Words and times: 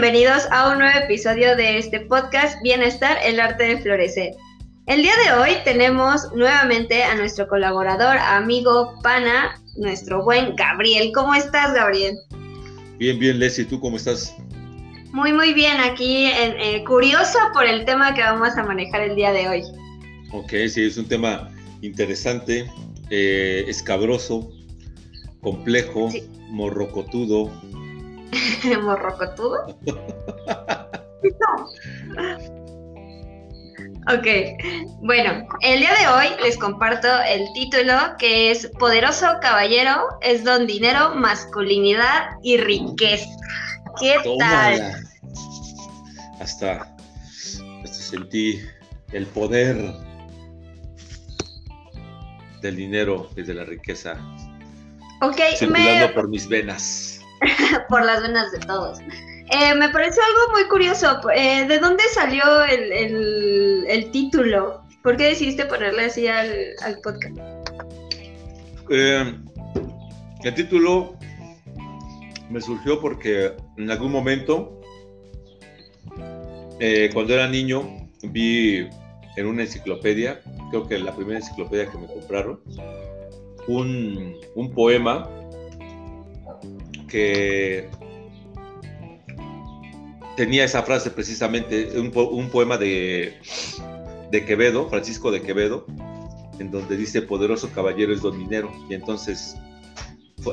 bienvenidos 0.00 0.44
a 0.50 0.72
un 0.72 0.78
nuevo 0.78 0.98
episodio 0.98 1.54
de 1.56 1.76
este 1.76 2.00
podcast 2.00 2.56
Bienestar, 2.62 3.18
el 3.22 3.38
arte 3.38 3.64
de 3.64 3.82
florecer. 3.82 4.32
El 4.86 5.02
día 5.02 5.12
de 5.26 5.38
hoy 5.38 5.50
tenemos 5.62 6.22
nuevamente 6.34 7.02
a 7.02 7.14
nuestro 7.16 7.46
colaborador, 7.46 8.16
amigo, 8.16 8.94
pana, 9.02 9.60
nuestro 9.76 10.24
buen 10.24 10.56
Gabriel. 10.56 11.12
¿Cómo 11.14 11.34
estás, 11.34 11.74
Gabriel? 11.74 12.16
Bien, 12.96 13.18
bien, 13.18 13.38
Leslie, 13.38 13.66
¿tú 13.66 13.78
cómo 13.78 13.98
estás? 13.98 14.34
Muy, 15.12 15.34
muy 15.34 15.52
bien, 15.52 15.76
aquí 15.80 16.28
eh, 16.28 16.82
curiosa 16.86 17.50
por 17.52 17.66
el 17.66 17.84
tema 17.84 18.14
que 18.14 18.22
vamos 18.22 18.56
a 18.56 18.62
manejar 18.62 19.02
el 19.02 19.16
día 19.16 19.32
de 19.32 19.48
hoy. 19.50 19.62
Ok, 20.32 20.52
sí, 20.70 20.82
es 20.82 20.96
un 20.96 21.08
tema 21.08 21.50
interesante, 21.82 22.64
eh, 23.10 23.66
escabroso, 23.68 24.50
complejo, 25.42 26.08
morrocotudo. 26.48 27.50
¿Morrocotudo? 28.82 29.78
no. 31.22 32.50
Ok, 34.08 34.26
bueno, 35.02 35.46
el 35.60 35.80
día 35.80 35.94
de 35.94 36.08
hoy 36.08 36.42
les 36.42 36.56
comparto 36.56 37.06
el 37.28 37.46
título 37.52 37.92
que 38.18 38.50
es 38.50 38.66
Poderoso 38.78 39.26
Caballero 39.42 40.08
es 40.22 40.42
Don 40.42 40.66
Dinero, 40.66 41.14
Masculinidad 41.14 42.30
y 42.42 42.56
Riqueza. 42.56 43.28
¿Qué 44.00 44.16
tal? 44.38 44.94
Hasta, 46.40 46.96
hasta 47.84 47.94
sentí 47.94 48.60
el 49.12 49.26
poder 49.26 49.76
del 52.62 52.76
dinero 52.76 53.28
y 53.36 53.42
de 53.42 53.54
la 53.54 53.64
riqueza. 53.64 54.16
Ok, 55.20 55.40
circulando 55.56 56.14
por 56.14 56.28
mis 56.28 56.48
venas. 56.48 57.19
por 57.88 58.04
las 58.04 58.22
venas 58.22 58.52
de 58.52 58.58
todos. 58.60 58.98
Eh, 59.52 59.74
me 59.74 59.88
pareció 59.88 60.22
algo 60.22 60.52
muy 60.52 60.68
curioso. 60.68 61.20
Eh, 61.34 61.66
¿De 61.66 61.78
dónde 61.78 62.04
salió 62.12 62.42
el, 62.64 64.10
título? 64.12 64.82
¿Por 65.02 65.16
qué 65.16 65.24
decidiste 65.24 65.64
ponerle 65.66 66.04
así 66.04 66.28
al, 66.28 66.76
podcast? 67.02 67.36
Eh, 68.90 69.34
el 70.44 70.54
título 70.54 71.16
me 72.48 72.60
surgió 72.60 73.00
porque 73.00 73.52
en 73.76 73.90
algún 73.90 74.12
momento, 74.12 74.80
cuando 77.12 77.34
era 77.34 77.48
niño, 77.48 78.08
vi 78.22 78.88
en 79.36 79.46
una 79.46 79.62
enciclopedia, 79.62 80.40
creo 80.70 80.86
que 80.86 80.98
la 80.98 81.14
primera 81.14 81.38
enciclopedia 81.38 81.90
que 81.90 81.98
me 81.98 82.06
compraron, 82.06 82.60
un, 83.66 84.36
un 84.54 84.72
poema 84.72 85.28
que 87.10 87.90
tenía 90.36 90.64
esa 90.64 90.82
frase 90.82 91.10
precisamente, 91.10 91.98
un, 91.98 92.10
poema 92.50 92.78
de, 92.78 93.34
de, 94.30 94.44
Quevedo, 94.46 94.88
Francisco 94.88 95.30
de 95.30 95.42
Quevedo, 95.42 95.84
en 96.58 96.70
donde 96.70 96.96
dice, 96.96 97.20
poderoso 97.20 97.70
caballero 97.74 98.14
es 98.14 98.22
don 98.22 98.38
dinero. 98.38 98.72
Y 98.88 98.94
entonces 98.94 99.56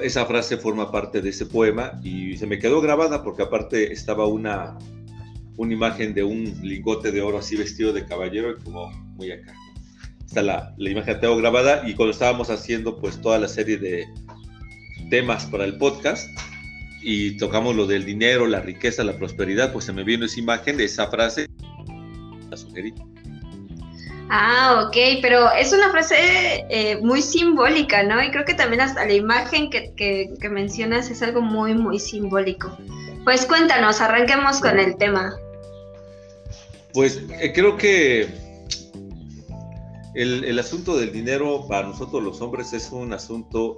esa 0.01 0.25
frase 0.25 0.57
forma 0.57 0.91
parte 0.91 1.21
de 1.21 1.29
ese 1.29 1.45
poema 1.45 1.99
y 2.03 2.35
se 2.35 2.45
me 2.45 2.59
quedó 2.59 2.81
grabada 2.81 3.23
porque 3.23 3.43
aparte 3.43 3.93
estaba 3.93 4.27
una, 4.27 4.77
una 5.55 5.73
imagen 5.73 6.13
de 6.13 6.23
un 6.23 6.43
lingote 6.61 7.11
de 7.11 7.21
oro 7.21 7.37
así 7.37 7.55
vestido 7.55 7.93
de 7.93 8.05
caballero 8.05 8.51
y 8.51 8.63
como 8.63 8.89
muy 9.15 9.31
acá. 9.31 9.53
Está 10.25 10.41
la, 10.41 10.75
la 10.77 10.89
imagen 10.89 11.15
que 11.15 11.21
tengo 11.21 11.37
grabada 11.37 11.87
y 11.87 11.93
cuando 11.93 12.11
estábamos 12.11 12.49
haciendo 12.49 12.99
pues 12.99 13.21
toda 13.21 13.39
la 13.39 13.47
serie 13.47 13.77
de 13.77 14.05
temas 15.09 15.45
para 15.45 15.65
el 15.65 15.77
podcast, 15.77 16.29
y 17.01 17.37
tocamos 17.37 17.75
lo 17.75 17.85
del 17.85 18.05
dinero, 18.05 18.47
la 18.47 18.59
riqueza, 18.59 19.03
la 19.03 19.17
prosperidad, 19.17 19.71
pues 19.71 19.85
se 19.85 19.93
me 19.93 20.03
vino 20.03 20.25
esa 20.25 20.39
imagen 20.39 20.77
de 20.77 20.85
esa 20.85 21.07
frase, 21.07 21.47
la 22.49 22.57
sugerí. 22.57 22.93
Ah, 24.29 24.83
ok, 24.85 25.19
pero 25.21 25.49
es 25.53 25.71
una 25.71 25.89
frase 25.89 26.15
eh, 26.69 26.99
muy 27.01 27.21
simbólica, 27.21 28.03
¿no? 28.03 28.21
Y 28.21 28.29
creo 28.31 28.43
que 28.43 28.53
también 28.53 28.81
hasta 28.81 29.05
la 29.05 29.13
imagen 29.13 29.69
que, 29.69 29.93
que, 29.95 30.49
mencionas 30.49 31.09
es 31.09 31.21
algo 31.21 31.41
muy, 31.41 31.73
muy 31.75 31.97
simbólico. 31.97 32.77
Pues 33.23 33.45
cuéntanos, 33.45 34.01
arranquemos 34.01 34.59
con 34.59 34.77
el 34.79 34.97
tema. 34.97 35.33
Pues 36.93 37.21
eh, 37.39 37.53
creo 37.53 37.77
que 37.77 38.27
el, 40.13 40.43
el 40.43 40.59
asunto 40.59 40.97
del 40.97 41.13
dinero 41.13 41.65
para 41.69 41.87
nosotros 41.87 42.21
los 42.21 42.41
hombres 42.41 42.73
es 42.73 42.89
un 42.91 43.13
asunto 43.13 43.77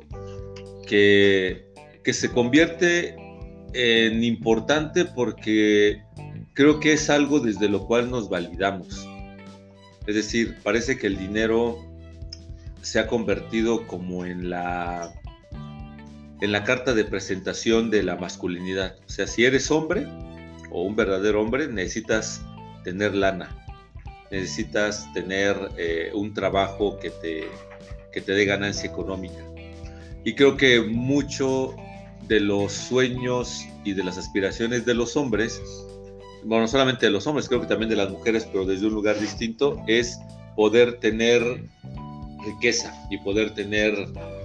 que 0.89 2.13
se 2.13 2.29
convierte 2.31 3.15
en 3.73 4.23
importante 4.23 5.05
porque 5.05 6.01
creo 6.53 6.79
que 6.79 6.93
es 6.93 7.09
algo 7.09 7.39
desde 7.39 7.69
lo 7.69 7.85
cual 7.85 8.09
nos 8.09 8.29
validamos. 8.29 9.07
Es 10.07 10.15
decir, 10.15 10.57
parece 10.63 10.97
que 10.97 11.07
el 11.07 11.17
dinero 11.17 11.77
se 12.81 12.99
ha 12.99 13.07
convertido 13.07 13.85
como 13.87 14.25
en 14.25 14.49
la 14.49 15.13
en 16.41 16.53
la 16.53 16.63
carta 16.63 16.93
de 16.93 17.03
presentación 17.03 17.89
de 17.89 18.01
la 18.01 18.15
masculinidad. 18.15 18.95
O 19.05 19.09
sea, 19.09 19.27
si 19.27 19.43
eres 19.43 19.69
hombre 19.71 20.07
o 20.71 20.83
un 20.83 20.95
verdadero 20.95 21.41
hombre, 21.41 21.67
necesitas 21.67 22.41
tener 22.85 23.13
lana, 23.13 23.49
necesitas 24.31 25.11
tener 25.13 25.57
eh, 25.77 26.11
un 26.13 26.33
trabajo 26.33 26.97
que 26.97 27.09
te, 27.09 27.43
que 28.13 28.21
te 28.21 28.31
dé 28.31 28.45
ganancia 28.45 28.89
económica. 28.89 29.43
Y 30.23 30.33
creo 30.33 30.57
que 30.57 30.81
mucho 30.81 31.75
de 32.27 32.39
los 32.39 32.73
sueños 32.73 33.65
y 33.83 33.93
de 33.93 34.03
las 34.03 34.17
aspiraciones 34.17 34.85
de 34.85 34.93
los 34.93 35.15
hombres, 35.15 35.61
bueno, 36.43 36.63
no 36.63 36.67
solamente 36.67 37.05
de 37.05 37.11
los 37.11 37.25
hombres, 37.27 37.47
creo 37.47 37.61
que 37.61 37.67
también 37.67 37.89
de 37.89 37.95
las 37.95 38.09
mujeres, 38.09 38.47
pero 38.51 38.65
desde 38.65 38.87
un 38.87 38.93
lugar 38.93 39.19
distinto, 39.19 39.81
es 39.87 40.19
poder 40.55 40.99
tener 40.99 41.41
riqueza 42.45 42.93
y 43.09 43.17
poder 43.17 43.53
tener 43.53 43.93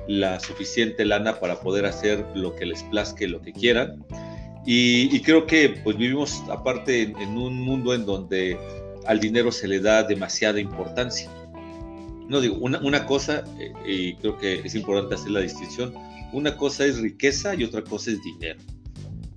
la 0.09 0.41
suficiente 0.41 1.05
lana 1.05 1.39
para 1.41 1.61
poder 1.61 1.87
hacer 1.87 2.25
lo 2.35 2.55
que 2.57 2.67
les 2.67 2.83
plazque, 2.85 3.29
lo 3.29 3.41
que 3.41 3.53
quieran. 3.53 4.05
Y, 4.67 5.21
creo 5.21 5.47
que 5.47 5.69
pues 5.69 5.97
vivimos 5.97 6.43
aparte 6.51 7.03
en, 7.03 7.37
un 7.37 7.61
mundo 7.61 7.95
en 7.95 8.07
donde 8.07 8.59
al 9.07 9.21
dinero 9.21 9.53
se 9.53 9.69
le 9.69 9.81
da 9.81 10.03
demasiada 10.03 10.59
importancia. 10.59 11.31
No 12.29 12.41
digo, 12.41 12.57
una, 12.57 12.79
una 12.81 13.07
cosa, 13.07 13.45
eh, 13.59 13.73
y 13.87 14.15
creo 14.15 14.39
que 14.39 14.61
es 14.65 14.75
importante 14.75 15.15
hacer 15.15 15.31
la 15.31 15.41
distinción, 15.41 15.93
una 16.33 16.57
cosa 16.57 16.85
es 16.85 16.99
riqueza 16.99 17.55
y 17.55 17.65
otra 17.65 17.83
cosa 17.83 18.11
es 18.11 18.23
dinero. 18.23 18.61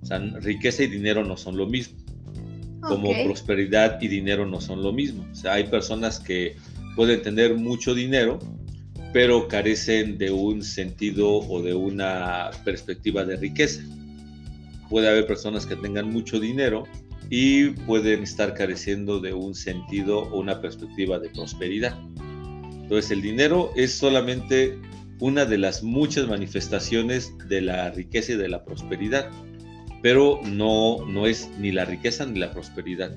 O 0.02 0.06
sea, 0.06 0.18
riqueza 0.18 0.82
y 0.82 0.88
dinero 0.88 1.24
no 1.24 1.36
son 1.36 1.56
lo 1.56 1.66
mismo. 1.66 1.98
Como 2.80 3.10
prosperidad 3.24 4.00
y 4.00 4.08
dinero 4.08 4.46
no 4.46 4.60
son 4.60 4.82
lo 4.82 4.92
mismo. 4.92 5.26
O 5.30 5.34
sea, 5.34 5.54
hay 5.54 5.64
personas 5.64 6.20
que 6.20 6.56
pueden 6.96 7.22
tener 7.22 7.54
mucho 7.54 7.94
dinero, 7.94 8.38
pero 9.12 9.48
carecen 9.48 10.18
de 10.18 10.30
un 10.30 10.62
sentido 10.62 11.38
o 11.38 11.62
de 11.62 11.74
una 11.74 12.50
perspectiva 12.64 13.24
de 13.24 13.36
riqueza. 13.36 13.82
Puede 14.88 15.08
haber 15.08 15.26
personas 15.26 15.66
que 15.66 15.76
tengan 15.76 16.10
mucho 16.10 16.40
dinero 16.40 16.84
y 17.30 17.70
pueden 17.70 18.22
estar 18.22 18.54
careciendo 18.54 19.20
de 19.20 19.34
un 19.34 19.54
sentido 19.54 20.20
o 20.20 20.40
una 20.40 20.60
perspectiva 20.60 21.18
de 21.18 21.28
prosperidad. 21.30 21.98
Entonces 22.88 23.10
el 23.10 23.20
dinero 23.20 23.70
es 23.76 23.92
solamente 23.92 24.78
una 25.20 25.44
de 25.44 25.58
las 25.58 25.82
muchas 25.82 26.26
manifestaciones 26.26 27.36
de 27.46 27.60
la 27.60 27.90
riqueza 27.90 28.32
y 28.32 28.36
de 28.36 28.48
la 28.48 28.64
prosperidad, 28.64 29.28
pero 30.00 30.40
no, 30.46 31.04
no 31.06 31.26
es 31.26 31.50
ni 31.58 31.70
la 31.70 31.84
riqueza 31.84 32.24
ni 32.24 32.38
la 32.38 32.50
prosperidad. 32.50 33.14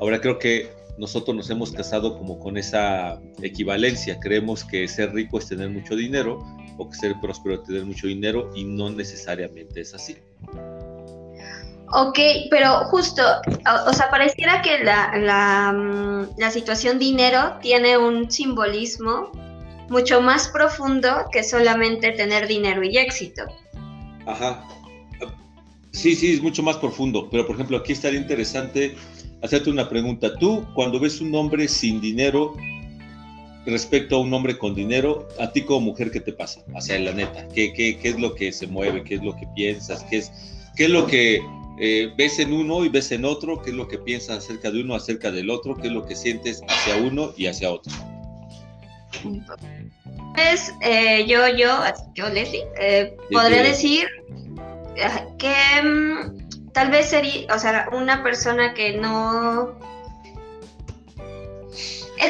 Ahora 0.00 0.20
creo 0.20 0.40
que 0.40 0.70
nosotros 0.98 1.36
nos 1.36 1.48
hemos 1.50 1.70
casado 1.70 2.18
como 2.18 2.40
con 2.40 2.56
esa 2.56 3.22
equivalencia, 3.42 4.18
creemos 4.18 4.64
que 4.64 4.88
ser 4.88 5.12
rico 5.12 5.38
es 5.38 5.46
tener 5.46 5.70
mucho 5.70 5.94
dinero 5.94 6.44
o 6.76 6.90
que 6.90 6.96
ser 6.96 7.14
próspero 7.22 7.54
es 7.54 7.62
tener 7.62 7.84
mucho 7.84 8.08
dinero 8.08 8.50
y 8.56 8.64
no 8.64 8.90
necesariamente 8.90 9.82
es 9.82 9.94
así. 9.94 10.16
Ok, 11.94 12.18
pero 12.50 12.84
justo, 12.86 13.22
o, 13.86 13.92
sea, 13.92 14.08
pareciera 14.10 14.62
que 14.62 14.82
la, 14.82 15.72
mm, 15.72 16.38
la 16.38 16.50
situación 16.50 16.98
dinero 16.98 17.58
tiene 17.60 17.98
un 17.98 18.30
simbolismo 18.30 19.30
mucho 19.90 20.22
más 20.22 20.48
profundo 20.48 21.26
que 21.30 21.42
solamente 21.42 22.12
tener 22.12 22.48
dinero 22.48 22.82
y 22.82 22.96
éxito. 22.96 23.42
Ajá. 24.26 24.66
Sí, 25.90 26.16
sí, 26.16 26.32
es 26.32 26.42
mucho 26.42 26.62
más 26.62 26.78
profundo, 26.78 27.28
pero 27.30 27.46
por 27.46 27.56
ejemplo 27.56 27.76
aquí 27.76 27.92
estaría 27.92 28.18
interesante 28.18 28.96
hacerte 29.42 29.68
una 29.68 29.90
pregunta. 29.90 30.34
Tú, 30.38 30.64
cuando 30.74 30.98
ves 30.98 31.20
un 31.20 31.34
hombre 31.34 31.68
sin 31.68 32.00
dinero 32.00 32.54
respecto 33.66 34.16
a 34.16 34.20
un 34.20 34.32
hombre 34.32 34.56
con 34.56 34.74
dinero, 34.74 35.28
a 35.38 35.52
ti 35.52 35.62
como 35.62 35.80
mujer, 35.80 36.10
¿qué 36.10 36.20
te 36.20 36.32
pasa? 36.32 36.62
Hacia 36.74 36.98
la 36.98 37.12
neta, 37.12 37.46
¿qué, 37.48 37.74
qué, 37.74 37.98
qué 37.98 38.08
es 38.08 38.18
lo 38.18 38.34
que 38.34 38.50
se 38.50 38.66
mueve? 38.66 39.04
¿Qué 39.04 39.16
es 39.16 39.22
lo 39.22 39.36
que 39.36 39.46
piensas? 39.54 40.02
¿Qué 40.04 40.18
es, 40.18 40.32
qué 40.74 40.84
es 40.84 40.90
lo 40.90 41.06
que 41.06 41.42
eh, 41.78 42.12
ves 42.16 42.38
en 42.38 42.52
uno 42.52 42.84
y 42.84 42.88
ves 42.88 43.12
en 43.12 43.24
otro? 43.24 43.62
¿Qué 43.62 43.70
es 43.70 43.76
lo 43.76 43.88
que 43.88 43.98
piensas 43.98 44.38
acerca 44.38 44.70
de 44.70 44.82
uno, 44.82 44.94
acerca 44.94 45.30
del 45.30 45.50
otro? 45.50 45.76
¿Qué 45.76 45.88
es 45.88 45.92
lo 45.92 46.06
que 46.06 46.14
sientes 46.14 46.62
hacia 46.68 46.96
uno 46.96 47.32
y 47.36 47.46
hacia 47.46 47.70
otro? 47.70 47.92
Pues 50.34 50.72
eh, 50.80 51.26
yo, 51.26 51.48
yo, 51.48 51.68
yo, 52.14 52.28
Leslie, 52.28 52.66
eh, 52.78 53.16
podría 53.30 53.62
decir 53.62 54.08
que 55.38 55.82
mm, 55.82 56.70
tal 56.72 56.90
vez 56.90 57.06
sería, 57.10 57.54
o 57.54 57.58
sea, 57.58 57.88
una 57.92 58.22
persona 58.22 58.74
que 58.74 58.96
no... 58.96 59.78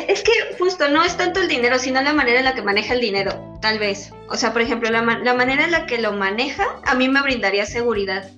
Es, 0.08 0.22
que 0.22 0.32
justo 0.58 0.88
no 0.88 1.04
es 1.04 1.16
tanto 1.18 1.40
el 1.40 1.48
dinero, 1.48 1.78
sino 1.78 2.00
la 2.00 2.14
manera 2.14 2.38
en 2.38 2.46
la 2.46 2.54
que 2.54 2.62
maneja 2.62 2.94
el 2.94 3.00
dinero, 3.00 3.58
tal 3.60 3.78
vez. 3.78 4.10
O 4.28 4.36
sea, 4.38 4.52
por 4.52 4.62
ejemplo, 4.62 4.88
la, 4.90 5.02
la 5.02 5.34
manera 5.34 5.64
en 5.64 5.70
la 5.70 5.84
que 5.84 5.98
lo 5.98 6.12
maneja 6.12 6.80
a 6.84 6.94
mí 6.94 7.08
me 7.08 7.20
brindaría 7.20 7.66
seguridad. 7.66 8.30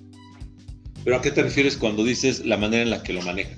¿Pero 1.05 1.17
a 1.17 1.21
qué 1.21 1.29
te 1.29 1.43
refieres 1.43 1.77
cuando 1.77 2.03
dices 2.03 2.43
la 2.45 2.57
manera 2.57 2.81
en 2.81 2.89
la 2.89 3.03
que 3.03 3.13
lo 3.13 3.21
maneja? 3.21 3.51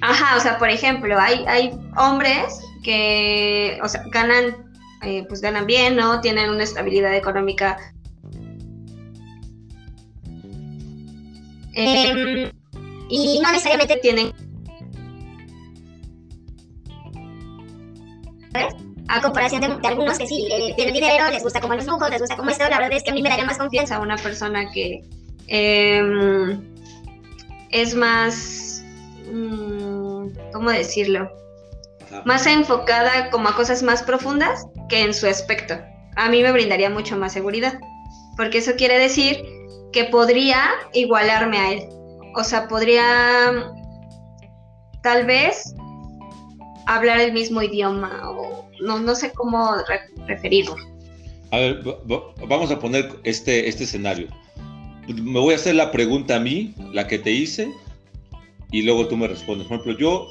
Ajá, 0.00 0.36
o 0.36 0.40
sea, 0.40 0.56
por 0.56 0.70
ejemplo, 0.70 1.18
hay, 1.18 1.44
hay 1.48 1.72
hombres 1.98 2.60
que, 2.84 3.76
o 3.82 3.88
sea, 3.88 4.04
ganan, 4.12 4.72
eh, 5.02 5.24
pues 5.28 5.40
ganan 5.40 5.66
bien, 5.66 5.96
¿no? 5.96 6.20
Tienen 6.20 6.48
una 6.48 6.62
estabilidad 6.62 7.12
económica. 7.16 7.76
Em, 11.72 12.52
y 13.10 13.40
no 13.42 13.50
necesariamente 13.50 13.96
tienen 13.96 14.32
a 19.08 19.20
comparación 19.20 19.60
de, 19.60 19.88
algunos 19.88 20.18
que 20.18 20.26
sí 20.26 20.48
eh, 20.50 20.72
tienen 20.74 20.94
dinero, 20.94 21.30
les 21.30 21.42
gusta 21.42 21.60
como 21.60 21.74
los 21.74 21.86
lujos, 21.86 22.08
les 22.10 22.20
gusta 22.20 22.36
como 22.36 22.50
esto, 22.50 22.64
la 22.68 22.78
verdad 22.78 22.96
es 22.96 23.02
que 23.02 23.10
a 23.10 23.14
mí 23.14 23.22
me 23.22 23.28
daría 23.28 23.44
más 23.44 23.58
confianza 23.58 23.98
una 24.00 24.16
persona 24.16 24.70
que 24.72 25.02
eh, 25.48 26.58
es 27.70 27.94
más, 27.94 28.82
mm, 29.32 30.28
¿cómo 30.52 30.70
decirlo? 30.70 31.30
Más 32.24 32.46
enfocada 32.46 33.30
como 33.30 33.48
a 33.48 33.56
cosas 33.56 33.82
más 33.82 34.02
profundas 34.02 34.66
que 34.88 35.02
en 35.02 35.12
su 35.12 35.26
aspecto. 35.26 35.74
A 36.16 36.28
mí 36.28 36.42
me 36.42 36.52
brindaría 36.52 36.88
mucho 36.88 37.16
más 37.16 37.32
seguridad, 37.32 37.78
porque 38.36 38.58
eso 38.58 38.72
quiere 38.76 38.98
decir 38.98 39.44
que 39.92 40.04
podría 40.04 40.70
igualarme 40.92 41.58
a 41.58 41.72
él. 41.72 41.88
O 42.34 42.44
sea, 42.44 42.68
podría 42.68 43.72
tal 45.02 45.26
vez 45.26 45.74
hablar 46.86 47.20
el 47.20 47.32
mismo 47.32 47.62
idioma 47.62 48.30
o 48.30 48.68
no, 48.80 48.98
no 49.00 49.14
sé 49.14 49.32
cómo 49.32 49.74
referirlo. 50.26 50.76
A 51.50 51.58
ver, 51.58 51.82
vamos 52.46 52.70
a 52.70 52.78
poner 52.78 53.10
este, 53.24 53.68
este 53.68 53.84
escenario 53.84 54.28
me 55.14 55.40
voy 55.40 55.54
a 55.54 55.56
hacer 55.56 55.74
la 55.74 55.90
pregunta 55.90 56.36
a 56.36 56.40
mí, 56.40 56.74
la 56.92 57.06
que 57.06 57.18
te 57.18 57.30
hice, 57.30 57.70
y 58.72 58.82
luego 58.82 59.06
tú 59.06 59.16
me 59.16 59.28
respondes. 59.28 59.66
Por 59.66 59.78
ejemplo, 59.78 59.98
yo 59.98 60.28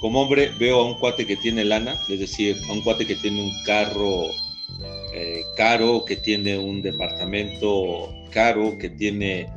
como 0.00 0.22
hombre 0.22 0.50
veo 0.58 0.80
a 0.80 0.86
un 0.86 0.94
cuate 0.98 1.26
que 1.26 1.36
tiene 1.36 1.64
lana, 1.64 1.94
es 2.08 2.20
decir, 2.20 2.56
a 2.68 2.72
un 2.72 2.82
cuate 2.82 3.06
que 3.06 3.16
tiene 3.16 3.42
un 3.42 3.52
carro 3.64 4.26
eh, 5.12 5.42
caro, 5.56 6.04
que 6.04 6.16
tiene 6.16 6.58
un 6.58 6.82
departamento 6.82 8.14
caro, 8.30 8.76
que 8.78 8.90
tiene 8.90 9.48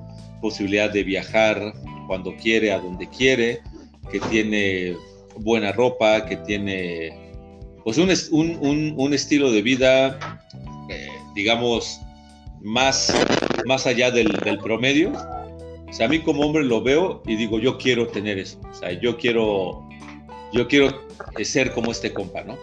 posibilidad 0.42 0.90
de 0.90 1.04
viajar 1.04 1.74
cuando 2.08 2.36
quiere, 2.36 2.72
a 2.72 2.80
donde 2.80 3.08
quiere, 3.10 3.62
que 4.12 4.20
tiene 4.20 4.96
buena 5.38 5.72
ropa, 5.72 6.26
que 6.26 6.38
tiene 6.38 7.14
pues 7.84 7.98
un, 7.98 8.10
un, 8.32 8.94
un, 8.98 9.14
estilo 9.14 9.52
de 9.52 9.62
vida, 9.62 10.40
eh, 10.90 11.10
digamos, 11.36 12.00
más 12.62 13.14
más 13.66 13.88
allá 13.88 14.12
del, 14.12 14.30
promedio. 14.64 15.12
O 15.90 15.94
sea, 15.94 16.06
a 16.06 16.10
mí 16.10 16.20
como 16.20 16.44
hombre 16.44 16.64
lo 16.64 16.82
veo 16.82 17.22
y 17.26 17.36
digo, 17.36 17.60
yo 17.60 17.78
quiero 17.78 18.08
tener 18.08 18.38
eso. 18.40 18.60
O 18.70 18.74
sea, 18.74 18.92
yo 18.94 19.18
quiero, 19.18 19.88
yo 20.54 20.68
quiero 20.68 21.08
ser 21.44 21.74
como 21.74 21.92
este 21.92 22.14
compa, 22.14 22.44
¿no? 22.44 22.58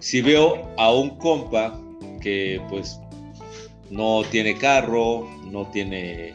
Si 0.00 0.20
veo 0.20 0.68
a 0.76 0.92
un 0.92 1.10
compa 1.18 1.80
que 2.20 2.60
pues 2.68 2.98
no 3.90 4.22
tiene 4.30 4.56
carro, 4.56 5.28
no 5.50 5.66
tiene 5.70 6.34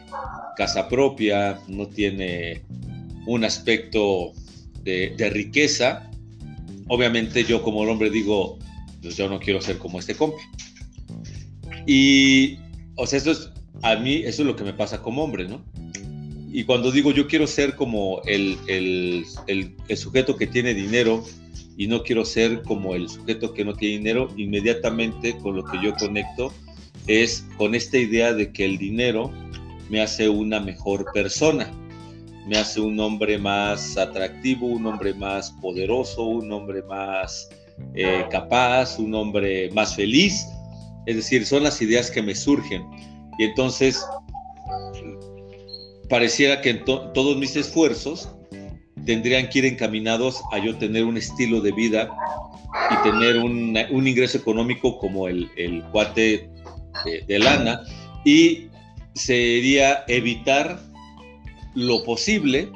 casa 0.56 0.88
propia, 0.88 1.60
no 1.66 1.86
tiene 1.88 2.62
un 3.26 3.44
aspecto 3.44 4.32
de, 4.82 5.30
riqueza, 5.30 6.10
obviamente 6.88 7.44
yo 7.44 7.62
como 7.62 7.80
hombre 7.80 8.10
digo, 8.10 8.58
pues 9.02 9.16
yo 9.16 9.28
no 9.28 9.38
quiero 9.38 9.60
ser 9.60 9.76
como 9.78 9.98
este 9.98 10.14
compa. 10.14 10.38
Y, 11.86 12.58
o 12.96 13.06
sea, 13.06 13.18
esto 13.18 13.32
es 13.32 13.50
a 13.82 13.96
mí 13.96 14.22
eso 14.24 14.42
es 14.42 14.46
lo 14.48 14.56
que 14.56 14.64
me 14.64 14.72
pasa 14.72 15.02
como 15.02 15.22
hombre, 15.22 15.48
¿no? 15.48 15.62
Y 16.50 16.64
cuando 16.64 16.90
digo 16.90 17.12
yo 17.12 17.26
quiero 17.26 17.46
ser 17.46 17.76
como 17.76 18.22
el, 18.24 18.56
el, 18.66 19.24
el, 19.46 19.96
sujeto 19.96 20.36
que 20.36 20.46
tiene 20.46 20.74
dinero 20.74 21.22
y 21.76 21.86
no 21.86 22.02
quiero 22.02 22.24
ser 22.24 22.62
como 22.62 22.94
el 22.94 23.08
sujeto 23.08 23.52
que 23.52 23.64
no 23.64 23.74
tiene 23.74 23.98
dinero, 23.98 24.28
inmediatamente 24.36 25.36
con 25.38 25.56
lo 25.56 25.64
que 25.64 25.78
yo 25.82 25.94
conecto 25.94 26.52
es 27.06 27.46
con 27.56 27.74
esta 27.74 27.98
idea 27.98 28.32
de 28.32 28.52
que 28.52 28.64
el 28.64 28.78
dinero 28.78 29.30
me 29.88 30.00
hace 30.00 30.28
una 30.28 30.60
mejor 30.60 31.06
persona, 31.12 31.70
me 32.46 32.56
hace 32.56 32.80
un 32.80 32.98
hombre 32.98 33.38
más 33.38 33.96
atractivo, 33.96 34.66
un 34.66 34.86
hombre 34.86 35.14
más 35.14 35.50
poderoso, 35.60 36.24
un 36.24 36.50
hombre 36.50 36.82
más 36.82 37.48
eh, 37.94 38.24
capaz, 38.30 38.98
un 38.98 39.14
hombre 39.14 39.70
más 39.72 39.94
feliz. 39.94 40.46
Es 41.06 41.16
decir, 41.16 41.46
son 41.46 41.62
las 41.62 41.80
ideas 41.80 42.10
que 42.10 42.22
me 42.22 42.34
surgen. 42.34 42.84
Y 43.38 43.44
entonces 43.44 44.04
pareciera 46.08 46.60
que 46.60 46.74
todos 46.74 47.36
mis 47.36 47.56
esfuerzos 47.56 48.28
tendrían 49.06 49.48
que 49.48 49.60
ir 49.60 49.64
encaminados 49.64 50.42
a 50.52 50.58
yo 50.58 50.76
tener 50.76 51.04
un 51.04 51.16
estilo 51.16 51.60
de 51.60 51.72
vida 51.72 52.10
y 52.90 53.08
tener 53.08 53.38
un 53.38 54.06
ingreso 54.06 54.38
económico 54.38 54.98
como 54.98 55.28
el, 55.28 55.48
el 55.56 55.82
cuate 55.84 56.50
de, 57.04 57.38
lana 57.38 57.82
y 58.24 58.68
sería 59.14 60.04
evitar 60.08 60.80
lo 61.74 62.02
posible, 62.04 62.68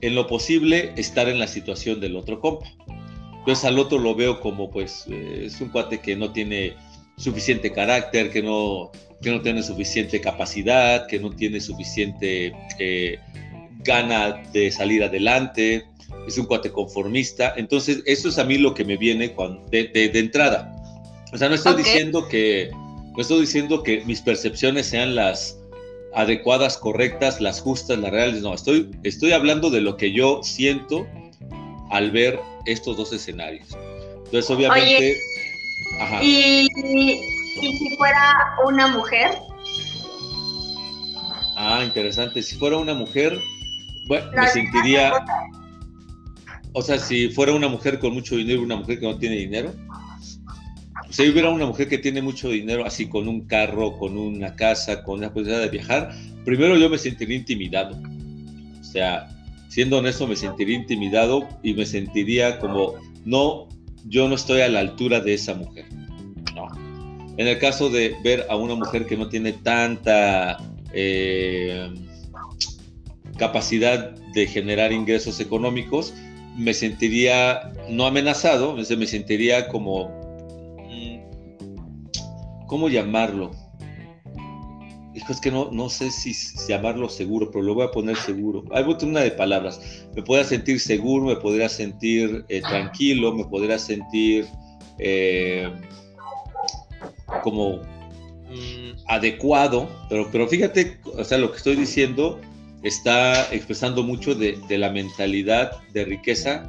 en 0.00 0.14
lo 0.14 0.26
posible 0.26 0.92
estar 0.96 1.28
en 1.28 1.38
la 1.38 1.46
situación 1.46 2.00
del 2.00 2.16
otro 2.16 2.40
compa. 2.40 2.66
Entonces 3.38 3.64
al 3.64 3.78
otro 3.78 3.98
lo 3.98 4.14
veo 4.14 4.40
como 4.40 4.70
pues 4.70 5.06
eh, 5.08 5.44
es 5.46 5.60
un 5.60 5.70
cuate 5.70 6.00
que 6.00 6.16
no 6.16 6.32
tiene 6.32 6.76
suficiente 7.18 7.72
carácter, 7.72 8.30
que 8.30 8.42
no, 8.42 8.90
que 9.20 9.30
no 9.30 9.42
tiene 9.42 9.62
suficiente 9.62 10.20
capacidad, 10.20 11.06
que 11.06 11.18
no 11.18 11.30
tiene 11.30 11.60
suficiente 11.60 12.52
eh, 12.78 13.18
gana 13.80 14.42
de 14.52 14.70
salir 14.70 15.02
adelante, 15.02 15.84
es 16.26 16.38
un 16.38 16.46
cuate 16.46 16.70
conformista. 16.70 17.54
Entonces, 17.56 18.02
eso 18.06 18.28
es 18.28 18.38
a 18.38 18.44
mí 18.44 18.56
lo 18.58 18.74
que 18.74 18.84
me 18.84 18.96
viene 18.96 19.34
de, 19.70 19.88
de, 19.88 20.18
entrada. 20.18 20.74
O 21.32 21.36
sea, 21.36 21.48
no 21.48 21.54
estoy 21.54 21.76
diciendo 21.76 22.28
que 22.28 22.70
no 22.72 23.22
estoy 23.22 23.40
diciendo 23.40 23.82
que 23.82 24.04
mis 24.04 24.20
percepciones 24.20 24.86
sean 24.86 25.16
las 25.16 25.58
adecuadas, 26.14 26.78
correctas, 26.78 27.40
las 27.40 27.60
justas, 27.60 27.98
las 27.98 28.12
reales. 28.12 28.42
No, 28.42 28.54
estoy, 28.54 28.90
estoy 29.02 29.32
hablando 29.32 29.70
de 29.70 29.80
lo 29.80 29.96
que 29.96 30.12
yo 30.12 30.40
siento 30.42 31.06
al 31.90 32.10
ver 32.12 32.38
estos 32.66 32.96
dos 32.96 33.12
escenarios. 33.12 33.76
Entonces, 34.24 34.50
obviamente. 34.50 35.18
Y, 36.22 36.68
si 37.60 37.96
fuera 37.96 38.34
una 38.66 38.88
mujer. 38.88 39.30
Ah, 41.56 41.82
interesante. 41.84 42.42
Si 42.42 42.56
fuera 42.56 42.76
una 42.76 42.94
mujer, 42.94 43.38
bueno, 44.06 44.30
me 44.34 44.46
sentiría. 44.48 45.12
O 46.72 46.82
sea, 46.82 46.98
si 46.98 47.30
fuera 47.30 47.52
una 47.52 47.68
mujer 47.68 47.98
con 47.98 48.14
mucho 48.14 48.36
dinero 48.36 48.60
y 48.60 48.64
una 48.64 48.76
mujer 48.76 49.00
que 49.00 49.06
no 49.06 49.18
tiene 49.18 49.36
dinero. 49.36 49.74
Si 51.10 51.28
hubiera 51.28 51.48
una 51.48 51.66
mujer 51.66 51.88
que 51.88 51.98
tiene 51.98 52.20
mucho 52.20 52.50
dinero, 52.50 52.84
así 52.84 53.08
con 53.08 53.28
un 53.28 53.46
carro, 53.46 53.96
con 53.96 54.18
una 54.18 54.54
casa, 54.54 55.02
con 55.02 55.20
la 55.20 55.32
posibilidad 55.32 55.62
de 55.62 55.70
viajar, 55.70 56.14
primero 56.44 56.76
yo 56.76 56.90
me 56.90 56.98
sentiría 56.98 57.36
intimidado. 57.36 57.98
O 58.78 58.84
sea, 58.84 59.28
siendo 59.68 59.98
honesto, 59.98 60.26
me 60.26 60.36
sentiría 60.36 60.76
intimidado 60.76 61.48
y 61.62 61.72
me 61.72 61.86
sentiría 61.86 62.58
como, 62.58 62.94
no, 63.24 63.67
yo 64.08 64.28
no 64.28 64.34
estoy 64.34 64.62
a 64.62 64.68
la 64.68 64.80
altura 64.80 65.20
de 65.20 65.34
esa 65.34 65.54
mujer. 65.54 65.86
No. 66.54 66.68
En 67.36 67.46
el 67.46 67.58
caso 67.58 67.88
de 67.90 68.16
ver 68.24 68.46
a 68.48 68.56
una 68.56 68.74
mujer 68.74 69.06
que 69.06 69.16
no 69.16 69.28
tiene 69.28 69.52
tanta 69.52 70.58
eh, 70.92 71.88
capacidad 73.36 74.10
de 74.34 74.46
generar 74.46 74.92
ingresos 74.92 75.40
económicos, 75.40 76.14
me 76.56 76.74
sentiría 76.74 77.72
no 77.88 78.06
amenazado, 78.06 78.74
me 78.74 79.06
sentiría 79.06 79.68
como, 79.68 80.08
mm, 80.88 82.66
¿cómo 82.66 82.88
llamarlo? 82.88 83.52
Es 85.28 85.40
que 85.40 85.50
no, 85.50 85.70
no 85.72 85.88
sé 85.88 86.10
si 86.10 86.32
llamarlo 86.68 87.08
seguro, 87.08 87.50
pero 87.50 87.64
lo 87.64 87.74
voy 87.74 87.86
a 87.86 87.90
poner 87.90 88.16
seguro. 88.16 88.64
Hay 88.72 88.84
una 88.84 89.20
de 89.20 89.30
palabras. 89.30 89.80
Me 90.14 90.22
podría 90.22 90.44
sentir 90.44 90.80
seguro, 90.80 91.26
me 91.26 91.36
podría 91.36 91.68
sentir 91.68 92.44
eh, 92.48 92.60
tranquilo, 92.60 93.34
me 93.34 93.44
podría 93.44 93.78
sentir 93.78 94.46
eh, 94.98 95.70
como 97.42 97.76
mm, 97.76 99.06
adecuado, 99.06 99.88
pero, 100.08 100.28
pero 100.30 100.48
fíjate, 100.48 100.98
o 101.04 101.24
sea, 101.24 101.38
lo 101.38 101.50
que 101.50 101.58
estoy 101.58 101.76
diciendo 101.76 102.40
está 102.82 103.52
expresando 103.52 104.02
mucho 104.02 104.34
de, 104.34 104.58
la 104.70 104.90
mentalidad 104.90 105.72
de 105.92 106.04
riqueza 106.04 106.68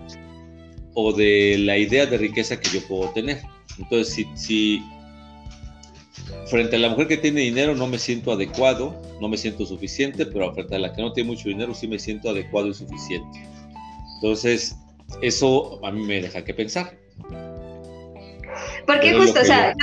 o 0.93 1.13
de 1.13 1.57
la 1.59 1.77
idea 1.77 2.05
de 2.05 2.17
riqueza 2.17 2.59
que 2.59 2.69
yo 2.69 2.87
puedo 2.87 3.09
tener. 3.11 3.41
Entonces, 3.77 4.13
si, 4.13 4.27
si 4.35 4.83
frente 6.49 6.75
a 6.75 6.79
la 6.79 6.89
mujer 6.89 7.07
que 7.07 7.17
tiene 7.17 7.41
dinero 7.41 7.75
no 7.75 7.87
me 7.87 7.99
siento 7.99 8.31
adecuado, 8.31 8.99
no 9.21 9.27
me 9.27 9.37
siento 9.37 9.65
suficiente, 9.65 10.25
pero 10.25 10.53
frente 10.53 10.75
a 10.75 10.79
la 10.79 10.93
que 10.93 11.01
no 11.01 11.13
tiene 11.13 11.29
mucho 11.29 11.49
dinero 11.49 11.73
sí 11.73 11.87
me 11.87 11.99
siento 11.99 12.29
adecuado 12.29 12.67
y 12.67 12.73
suficiente. 12.73 13.39
Entonces, 14.15 14.75
eso 15.21 15.79
a 15.85 15.91
mí 15.91 16.01
me 16.01 16.21
deja 16.21 16.43
que 16.43 16.53
pensar. 16.53 16.97
Porque 18.85 19.13
justo, 19.13 19.41
o 19.41 19.45
sea, 19.45 19.75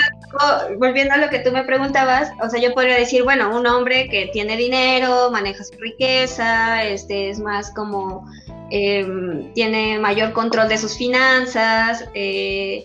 volviendo 0.79 1.15
a 1.15 1.19
lo 1.19 1.29
que 1.31 1.39
tú 1.39 1.53
me 1.53 1.63
preguntabas, 1.63 2.31
o 2.43 2.51
sea, 2.51 2.61
yo 2.61 2.75
podría 2.75 2.97
decir, 2.97 3.23
bueno, 3.23 3.57
un 3.57 3.67
hombre 3.67 4.09
que 4.09 4.29
tiene 4.33 4.57
dinero, 4.57 5.31
maneja 5.31 5.63
su 5.63 5.79
riqueza, 5.79 6.85
este 6.85 7.31
es 7.31 7.39
más 7.39 7.73
como 7.73 8.27
em, 8.71 9.53
tiene 9.55 9.99
mayor 9.99 10.33
control 10.33 10.69
de 10.69 10.79
sus 10.79 10.97
finanzas, 10.97 12.09
eh, 12.15 12.83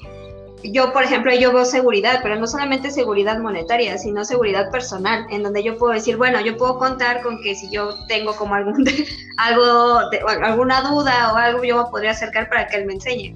yo, 0.64 0.94
por 0.94 1.04
ejemplo, 1.04 1.34
yo 1.34 1.54
veo 1.54 1.66
seguridad, 1.66 2.20
pero 2.22 2.36
no 2.36 2.48
solamente 2.48 2.92
seguridad 2.92 3.40
monetaria, 3.40 3.98
sino 3.98 4.26
seguridad 4.26 4.70
personal, 4.72 5.26
en 5.30 5.44
donde 5.44 5.64
yo 5.64 5.78
puedo 5.78 5.94
decir, 5.94 6.18
bueno, 6.18 6.42
yo 6.42 6.58
puedo 6.58 6.78
contar 6.78 7.22
con 7.22 7.42
que 7.42 7.56
si 7.56 7.70
yo 7.72 7.96
tengo 8.08 8.36
como 8.36 8.56
algún 8.56 8.86
algo, 9.38 10.00
alguna 10.44 10.82
duda 10.82 11.34
o 11.34 11.38
algo, 11.38 11.64
yo 11.64 11.84
me 11.84 11.90
podría 11.90 12.12
acercar 12.12 12.50
para 12.50 12.68
que 12.68 12.78
él 12.78 12.86
me 12.86 12.94
enseñe. 12.94 13.36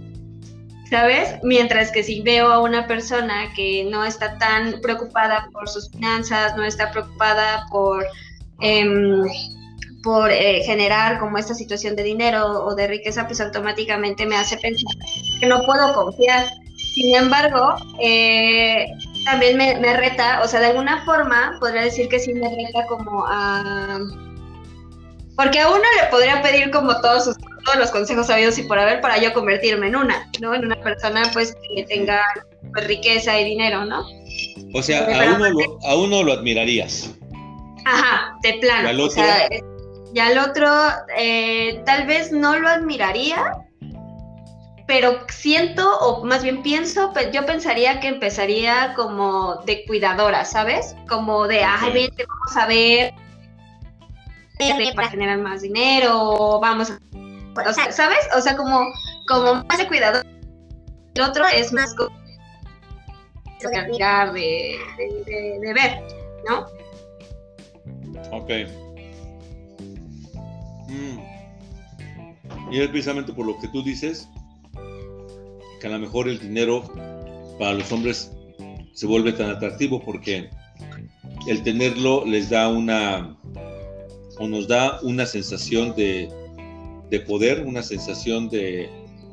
¿Sabes? 0.89 1.39
Mientras 1.41 1.91
que 1.91 2.03
si 2.03 2.21
veo 2.21 2.51
a 2.51 2.61
una 2.61 2.85
persona 2.85 3.51
que 3.55 3.87
no 3.89 4.05
está 4.05 4.37
tan 4.37 4.81
preocupada 4.81 5.49
por 5.51 5.67
sus 5.67 5.89
finanzas, 5.89 6.55
no 6.55 6.63
está 6.63 6.91
preocupada 6.91 7.65
por, 7.71 8.05
em, 8.61 9.23
por 10.03 10.29
eh, 10.29 10.61
generar 10.63 11.19
como 11.19 11.39
esta 11.39 11.55
situación 11.55 11.95
de 11.95 12.03
dinero 12.03 12.63
o 12.65 12.75
de 12.75 12.85
riqueza, 12.85 13.25
pues 13.25 13.41
automáticamente 13.41 14.27
me 14.27 14.35
hace 14.35 14.57
pensar 14.57 14.93
que 15.39 15.47
no 15.47 15.63
puedo 15.65 15.91
confiar 15.95 16.45
sin 16.95 17.13
embargo, 17.13 17.75
eh, 17.99 18.87
también 19.25 19.57
me, 19.57 19.97
reta, 19.97 20.41
o 20.41 20.47
sea, 20.47 20.61
de 20.61 20.67
alguna 20.67 21.03
forma 21.03 21.57
podría 21.59 21.81
decir 21.81 22.07
que 22.07 22.19
sí 22.19 22.33
me 22.33 22.47
reta 22.47 22.85
como 22.87 23.25
a... 23.27 23.99
Porque 25.35 25.59
a 25.59 25.67
uno 25.67 25.83
le 26.01 26.07
podría 26.09 26.41
pedir 26.41 26.71
como 26.71 27.01
todos, 27.01 27.35
todos 27.65 27.77
los 27.77 27.91
consejos 27.91 28.27
sabidos 28.27 28.57
y 28.57 28.63
por 28.63 28.79
haber 28.79 29.01
para 29.01 29.17
yo 29.17 29.33
convertirme 29.33 29.87
en 29.87 29.97
una, 29.97 30.31
¿no? 30.39 30.55
En 30.55 30.63
una 30.63 30.79
persona 30.81 31.29
pues 31.33 31.53
que 31.75 31.83
tenga 31.83 32.23
pues, 32.71 32.87
riqueza 32.87 33.37
y 33.41 33.43
dinero, 33.43 33.83
¿no? 33.83 34.05
O 34.73 34.81
sea, 34.81 35.05
a, 35.05 35.35
uno 35.35 35.49
lo, 35.49 35.79
a 35.85 35.95
uno 35.95 36.23
lo 36.23 36.31
admirarías. 36.31 37.11
Ajá, 37.83 38.37
de 38.41 38.53
plano. 38.53 38.87
¿Y 38.87 38.91
al 38.91 38.99
otro? 39.01 39.21
O 39.21 39.25
sea, 39.25 39.49
y 40.13 40.19
al 40.19 40.37
otro 40.37 40.71
eh, 41.17 41.81
tal 41.85 42.07
vez 42.07 42.31
no 42.31 42.57
lo 42.57 42.69
admiraría, 42.69 43.51
pero 44.87 45.19
siento, 45.29 45.97
o 45.99 46.23
más 46.25 46.43
bien 46.43 46.61
pienso, 46.61 47.11
pues 47.13 47.31
yo 47.31 47.45
pensaría 47.45 47.99
que 47.99 48.07
empezaría 48.07 48.93
como 48.95 49.55
de 49.65 49.83
cuidadora, 49.85 50.45
¿sabes? 50.45 50.95
Como 51.07 51.47
de, 51.47 51.63
ay, 51.63 51.91
vente, 51.91 52.25
vamos 52.27 52.57
a 52.57 52.67
ver 52.67 53.13
para 54.95 55.09
generar 55.09 55.39
más 55.39 55.61
dinero, 55.61 56.59
vamos 56.59 56.91
a... 56.91 56.99
O 57.67 57.73
sea, 57.73 57.91
¿sabes? 57.91 58.19
O 58.35 58.41
sea, 58.41 58.55
como, 58.57 58.85
como 59.27 59.63
más 59.63 59.77
de 59.77 59.87
cuidador. 59.87 60.25
El 61.15 61.21
otro 61.21 61.45
es 61.47 61.71
más 61.71 61.93
como 61.95 62.15
de, 64.33 64.77
de, 64.97 65.59
de, 65.59 65.73
ver, 65.73 66.03
¿no? 66.47 66.67
Ok. 68.31 68.49
Mm. 70.87 71.19
Y 72.71 72.81
es 72.81 72.89
precisamente 72.89 73.33
por 73.33 73.45
lo 73.45 73.57
que 73.59 73.67
tú 73.69 73.81
dices 73.83 74.27
a 75.85 75.89
lo 75.89 75.99
mejor 75.99 76.27
el 76.27 76.39
dinero 76.39 76.83
para 77.59 77.73
los 77.73 77.91
hombres 77.91 78.31
se 78.93 79.07
vuelve 79.07 79.33
tan 79.33 79.49
atractivo 79.49 80.01
porque 80.03 80.49
el 81.47 81.63
tenerlo 81.63 82.25
les 82.25 82.49
da 82.49 82.69
una 82.69 83.37
o 84.37 84.47
nos 84.47 84.67
da 84.67 84.99
una 85.01 85.25
sensación 85.25 85.95
de, 85.95 86.29
de 87.09 87.19
poder, 87.21 87.65
una 87.65 87.83
sensación 87.83 88.49
de 88.49 88.89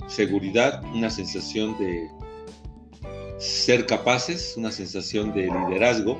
seguridad, 0.08 0.82
una 0.94 1.10
sensación 1.10 1.76
de 1.78 2.08
ser 3.38 3.86
capaces, 3.86 4.54
una 4.56 4.70
sensación 4.70 5.32
de 5.32 5.42
liderazgo 5.42 6.18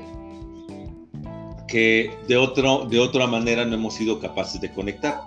que 1.67 2.11
de, 2.27 2.37
otro, 2.37 2.85
de 2.85 2.99
otra 2.99 3.25
manera 3.27 3.65
no 3.65 3.75
hemos 3.75 3.95
sido 3.95 4.19
capaces 4.19 4.61
de 4.61 4.71
conectar. 4.71 5.21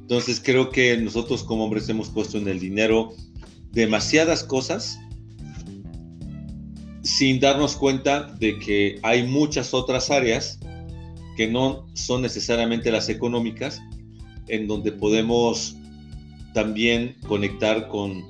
Entonces 0.00 0.40
creo 0.42 0.70
que 0.70 0.96
nosotros 0.96 1.44
como 1.44 1.64
hombres 1.64 1.88
hemos 1.88 2.08
puesto 2.08 2.38
en 2.38 2.48
el 2.48 2.58
dinero 2.58 3.12
demasiadas 3.72 4.44
cosas 4.44 4.98
sin 7.02 7.40
darnos 7.40 7.76
cuenta 7.76 8.24
de 8.38 8.58
que 8.58 8.98
hay 9.02 9.26
muchas 9.26 9.72
otras 9.74 10.10
áreas 10.10 10.58
que 11.36 11.48
no 11.48 11.86
son 11.94 12.22
necesariamente 12.22 12.90
las 12.90 13.08
económicas, 13.08 13.80
en 14.48 14.66
donde 14.66 14.92
podemos 14.92 15.76
también 16.52 17.16
conectar 17.26 17.88
con 17.88 18.24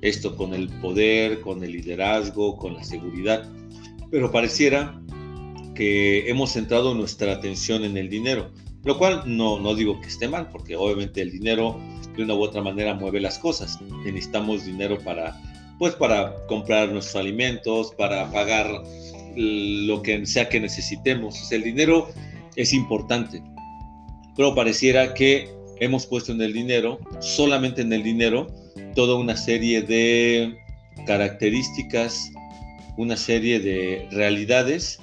esto, 0.00 0.36
con 0.36 0.54
el 0.54 0.68
poder, 0.80 1.40
con 1.40 1.62
el 1.62 1.72
liderazgo, 1.72 2.56
con 2.56 2.74
la 2.74 2.82
seguridad. 2.82 3.48
Pero 4.10 4.30
pareciera 4.32 5.00
que 5.74 6.28
hemos 6.28 6.52
centrado 6.52 6.94
nuestra 6.94 7.32
atención 7.32 7.84
en 7.84 7.96
el 7.96 8.08
dinero, 8.08 8.50
lo 8.84 8.98
cual 8.98 9.22
no, 9.26 9.60
no 9.60 9.74
digo 9.74 10.00
que 10.00 10.08
esté 10.08 10.28
mal, 10.28 10.48
porque 10.50 10.74
obviamente 10.74 11.20
el 11.20 11.30
dinero 11.30 11.78
de 12.16 12.22
una 12.22 12.34
u 12.34 12.42
otra 12.42 12.62
manera 12.62 12.94
mueve 12.94 13.20
las 13.20 13.38
cosas. 13.38 13.78
Necesitamos 14.04 14.64
dinero 14.64 14.98
para, 14.98 15.38
pues, 15.78 15.94
para 15.94 16.34
comprar 16.46 16.90
nuestros 16.90 17.16
alimentos, 17.16 17.92
para 17.96 18.30
pagar 18.30 18.82
lo 19.36 20.02
que 20.02 20.24
sea 20.26 20.48
que 20.48 20.60
necesitemos. 20.60 21.52
el 21.52 21.62
dinero 21.62 22.08
es 22.56 22.72
importante, 22.72 23.42
pero 24.34 24.54
pareciera 24.54 25.14
que 25.14 25.48
hemos 25.80 26.06
puesto 26.06 26.32
en 26.32 26.40
el 26.40 26.52
dinero, 26.52 26.98
solamente 27.20 27.82
en 27.82 27.92
el 27.92 28.02
dinero, 28.02 28.46
toda 28.94 29.16
una 29.16 29.36
serie 29.36 29.82
de 29.82 30.56
características, 31.06 32.32
una 32.96 33.16
serie 33.16 33.60
de 33.60 34.08
realidades 34.10 34.98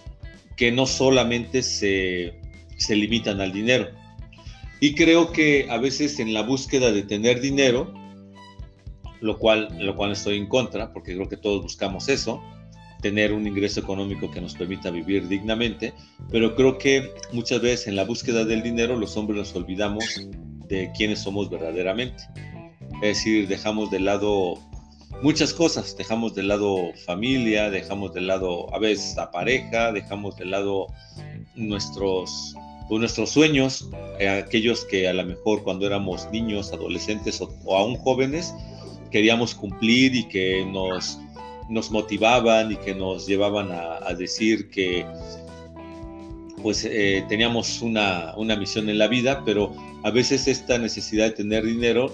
que 0.58 0.72
no 0.72 0.88
solamente 0.88 1.62
se, 1.62 2.34
se 2.78 2.96
limitan 2.96 3.40
al 3.40 3.52
dinero. 3.52 3.90
Y 4.84 4.96
creo 4.96 5.32
que 5.32 5.68
a 5.70 5.78
veces 5.78 6.20
en 6.20 6.34
la 6.34 6.42
búsqueda 6.42 6.92
de 6.92 7.04
tener 7.04 7.40
dinero, 7.40 7.94
lo 9.22 9.40
cual, 9.40 9.70
lo 9.80 9.96
cual 9.96 10.12
estoy 10.12 10.38
en 10.38 10.50
contra, 10.50 10.92
porque 10.92 11.16
creo 11.16 11.30
que 11.30 11.38
todos 11.38 11.62
buscamos 11.62 12.10
eso, 12.10 12.44
tener 13.02 13.32
un 13.32 13.48
ingreso 13.48 13.80
económico 13.80 14.30
que 14.30 14.42
nos 14.42 14.56
permita 14.56 14.92
vivir 14.92 15.30
dignamente, 15.30 15.94
pero 16.30 16.54
creo 16.54 16.78
que 16.78 17.14
muchas 17.32 17.62
veces 17.62 17.88
en 17.88 17.96
la 17.96 18.04
búsqueda 18.04 18.44
del 18.44 18.62
dinero 18.62 18.98
los 18.98 19.16
hombres 19.16 19.38
nos 19.38 19.56
olvidamos 19.56 20.28
de 20.68 20.92
quiénes 20.98 21.20
somos 21.20 21.50
verdaderamente. 21.50 22.22
Es 22.96 23.20
decir, 23.20 23.48
dejamos 23.48 23.90
de 23.90 24.02
lado 24.02 24.56
muchas 25.22 25.54
cosas, 25.54 25.96
dejamos 25.96 26.36
de 26.36 26.44
lado 26.44 26.92
familia, 27.06 27.70
dejamos 27.70 28.14
de 28.14 28.20
lado 28.20 28.76
a 28.76 28.80
veces 28.80 29.18
a 29.18 29.32
pareja, 29.32 29.94
dejamos 29.94 30.36
de 30.36 30.44
lado 30.44 30.88
nuestros 31.56 32.54
pues, 32.94 33.00
nuestros 33.00 33.32
sueños, 33.32 33.90
eh, 34.20 34.30
aquellos 34.30 34.86
que 34.86 35.08
a 35.08 35.14
lo 35.14 35.26
mejor 35.26 35.64
cuando 35.64 35.88
éramos 35.88 36.30
niños, 36.32 36.72
adolescentes 36.72 37.42
o, 37.42 37.76
aún 37.76 37.96
jóvenes, 37.96 38.54
queríamos 39.10 39.56
cumplir 39.56 40.14
y 40.14 40.26
que 40.26 40.64
nos, 40.64 41.18
nos 41.70 41.90
motivaban 41.90 42.72
y 42.72 42.76
que 42.76 42.94
nos 42.94 43.26
llevaban 43.26 43.72
a, 43.72 44.14
decir 44.14 44.70
que 44.70 45.08
pues 46.62 46.86
eh, 46.86 47.26
teníamos 47.28 47.82
una, 47.82 48.36
una 48.38 48.56
misión 48.56 48.88
en 48.90 49.00
la 49.00 49.08
vida, 49.08 49.42
pero 49.44 49.74
a 50.04 50.12
veces 50.12 50.48
esta 50.48 50.78
necesidad 50.78 51.26
de 51.26 51.32
tener 51.32 51.66
dinero 51.66 52.14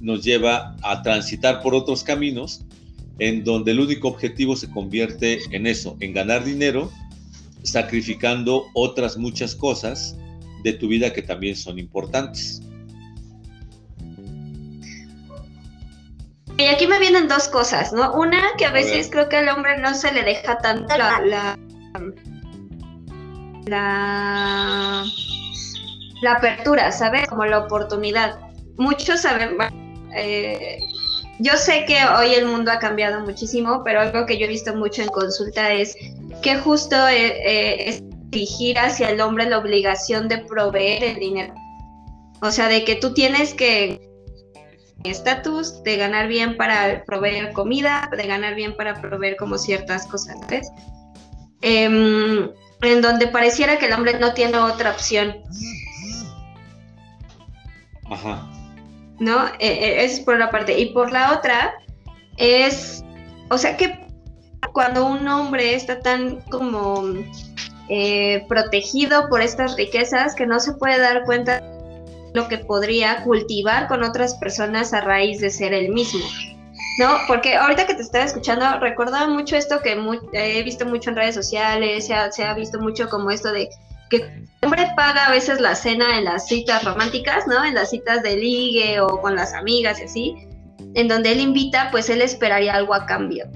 nos 0.00 0.24
lleva 0.24 0.74
a 0.82 1.02
transitar 1.02 1.62
por 1.62 1.72
otros 1.72 2.02
caminos 2.02 2.64
en 3.20 3.44
donde 3.44 3.70
el 3.70 3.78
único 3.78 4.08
objetivo 4.08 4.56
se 4.56 4.68
convierte 4.72 5.38
en 5.52 5.68
eso, 5.68 5.96
en 6.00 6.14
ganar 6.14 6.44
dinero 6.44 6.90
sacrificando 7.66 8.66
otras 8.74 9.16
muchas 9.16 9.54
cosas 9.54 10.16
de 10.62 10.72
tu 10.72 10.88
vida 10.88 11.12
que 11.12 11.22
también 11.22 11.56
son 11.56 11.78
importantes. 11.78 12.62
Y 16.58 16.66
aquí 16.66 16.86
me 16.86 16.98
vienen 16.98 17.28
dos 17.28 17.48
cosas, 17.48 17.92
¿no? 17.92 18.14
Una, 18.14 18.40
que 18.56 18.64
a 18.64 18.70
veces 18.70 19.10
creo 19.10 19.28
que 19.28 19.36
al 19.36 19.48
hombre 19.50 19.78
no 19.78 19.94
se 19.94 20.10
le 20.12 20.22
deja 20.22 20.56
tanto 20.58 20.96
la, 20.96 21.20
la, 21.20 21.58
la, 26.22 26.32
apertura, 26.32 26.90
¿sabes? 26.92 27.26
Como 27.26 27.44
la 27.44 27.58
oportunidad. 27.58 28.40
Muchos 28.78 29.20
saben, 29.20 29.58
eh, 30.14 30.78
yo 31.40 31.52
sé 31.56 31.84
que 31.84 32.02
hoy 32.06 32.32
el 32.32 32.46
mundo 32.46 32.72
ha 32.72 32.78
cambiado 32.78 33.20
muchísimo, 33.20 33.82
pero 33.84 34.00
algo 34.00 34.24
que 34.24 34.38
yo 34.38 34.46
he 34.46 34.48
visto 34.48 34.74
mucho 34.74 35.02
en 35.02 35.08
consulta 35.08 35.74
es 35.74 35.94
que 36.42 36.56
justo 36.56 36.96
eh, 37.08 37.26
eh, 37.26 37.88
es 37.88 38.02
dirigir 38.30 38.78
hacia 38.78 39.10
el 39.10 39.20
hombre 39.20 39.48
la 39.48 39.58
obligación 39.58 40.28
de 40.28 40.38
proveer 40.38 41.04
el 41.04 41.16
dinero. 41.16 41.54
O 42.42 42.50
sea, 42.50 42.68
de 42.68 42.84
que 42.84 42.96
tú 42.96 43.14
tienes 43.14 43.54
que 43.54 44.00
estatus, 45.04 45.82
de 45.82 45.96
ganar 45.96 46.28
bien 46.28 46.56
para 46.56 47.04
proveer 47.04 47.52
comida, 47.52 48.10
de 48.16 48.26
ganar 48.26 48.54
bien 48.54 48.76
para 48.76 49.00
proveer 49.00 49.36
como 49.36 49.56
ciertas 49.58 50.06
cosas, 50.06 50.36
¿ves? 50.48 50.68
em, 51.62 52.50
en 52.82 53.02
donde 53.02 53.28
pareciera 53.28 53.78
que 53.78 53.86
el 53.86 53.92
hombre 53.92 54.18
no 54.18 54.34
tiene 54.34 54.58
otra 54.58 54.90
opción. 54.90 55.36
Ajá. 58.10 58.48
¿No? 59.18 59.46
E, 59.58 59.68
e, 59.68 60.04
es 60.04 60.20
por 60.20 60.34
una 60.34 60.50
parte. 60.50 60.78
Y 60.78 60.92
por 60.92 61.10
la 61.10 61.32
otra, 61.32 61.74
es, 62.36 63.04
o 63.50 63.58
sea 63.58 63.76
que 63.76 64.05
cuando 64.76 65.06
un 65.06 65.26
hombre 65.26 65.74
está 65.74 66.00
tan 66.00 66.42
como 66.50 67.02
eh, 67.88 68.44
protegido 68.46 69.26
por 69.30 69.40
estas 69.40 69.74
riquezas 69.74 70.34
que 70.34 70.44
no 70.44 70.60
se 70.60 70.74
puede 70.74 70.98
dar 70.98 71.24
cuenta 71.24 71.60
de 71.60 72.30
lo 72.34 72.46
que 72.46 72.58
podría 72.58 73.22
cultivar 73.22 73.88
con 73.88 74.04
otras 74.04 74.34
personas 74.34 74.92
a 74.92 75.00
raíz 75.00 75.40
de 75.40 75.48
ser 75.48 75.72
el 75.72 75.94
mismo. 75.94 76.20
¿No? 76.98 77.08
Porque 77.26 77.54
ahorita 77.54 77.86
que 77.86 77.94
te 77.94 78.02
estaba 78.02 78.26
escuchando, 78.26 78.66
recordaba 78.78 79.26
mucho 79.28 79.56
esto 79.56 79.80
que 79.80 79.96
he 80.34 80.62
visto 80.62 80.84
mucho 80.84 81.08
en 81.08 81.16
redes 81.16 81.36
sociales, 81.36 82.06
se 82.06 82.12
ha, 82.12 82.30
se 82.30 82.44
ha 82.44 82.52
visto 82.52 82.78
mucho 82.78 83.08
como 83.08 83.30
esto 83.30 83.52
de 83.52 83.70
que 84.10 84.18
el 84.18 84.48
hombre 84.60 84.92
paga 84.94 85.24
a 85.24 85.30
veces 85.30 85.58
la 85.58 85.74
cena 85.74 86.18
en 86.18 86.24
las 86.26 86.48
citas 86.48 86.84
románticas, 86.84 87.46
¿no? 87.46 87.64
En 87.64 87.74
las 87.74 87.88
citas 87.88 88.22
de 88.22 88.36
ligue 88.36 89.00
o 89.00 89.22
con 89.22 89.36
las 89.36 89.54
amigas 89.54 90.00
y 90.00 90.02
así, 90.02 90.48
en 90.92 91.08
donde 91.08 91.32
él 91.32 91.40
invita, 91.40 91.88
pues 91.90 92.10
él 92.10 92.20
esperaría 92.20 92.74
algo 92.74 92.92
a 92.92 93.06
cambio, 93.06 93.46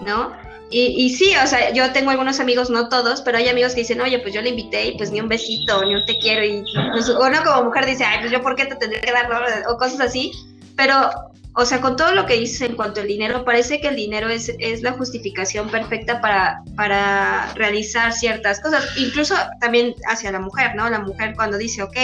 ¿no? 0.00 0.32
Y, 0.70 1.10
sí, 1.16 1.32
o 1.42 1.46
sea, 1.46 1.72
yo 1.72 1.92
tengo 1.92 2.10
algunos 2.10 2.40
amigos, 2.40 2.68
no 2.68 2.90
todos, 2.90 3.22
pero 3.22 3.38
hay 3.38 3.48
amigos 3.48 3.72
que 3.72 3.80
dicen, 3.80 4.02
oye, 4.02 4.18
pues 4.18 4.34
yo 4.34 4.42
le 4.42 4.50
invité 4.50 4.88
y 4.88 4.98
pues 4.98 5.10
ni 5.10 5.18
un 5.18 5.28
besito, 5.28 5.82
ni 5.82 5.94
un 5.94 6.04
te 6.04 6.18
quiero, 6.18 6.44
y 6.44 6.62
pues, 6.92 7.08
uno 7.08 7.42
como 7.42 7.64
mujer 7.64 7.86
dice, 7.86 8.04
ay, 8.04 8.18
pues 8.20 8.30
yo 8.30 8.42
por 8.42 8.54
qué 8.54 8.66
te 8.66 8.76
tendría 8.76 9.00
que 9.00 9.10
dar, 9.10 9.30
o 9.66 9.78
cosas 9.78 10.00
así, 10.00 10.30
pero, 10.76 11.10
o 11.54 11.64
sea, 11.64 11.80
con 11.80 11.96
todo 11.96 12.12
lo 12.12 12.26
que 12.26 12.34
dices 12.34 12.60
en 12.60 12.76
cuanto 12.76 13.00
al 13.00 13.06
dinero, 13.06 13.46
parece 13.46 13.80
que 13.80 13.88
el 13.88 13.96
dinero 13.96 14.28
es, 14.28 14.52
es 14.58 14.82
la 14.82 14.92
justificación 14.92 15.70
perfecta 15.70 16.20
para, 16.20 16.62
para 16.76 17.50
realizar 17.54 18.12
ciertas 18.12 18.60
cosas, 18.60 18.86
incluso 18.98 19.36
también 19.62 19.94
hacia 20.06 20.30
la 20.32 20.38
mujer, 20.38 20.74
¿no? 20.76 20.90
La 20.90 21.00
mujer 21.00 21.32
cuando 21.34 21.56
dice, 21.56 21.82
ok, 21.82 21.96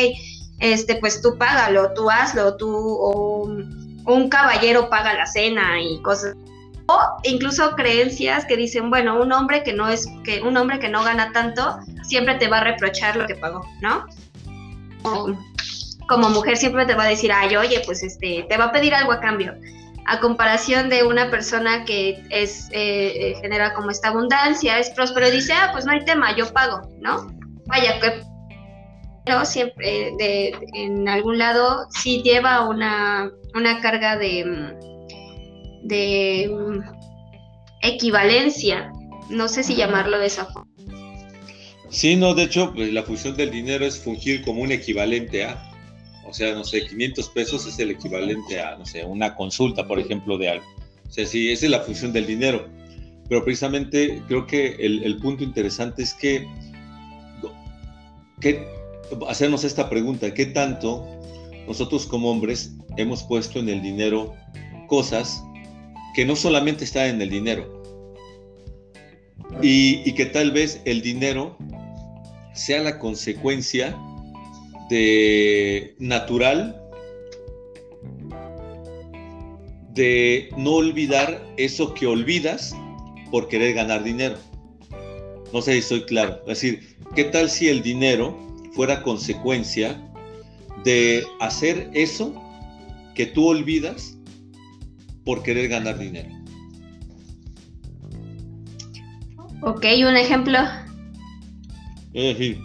este, 0.60 0.94
pues 0.96 1.20
tú 1.20 1.36
págalo, 1.36 1.92
tú 1.92 2.08
hazlo, 2.08 2.56
tú, 2.56 2.70
o 2.70 3.42
un 4.06 4.28
caballero 4.30 4.88
paga 4.88 5.12
la 5.12 5.26
cena 5.26 5.82
y 5.82 6.00
cosas 6.00 6.34
o 6.86 7.00
incluso 7.22 7.70
creencias 7.76 8.44
que 8.44 8.56
dicen, 8.56 8.90
bueno, 8.90 9.20
un 9.20 9.32
hombre 9.32 9.62
que 9.62 9.72
no 9.72 9.88
es, 9.88 10.06
que 10.24 10.42
un 10.42 10.56
hombre 10.56 10.78
que 10.78 10.88
no 10.88 11.02
gana 11.02 11.32
tanto, 11.32 11.78
siempre 12.02 12.34
te 12.34 12.48
va 12.48 12.58
a 12.58 12.64
reprochar 12.64 13.16
lo 13.16 13.26
que 13.26 13.34
pagó, 13.36 13.66
¿no? 13.80 14.06
como 16.08 16.30
mujer 16.30 16.56
siempre 16.56 16.86
te 16.86 16.94
va 16.94 17.04
a 17.04 17.08
decir, 17.08 17.30
ay, 17.32 17.56
oye, 17.56 17.82
pues 17.84 18.02
este, 18.02 18.46
te 18.48 18.56
va 18.56 18.66
a 18.66 18.72
pedir 18.72 18.94
algo 18.94 19.12
a 19.12 19.20
cambio. 19.20 19.54
A 20.06 20.20
comparación 20.20 20.90
de 20.90 21.02
una 21.02 21.30
persona 21.30 21.84
que 21.84 22.22
es, 22.30 22.68
eh, 22.72 23.30
eh, 23.30 23.34
genera 23.40 23.72
como 23.74 23.90
esta 23.90 24.08
abundancia, 24.08 24.78
es 24.78 24.90
próspero, 24.90 25.28
y 25.28 25.32
dice, 25.32 25.54
ah, 25.54 25.70
pues 25.72 25.86
no 25.86 25.92
hay 25.92 26.04
tema, 26.04 26.36
yo 26.36 26.52
pago, 26.52 26.82
¿no? 27.00 27.26
Vaya, 27.66 28.00
que 28.00 28.22
pero 29.24 29.44
siempre 29.46 30.12
de, 30.18 30.52
en 30.74 31.08
algún 31.08 31.38
lado 31.38 31.86
sí 31.88 32.22
lleva 32.22 32.68
una, 32.68 33.30
una 33.54 33.80
carga 33.80 34.16
de, 34.18 34.44
de 35.84 36.50
mm, 36.50 36.80
equivalencia, 37.82 38.90
no 39.30 39.48
sé 39.48 39.62
si 39.62 39.74
llamarlo 39.74 40.18
de 40.18 40.26
esa 40.26 40.46
forma. 40.46 40.70
Sí, 41.90 42.16
no, 42.16 42.34
de 42.34 42.44
hecho, 42.44 42.72
pues, 42.74 42.92
la 42.92 43.04
función 43.04 43.36
del 43.36 43.50
dinero 43.50 43.86
es 43.86 44.00
fungir 44.00 44.42
como 44.42 44.62
un 44.62 44.72
equivalente 44.72 45.44
a, 45.44 45.70
o 46.26 46.32
sea, 46.32 46.52
no 46.54 46.64
sé, 46.64 46.86
500 46.86 47.28
pesos 47.28 47.66
es 47.66 47.78
el 47.78 47.92
equivalente 47.92 48.60
a, 48.60 48.76
no 48.76 48.84
sé, 48.84 49.04
una 49.04 49.36
consulta, 49.36 49.86
por 49.86 50.00
ejemplo, 50.00 50.36
de 50.36 50.48
algo. 50.48 50.66
O 51.06 51.12
sea, 51.12 51.26
sí, 51.26 51.52
esa 51.52 51.66
es 51.66 51.70
la 51.70 51.80
función 51.80 52.12
del 52.12 52.26
dinero. 52.26 52.66
Pero 53.28 53.44
precisamente 53.44 54.22
creo 54.26 54.46
que 54.46 54.76
el, 54.80 55.16
punto 55.18 55.44
interesante 55.44 56.02
es 56.02 56.12
que, 56.14 56.46
que 58.40 58.66
hacernos 59.28 59.64
esta 59.64 59.88
pregunta, 59.88 60.34
¿qué 60.34 60.46
tanto 60.46 61.06
nosotros 61.66 62.06
como 62.06 62.30
hombres 62.30 62.74
hemos 62.96 63.22
puesto 63.22 63.60
en 63.60 63.68
el 63.68 63.80
dinero 63.80 64.34
cosas 64.88 65.42
que 66.14 66.24
no 66.24 66.36
solamente 66.36 66.84
está 66.84 67.08
en 67.08 67.20
el 67.20 67.28
dinero 67.28 67.82
y, 69.62 70.12
que 70.14 70.26
tal 70.26 70.52
vez 70.52 70.80
el 70.84 71.02
dinero 71.02 71.56
sea 72.54 72.82
la 72.82 72.98
consecuencia 72.98 73.96
de 74.88 75.94
natural 75.98 76.80
de 79.92 80.50
no 80.56 80.74
olvidar 80.74 81.42
eso 81.56 81.94
que 81.94 82.06
olvidas 82.06 82.74
por 83.30 83.48
querer 83.48 83.74
ganar 83.74 84.02
dinero. 84.02 84.36
No 85.52 85.62
sé 85.62 85.72
si 85.72 85.78
estoy 85.78 86.04
claro. 86.04 86.40
Es 86.42 86.60
decir, 86.60 86.96
¿qué 87.14 87.24
tal 87.24 87.48
si 87.48 87.68
el 87.68 87.82
dinero 87.82 88.36
fuera 88.72 89.02
consecuencia 89.02 90.00
de 90.84 91.24
hacer 91.40 91.90
eso 91.94 92.34
que 93.14 93.26
tú 93.26 93.46
olvidas 93.46 94.13
por 95.24 95.42
querer 95.42 95.68
ganar 95.68 95.98
dinero. 95.98 96.28
Ok, 99.62 99.86
un 100.06 100.16
ejemplo. 100.16 100.58
Es 102.12 102.36
decir, 102.36 102.60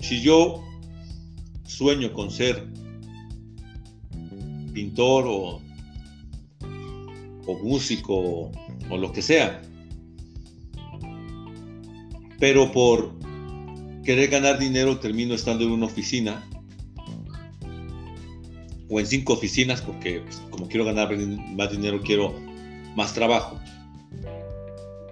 si 0.00 0.20
yo 0.20 0.62
sueño 1.64 2.12
con 2.12 2.30
ser 2.30 2.68
pintor 4.74 5.24
o, 5.26 5.60
o 7.46 7.58
músico 7.64 8.50
o 8.90 8.96
lo 8.96 9.12
que 9.12 9.22
sea, 9.22 9.62
pero 12.38 12.70
por 12.70 13.14
querer 14.04 14.28
ganar 14.28 14.58
dinero 14.58 14.98
termino 14.98 15.34
estando 15.34 15.64
en 15.64 15.70
una 15.70 15.86
oficina 15.86 16.44
o 18.92 19.00
en 19.00 19.06
cinco 19.06 19.32
oficinas 19.32 19.80
porque 19.80 20.20
pues, 20.20 20.42
como 20.50 20.68
quiero 20.68 20.84
ganar 20.84 21.16
más 21.16 21.70
dinero 21.70 22.00
quiero 22.04 22.34
más 22.94 23.14
trabajo. 23.14 23.58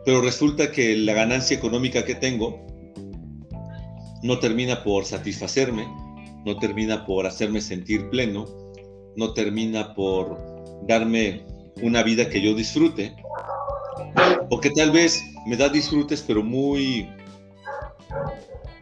Pero 0.05 0.21
resulta 0.21 0.71
que 0.71 0.97
la 0.97 1.15
ganancia 1.15 1.57
económica 1.57 2.05
que 2.05 2.15
tengo 2.15 2.67
no 4.23 4.39
termina 4.39 4.85
por 4.85 5.07
satisfacerme, 5.07 5.89
no 6.45 6.59
termina 6.59 7.07
por 7.07 7.27
hacerme 7.27 7.63
sentir 7.63 8.11
pleno, 8.11 8.45
no 9.17 9.33
termina 9.33 9.95
por 9.95 10.39
darme 10.87 11.43
una 11.83 12.03
vida 12.03 12.29
que 12.29 12.43
yo 12.43 12.55
disfrute, 12.55 13.15
o 14.51 14.61
que 14.61 14.71
tal 14.71 14.91
vez 14.91 15.23
me 15.47 15.57
da 15.57 15.71
disfrutes 15.71 16.23
pero 16.27 16.43
muy 16.43 17.09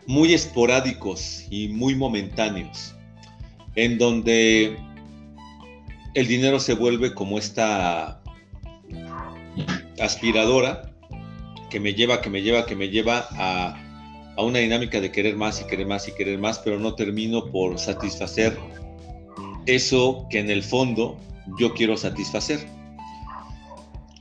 muy 0.06 0.32
esporádicos 0.32 1.44
y 1.50 1.68
muy 1.68 1.94
momentáneos, 1.94 2.96
en 3.76 3.98
donde 3.98 4.76
el 6.18 6.26
dinero 6.26 6.58
se 6.58 6.74
vuelve 6.74 7.14
como 7.14 7.38
esta 7.38 8.20
aspiradora 10.00 10.90
que 11.70 11.78
me 11.78 11.94
lleva, 11.94 12.20
que 12.20 12.28
me 12.28 12.42
lleva, 12.42 12.66
que 12.66 12.74
me 12.74 12.88
lleva 12.88 13.28
a, 13.30 13.84
una 14.36 14.58
dinámica 14.58 15.00
de 15.00 15.12
querer 15.12 15.36
más 15.36 15.60
y 15.60 15.66
querer 15.66 15.86
más 15.86 16.08
y 16.08 16.12
querer 16.12 16.40
más, 16.40 16.58
pero 16.58 16.80
no 16.80 16.96
termino 16.96 17.46
por 17.52 17.78
satisfacer 17.78 18.58
eso 19.66 20.26
que 20.28 20.40
en 20.40 20.50
el 20.50 20.64
fondo 20.64 21.20
yo 21.56 21.72
quiero 21.72 21.96
satisfacer. 21.96 22.66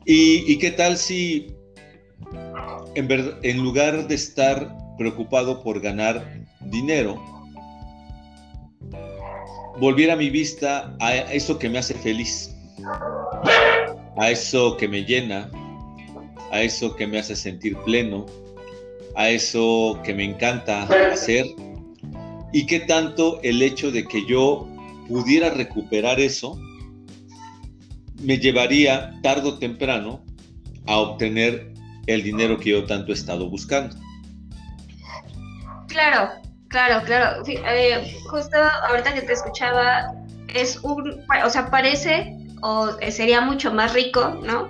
¿Y, 0.05 0.55
qué 0.60 0.69
tal 0.69 0.97
si 0.97 1.47
en, 2.93 3.57
lugar 3.57 4.07
de 4.07 4.15
estar 4.15 4.71
preocupado 4.99 5.63
por 5.63 5.79
ganar 5.79 6.45
dinero, 6.62 7.37
volviera 9.79 10.15
mi 10.15 10.29
vista 10.29 10.95
a 10.99 11.15
eso 11.15 11.57
que 11.59 11.69
me 11.69 11.79
hace 11.79 11.93
feliz, 11.93 12.55
a 14.17 14.31
eso 14.31 14.77
que 14.77 14.87
me 14.87 15.03
llena, 15.03 15.49
a 16.51 16.61
eso 16.61 16.95
que 16.95 17.07
me 17.07 17.19
hace 17.19 17.35
sentir 17.35 17.77
pleno, 17.79 18.25
a 19.15 19.29
eso 19.29 19.99
que 20.03 20.13
me 20.13 20.23
encanta 20.23 20.83
hacer 21.11 21.45
y 22.53 22.65
qué 22.65 22.81
tanto 22.81 23.39
el 23.43 23.61
hecho 23.61 23.91
de 23.91 24.07
que 24.07 24.25
yo 24.25 24.67
pudiera 25.07 25.49
recuperar 25.49 26.19
eso 26.19 26.59
me 28.21 28.37
llevaría 28.37 29.13
tarde 29.21 29.49
o 29.49 29.59
temprano 29.59 30.23
a 30.87 30.97
obtener 30.97 31.73
el 32.07 32.23
dinero 32.23 32.57
que 32.57 32.71
yo 32.71 32.85
tanto 32.85 33.11
he 33.11 33.15
estado 33.15 33.49
buscando. 33.49 33.95
Claro, 35.87 36.31
Claro, 36.69 37.03
claro. 37.06 37.43
Eh, 37.47 38.17
justo 38.30 38.58
ahorita 38.89 39.13
que 39.13 39.21
te 39.21 39.34
escuchaba, 39.34 40.13
es 40.53 40.77
un, 40.84 41.23
o 41.43 41.49
sea, 41.49 41.69
parece 41.69 42.36
o 42.62 42.89
sería 43.10 43.41
mucho 43.41 43.71
más 43.73 43.93
rico, 43.93 44.39
¿no? 44.43 44.67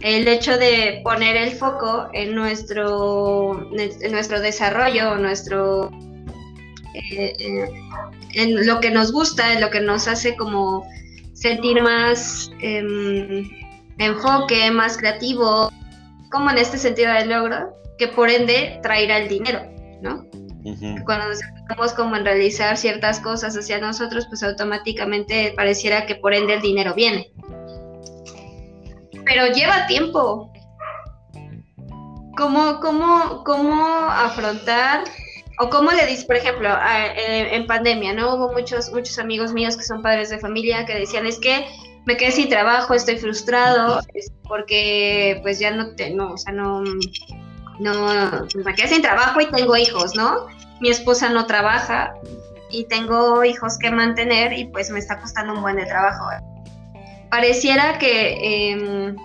El 0.00 0.28
hecho 0.28 0.56
de 0.56 1.00
poner 1.04 1.36
el 1.36 1.52
foco 1.52 2.08
en 2.12 2.34
nuestro, 2.34 3.68
nuestro 4.10 4.40
desarrollo, 4.40 5.16
nuestro, 5.16 5.90
eh, 6.94 7.68
en 8.34 8.66
lo 8.66 8.80
que 8.80 8.90
nos 8.90 9.12
gusta, 9.12 9.52
en 9.52 9.60
lo 9.60 9.70
que 9.70 9.80
nos 9.80 10.06
hace 10.06 10.36
como 10.36 10.88
sentir 11.34 11.82
más 11.82 12.50
em, 12.60 13.48
enfoque, 13.98 14.70
más 14.70 14.96
creativo, 14.96 15.70
como 16.30 16.50
en 16.50 16.58
este 16.58 16.78
sentido 16.78 17.12
del 17.12 17.28
logro, 17.28 17.76
que 17.98 18.08
por 18.08 18.30
ende 18.30 18.78
traerá 18.82 19.18
el 19.18 19.28
dinero, 19.28 19.62
¿no? 20.00 20.24
Cuando 21.04 21.28
nos 21.28 21.42
enfocamos 21.42 21.92
como 21.92 22.16
en 22.16 22.24
realizar 22.24 22.76
ciertas 22.76 23.20
cosas 23.20 23.56
hacia 23.56 23.78
nosotros, 23.78 24.26
pues 24.26 24.42
automáticamente 24.42 25.52
pareciera 25.56 26.06
que 26.06 26.16
por 26.16 26.34
ende 26.34 26.54
el 26.54 26.60
dinero 26.60 26.94
viene. 26.94 27.30
Pero 29.24 29.46
lleva 29.52 29.86
tiempo. 29.86 30.52
¿Cómo, 32.36 32.78
cómo, 32.80 33.42
cómo 33.44 33.84
afrontar 34.10 35.04
o 35.58 35.68
cómo 35.70 35.90
le 35.90 36.06
dices, 36.06 36.24
por 36.24 36.36
ejemplo, 36.36 36.68
eh, 36.68 37.48
en 37.52 37.66
pandemia, 37.66 38.12
¿no? 38.12 38.36
Hubo 38.36 38.52
muchos, 38.52 38.92
muchos 38.92 39.18
amigos 39.18 39.52
míos 39.52 39.76
que 39.76 39.82
son 39.82 40.02
padres 40.02 40.30
de 40.30 40.38
familia 40.38 40.86
que 40.86 40.94
decían, 40.94 41.26
es 41.26 41.38
que 41.40 41.66
me 42.04 42.16
quedé 42.16 42.30
sin 42.30 42.48
trabajo, 42.48 42.94
estoy 42.94 43.18
frustrado, 43.18 44.00
porque 44.44 45.40
pues 45.42 45.58
ya 45.58 45.72
no, 45.72 45.94
te, 45.94 46.10
no, 46.10 46.32
o 46.32 46.38
sea, 46.38 46.52
no, 46.52 46.82
no, 47.78 48.46
me 48.54 48.74
quedé 48.74 48.88
sin 48.88 49.02
trabajo 49.02 49.40
y 49.40 49.46
tengo 49.46 49.76
hijos, 49.76 50.14
¿no? 50.14 50.46
Mi 50.80 50.90
esposa 50.90 51.28
no 51.30 51.46
trabaja 51.46 52.14
y 52.70 52.84
tengo 52.84 53.44
hijos 53.44 53.78
que 53.78 53.90
mantener 53.90 54.52
y 54.52 54.66
pues 54.66 54.90
me 54.90 54.98
está 54.98 55.18
costando 55.18 55.54
un 55.54 55.62
buen 55.62 55.76
trabajo. 55.86 56.24
Pareciera 57.30 57.98
que 57.98 58.70
em, 58.70 59.16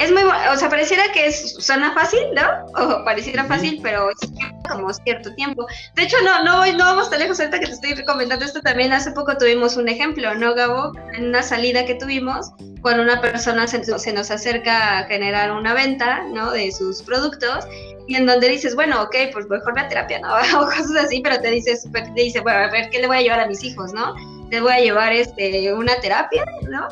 es 0.00 0.10
muy, 0.10 0.22
o 0.22 0.56
sea, 0.56 0.70
pareciera 0.70 1.12
que 1.12 1.26
es, 1.26 1.56
suena 1.58 1.92
fácil, 1.92 2.20
¿no? 2.34 2.72
O 2.82 3.04
pareciera 3.04 3.44
fácil, 3.44 3.80
pero 3.82 4.08
es 4.10 4.30
como 4.66 4.90
cierto 4.94 5.34
tiempo. 5.34 5.66
De 5.94 6.04
hecho, 6.04 6.16
no, 6.24 6.42
no, 6.42 6.64
no 6.72 6.84
vamos 6.84 7.10
tan 7.10 7.20
lejos 7.20 7.38
ahorita 7.38 7.60
que 7.60 7.66
te 7.66 7.72
estoy 7.72 7.92
recomendando 7.92 8.46
esto 8.46 8.62
también. 8.62 8.94
Hace 8.94 9.12
poco 9.12 9.36
tuvimos 9.36 9.76
un 9.76 9.88
ejemplo, 9.88 10.34
¿no, 10.34 10.54
Gabo? 10.54 10.92
En 11.12 11.26
una 11.26 11.42
salida 11.42 11.84
que 11.84 11.96
tuvimos, 11.96 12.50
cuando 12.80 13.02
una 13.02 13.20
persona 13.20 13.66
se, 13.66 13.84
se 13.84 14.12
nos 14.14 14.30
acerca 14.30 15.00
a 15.00 15.04
generar 15.04 15.52
una 15.52 15.74
venta, 15.74 16.22
¿no? 16.32 16.50
De 16.50 16.72
sus 16.72 17.02
productos 17.02 17.66
y 18.08 18.16
en 18.16 18.24
donde 18.24 18.48
dices, 18.48 18.74
bueno, 18.74 19.02
ok, 19.02 19.14
pues 19.34 19.48
mejor 19.50 19.76
la 19.76 19.86
terapia, 19.86 20.20
¿no? 20.20 20.34
o 20.60 20.64
cosas 20.64 20.96
así, 20.96 21.20
pero 21.20 21.40
te 21.40 21.50
dices, 21.50 21.86
te 21.92 22.22
dice, 22.22 22.40
bueno, 22.40 22.60
a 22.60 22.70
ver, 22.70 22.88
¿qué 22.88 23.00
le 23.00 23.06
voy 23.06 23.18
a 23.18 23.20
llevar 23.20 23.40
a 23.40 23.46
mis 23.46 23.62
hijos, 23.62 23.92
no? 23.92 24.14
Te 24.50 24.60
voy 24.60 24.72
a 24.72 24.80
llevar 24.80 25.12
este, 25.12 25.72
una 25.72 25.94
terapia, 26.00 26.44
¿no? 26.68 26.88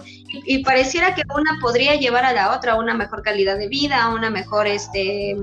Y, 0.47 0.62
pareciera 0.62 1.14
que 1.14 1.23
una 1.35 1.59
podría 1.61 1.97
llevar 1.97 2.25
a 2.25 2.33
la 2.33 2.57
otra 2.57 2.77
una 2.77 2.94
mejor 2.94 3.23
calidad 3.23 3.59
de 3.59 3.68
vida, 3.68 4.09
una 4.09 4.31
mejor, 4.31 4.66
este, 4.66 5.37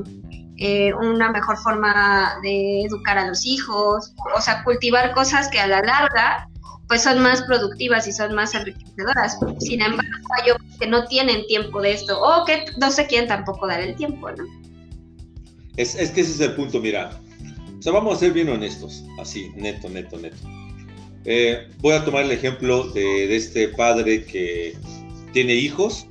eh, 0.58 0.94
una 0.94 1.32
mejor 1.32 1.58
forma 1.58 2.40
de 2.42 2.84
educar 2.84 3.18
a 3.18 3.28
los 3.28 3.46
hijos, 3.46 4.14
o 4.36 4.42
sea, 4.42 4.64
cultivar 4.64 5.14
cosas 5.14 5.50
que 5.50 5.60
a 5.60 5.68
la 5.68 5.82
larga 5.82 6.50
pues 6.88 7.02
son 7.02 7.20
más 7.20 7.42
productivas 7.42 8.08
y 8.08 8.12
son 8.12 8.36
más 8.36 8.54
enriquecedoras. 8.54 9.40
Sin 9.60 9.82
embargo, 9.82 10.12
hay 10.38 10.52
que 10.80 10.86
no 10.86 11.06
tienen 11.06 11.46
tiempo 11.48 11.82
de 11.82 11.94
esto 11.94 12.22
o 12.22 12.46
que 12.46 12.66
no 12.78 12.92
se 12.92 13.08
quieren 13.08 13.28
tampoco 13.28 13.66
dar 13.66 13.80
el 13.82 13.96
tiempo, 13.96 14.30
¿no? 14.32 14.44
Es, 15.78 15.96
es 15.96 16.12
que 16.12 16.22
ese 16.22 16.32
es 16.32 16.40
el 16.42 16.56
punto, 16.56 16.80
mira. 16.80 17.10
O 17.80 17.82
sea, 17.82 17.92
vamos 17.92 18.16
a 18.16 18.20
ser 18.20 18.34
bien 18.34 18.50
honestos, 18.50 19.04
así, 19.20 19.52
neto, 19.56 19.90
neto, 19.90 20.18
neto. 20.18 20.38
Eh, 21.26 21.68
voy 21.80 21.94
a 21.94 22.06
tomar 22.06 22.26
el 22.26 22.32
ejemplo 22.32 22.84
de, 22.90 23.36
este 23.36 23.70
padre 23.70 24.26
que 24.26 24.78
tiene 25.34 25.56
hijos 25.56 26.08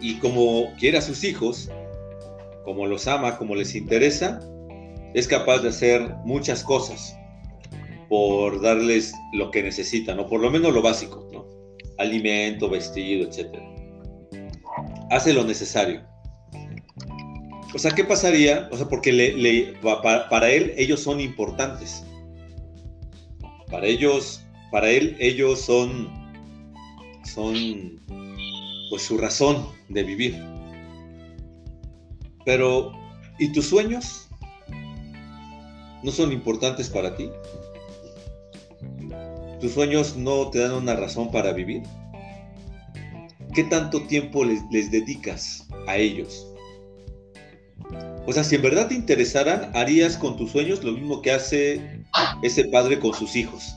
y 0.00 0.14
como 0.20 0.74
quiere 0.78 0.96
a 0.98 1.02
sus 1.02 1.22
hijos, 1.22 1.70
como 2.64 2.86
los 2.86 3.06
ama, 3.06 3.36
como 3.36 3.54
les 3.54 3.74
interesa, 3.74 4.40
es 5.12 5.28
capaz 5.28 5.58
de 5.58 5.68
hacer 5.68 6.00
muchas 6.24 6.64
cosas 6.64 7.14
por 8.08 8.62
darles 8.62 9.12
lo 9.34 9.50
que 9.50 9.62
necesitan, 9.62 10.18
o 10.18 10.26
por 10.26 10.40
lo 10.40 10.50
menos 10.50 10.72
lo 10.72 10.80
básico, 10.80 11.28
¿no? 11.30 11.46
Alimento, 11.98 12.70
vestido, 12.70 13.28
etc. 13.28 13.58
Hace 15.10 15.34
lo 15.34 15.44
necesario. 15.44 16.02
O 17.74 17.78
sea, 17.78 17.90
¿qué 17.90 18.02
pasaría? 18.02 18.68
O 18.72 18.78
sea, 18.78 18.88
porque 18.88 19.74
para 20.30 20.50
él 20.50 20.72
ellos 20.78 21.00
son 21.00 21.20
importantes. 21.20 22.02
Para 23.70 23.86
ellos, 23.86 24.42
para 24.70 24.88
él, 24.90 25.16
ellos 25.18 25.60
son, 25.60 26.08
son 27.24 28.00
pues 28.90 29.02
su 29.02 29.18
razón 29.18 29.66
de 29.88 30.02
vivir. 30.02 30.42
Pero, 32.44 32.92
¿y 33.38 33.52
tus 33.52 33.66
sueños? 33.66 34.28
¿No 36.02 36.10
son 36.10 36.32
importantes 36.32 36.88
para 36.88 37.14
ti? 37.14 37.30
¿Tus 39.60 39.72
sueños 39.72 40.16
no 40.16 40.50
te 40.50 40.60
dan 40.60 40.72
una 40.72 40.94
razón 40.94 41.30
para 41.30 41.52
vivir? 41.52 41.82
¿Qué 43.54 43.64
tanto 43.64 44.02
tiempo 44.06 44.44
les, 44.44 44.62
les 44.70 44.90
dedicas 44.90 45.66
a 45.86 45.96
ellos? 45.96 46.46
O 48.26 48.32
sea, 48.32 48.44
si 48.44 48.54
en 48.54 48.62
verdad 48.62 48.88
te 48.88 48.94
interesaran, 48.94 49.70
harías 49.74 50.16
con 50.16 50.36
tus 50.36 50.52
sueños 50.52 50.84
lo 50.84 50.92
mismo 50.92 51.22
que 51.22 51.32
hace 51.32 51.97
ese 52.42 52.64
padre 52.64 52.98
con 52.98 53.14
sus 53.14 53.36
hijos. 53.36 53.74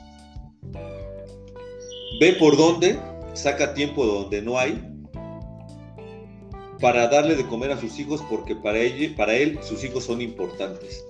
Ve 2.19 2.33
por 2.33 2.57
dónde, 2.57 2.99
saca 3.33 3.73
tiempo 3.73 4.05
donde 4.05 4.41
no 4.41 4.57
hay, 4.57 4.79
para 6.79 7.07
darle 7.07 7.35
de 7.35 7.45
comer 7.45 7.71
a 7.71 7.79
sus 7.79 7.99
hijos, 7.99 8.21
porque 8.29 8.55
para, 8.55 8.79
para 9.15 9.35
él 9.35 9.59
sus 9.63 9.83
hijos 9.83 10.05
son 10.05 10.21
importantes. 10.21 11.05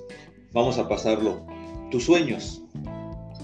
Vamos 0.54 0.78
a 0.78 0.88
pasarlo. 0.88 1.46
Tus 1.90 2.06
sueños, 2.06 2.62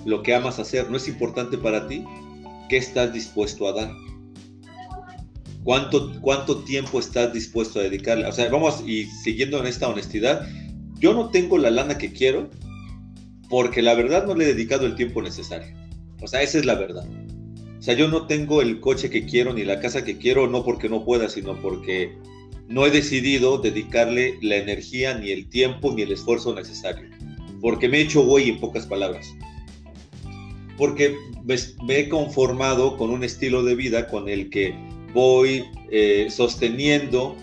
lo 0.05 0.23
que 0.23 0.35
amas 0.35 0.59
hacer, 0.59 0.89
¿no 0.89 0.97
es 0.97 1.07
importante 1.07 1.57
para 1.57 1.87
ti? 1.87 2.03
¿Qué 2.69 2.77
estás 2.77 3.13
dispuesto 3.13 3.67
a 3.67 3.73
dar? 3.73 3.91
¿Cuánto, 5.63 6.21
cuánto 6.21 6.63
tiempo 6.63 6.99
estás 6.99 7.33
dispuesto 7.33 7.79
a 7.79 7.83
dedicarle? 7.83 8.25
O 8.25 8.31
sea, 8.31 8.49
vamos, 8.49 8.83
y 8.85 9.05
siguiendo 9.05 9.59
en 9.59 9.67
esta 9.67 9.87
honestidad, 9.87 10.47
yo 10.99 11.13
no 11.13 11.29
tengo 11.29 11.57
la 11.57 11.71
lana 11.71 11.97
que 11.97 12.11
quiero, 12.11 12.49
porque 13.49 13.81
la 13.81 13.93
verdad 13.93 14.25
no 14.25 14.35
le 14.35 14.45
he 14.45 14.53
dedicado 14.53 14.85
el 14.85 14.95
tiempo 14.95 15.21
necesario. 15.21 15.75
O 16.21 16.27
sea, 16.27 16.41
esa 16.41 16.57
es 16.57 16.65
la 16.65 16.75
verdad. 16.75 17.07
O 17.77 17.81
sea, 17.81 17.93
yo 17.93 18.07
no 18.07 18.25
tengo 18.27 18.61
el 18.61 18.79
coche 18.79 19.09
que 19.09 19.25
quiero 19.25 19.53
ni 19.53 19.63
la 19.63 19.79
casa 19.79 20.03
que 20.03 20.17
quiero, 20.17 20.47
no 20.47 20.63
porque 20.63 20.89
no 20.89 21.05
pueda, 21.05 21.29
sino 21.29 21.59
porque 21.61 22.17
no 22.67 22.85
he 22.85 22.89
decidido 22.89 23.59
dedicarle 23.59 24.37
la 24.41 24.57
energía, 24.57 25.17
ni 25.17 25.31
el 25.31 25.47
tiempo, 25.49 25.93
ni 25.93 26.01
el 26.01 26.11
esfuerzo 26.11 26.53
necesario. 26.53 27.07
Porque 27.61 27.87
me 27.87 27.99
he 27.99 28.01
hecho 28.01 28.23
güey 28.23 28.49
en 28.49 28.59
pocas 28.59 28.85
palabras. 28.85 29.33
Porque 30.77 31.15
me, 31.45 31.99
he 31.99 32.09
conformado 32.09 32.97
con 32.97 33.09
un 33.09 33.23
estilo 33.23 33.63
de 33.63 33.75
vida 33.75 34.07
con 34.07 34.27
el 34.27 34.49
que 34.49 34.75
voy 35.13 35.63
eh, 35.91 36.27
sosteniendo 36.29 37.35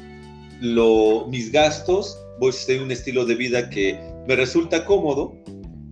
mis 1.28 1.50
gastos, 1.50 2.18
voy 2.38 2.52
a 2.52 2.66
tener 2.66 2.82
un 2.82 2.90
estilo 2.90 3.24
de 3.24 3.34
vida 3.34 3.70
que 3.70 3.98
me 4.26 4.36
resulta 4.36 4.84
cómodo 4.84 5.36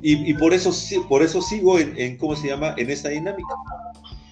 y, 0.02 0.34
por, 0.34 0.52
eso, 0.52 0.72
por 1.08 1.22
eso 1.22 1.40
sigo 1.40 1.78
en, 1.78 2.16
¿cómo 2.16 2.34
se 2.34 2.48
llama?, 2.48 2.74
en 2.76 2.90
esa 2.90 3.08
dinámica. 3.08 3.54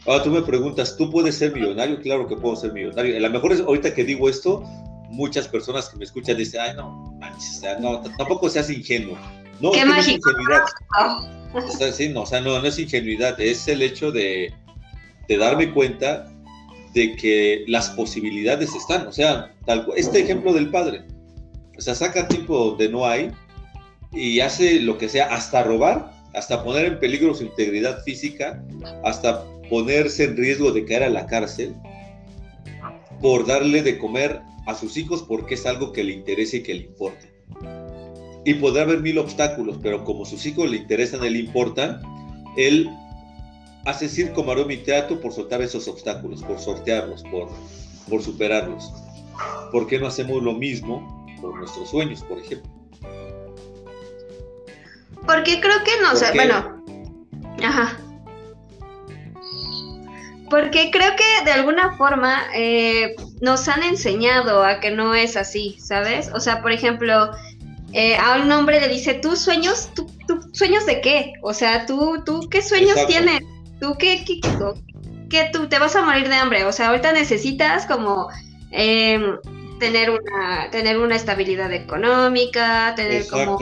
Ahora 0.04 0.24
tú 0.24 0.30
me 0.30 0.42
preguntas, 0.42 0.96
¿tú 0.96 1.11
puedes 1.11 1.37
ser 1.37 1.52
millonario? 1.52 2.00
Claro 2.00 2.26
que 2.26 2.35
puedo 2.35 2.56
ser 2.56 2.72
millonario. 2.72 3.16
A 3.16 3.20
lo 3.20 3.30
mejor 3.30 3.52
es, 3.52 3.61
ahorita 3.61 3.94
que 3.94 4.02
digo 4.02 4.28
esto, 4.28 4.64
muchas 5.11 5.46
personas 5.46 5.88
que 5.88 5.96
me 5.98 6.04
escuchan 6.04 6.37
dicen, 6.37 6.61
ay, 6.61 6.74
no, 6.74 7.14
no 7.80 8.00
tampoco 8.16 8.48
seas 8.48 8.68
ingenuo. 8.70 9.16
No, 9.61 9.70
Qué 9.70 9.85
mágico. 9.85 10.30
No 10.33 10.56
es 11.52 11.62
ingenuidad. 11.68 11.92
sí, 11.92 12.09
no, 12.09 12.22
o 12.22 12.26
sea, 12.26 12.40
no, 12.40 12.61
no 12.61 12.66
es 12.66 12.78
ingenuidad, 12.78 13.40
es 13.40 13.68
el 13.68 13.83
hecho 13.83 14.11
de, 14.11 14.52
de 15.28 15.37
darme 15.37 15.72
cuenta 15.72 16.26
de 16.94 17.14
que 17.14 17.64
las 17.68 17.90
posibilidades 17.90 18.74
están. 18.74 19.06
O 19.06 19.12
sea, 19.12 19.52
tal, 19.66 19.87
este 19.96 20.20
ejemplo 20.20 20.52
del 20.52 20.70
padre. 20.70 21.04
O 21.78 21.80
sea, 21.80 21.94
saca 21.94 22.26
tiempo 22.26 22.56
donde 22.70 22.88
no 22.88 23.06
hay 23.06 23.30
y 24.12 24.40
hace 24.40 24.81
lo 24.81 24.99
que 24.99 25.09
sea, 25.09 25.27
hasta 25.27 25.62
robar, 25.62 26.12
hasta 26.35 26.64
poner 26.64 26.87
en 26.87 27.01
peligro 27.01 27.35
su 27.35 27.44
integridad 27.44 28.03
física, 28.03 28.64
hasta 29.05 29.44
ponerse 29.68 30.25
en 30.25 30.37
riesgo 30.37 30.73
de 30.73 30.85
caer 30.85 31.05
a 31.05 31.11
la 31.11 31.27
cárcel 31.27 31.75
por 33.20 33.46
darle 33.46 33.83
de 33.83 33.99
comer 33.99 34.40
a 34.66 34.75
sus 34.75 34.96
hijos 34.96 35.23
porque 35.23 35.55
es 35.55 35.66
algo 35.66 35.92
que 35.92 36.05
le 36.05 36.12
interesa 36.12 36.57
y 36.57 36.62
que 36.62 36.75
le 36.75 36.85
importa. 36.85 37.27
Y 38.44 38.55
podrá 38.55 38.83
haber 38.83 39.01
mil 39.01 39.18
obstáculos, 39.18 39.79
pero 39.83 40.05
como 40.05 40.25
sus 40.25 40.46
hijos 40.46 40.70
le 40.70 40.79
interesan 40.79 41.25
y 41.25 41.31
le 41.31 41.38
importan, 41.38 42.01
él 42.57 42.88
hace 43.85 44.09
circo, 44.09 44.42
maroma 44.42 44.73
y 44.73 44.79
teatro 44.79 45.20
por 45.20 45.33
soltar 45.33 45.61
esos 45.62 45.87
obstáculos, 45.88 46.42
por 46.42 46.59
sortearlos, 46.59 47.23
por, 47.25 47.49
por 48.09 48.23
superarlos. 48.23 48.92
¿Por 49.70 49.87
qué 49.87 49.99
no 49.99 50.07
hacemos 50.07 50.42
lo 50.42 50.55
mismo 50.55 51.27
por 51.40 51.57
nuestros 51.59 51.90
sueños, 51.90 52.23
por 52.23 52.38
ejemplo? 52.38 52.79
Porque 55.30 55.60
creo 55.60 55.84
que 55.84 55.92
no, 56.02 56.16
sé, 56.16 56.32
bueno, 56.34 56.82
ajá. 57.62 57.96
Porque 60.48 60.90
creo 60.90 61.14
que 61.14 61.44
de 61.44 61.52
alguna 61.52 61.96
forma 61.96 62.42
eh, 62.52 63.14
nos 63.40 63.68
han 63.68 63.84
enseñado 63.84 64.64
a 64.64 64.80
que 64.80 64.90
no 64.90 65.14
es 65.14 65.36
así, 65.36 65.76
¿sabes? 65.78 66.30
O 66.34 66.40
sea, 66.40 66.60
por 66.62 66.72
ejemplo, 66.72 67.30
eh, 67.92 68.16
a 68.16 68.42
un 68.42 68.50
hombre 68.50 68.80
le 68.80 68.88
dice, 68.88 69.14
¿tus 69.14 69.38
sueños? 69.38 69.90
¿Tú, 69.94 70.10
sueños 70.52 70.84
de 70.84 71.00
qué? 71.00 71.34
O 71.42 71.54
sea, 71.54 71.86
¿tú, 71.86 72.24
tú 72.26 72.48
qué 72.50 72.60
sueños 72.60 72.98
tienes? 73.06 73.40
¿Tú 73.80 73.94
qué, 74.00 74.24
qué, 74.24 74.40
qué, 75.30 75.48
tú 75.52 75.68
te 75.68 75.78
vas 75.78 75.94
a 75.94 76.02
morir 76.02 76.28
de 76.28 76.34
hambre? 76.34 76.64
O 76.64 76.72
sea, 76.72 76.88
ahorita 76.88 77.12
necesitas 77.12 77.86
como... 77.86 78.28
Eh, 78.72 79.20
tener 79.78 80.10
una, 80.10 80.70
tener 80.70 80.98
una 80.98 81.16
estabilidad 81.16 81.72
económica, 81.72 82.92
tener 82.94 83.26
como 83.26 83.56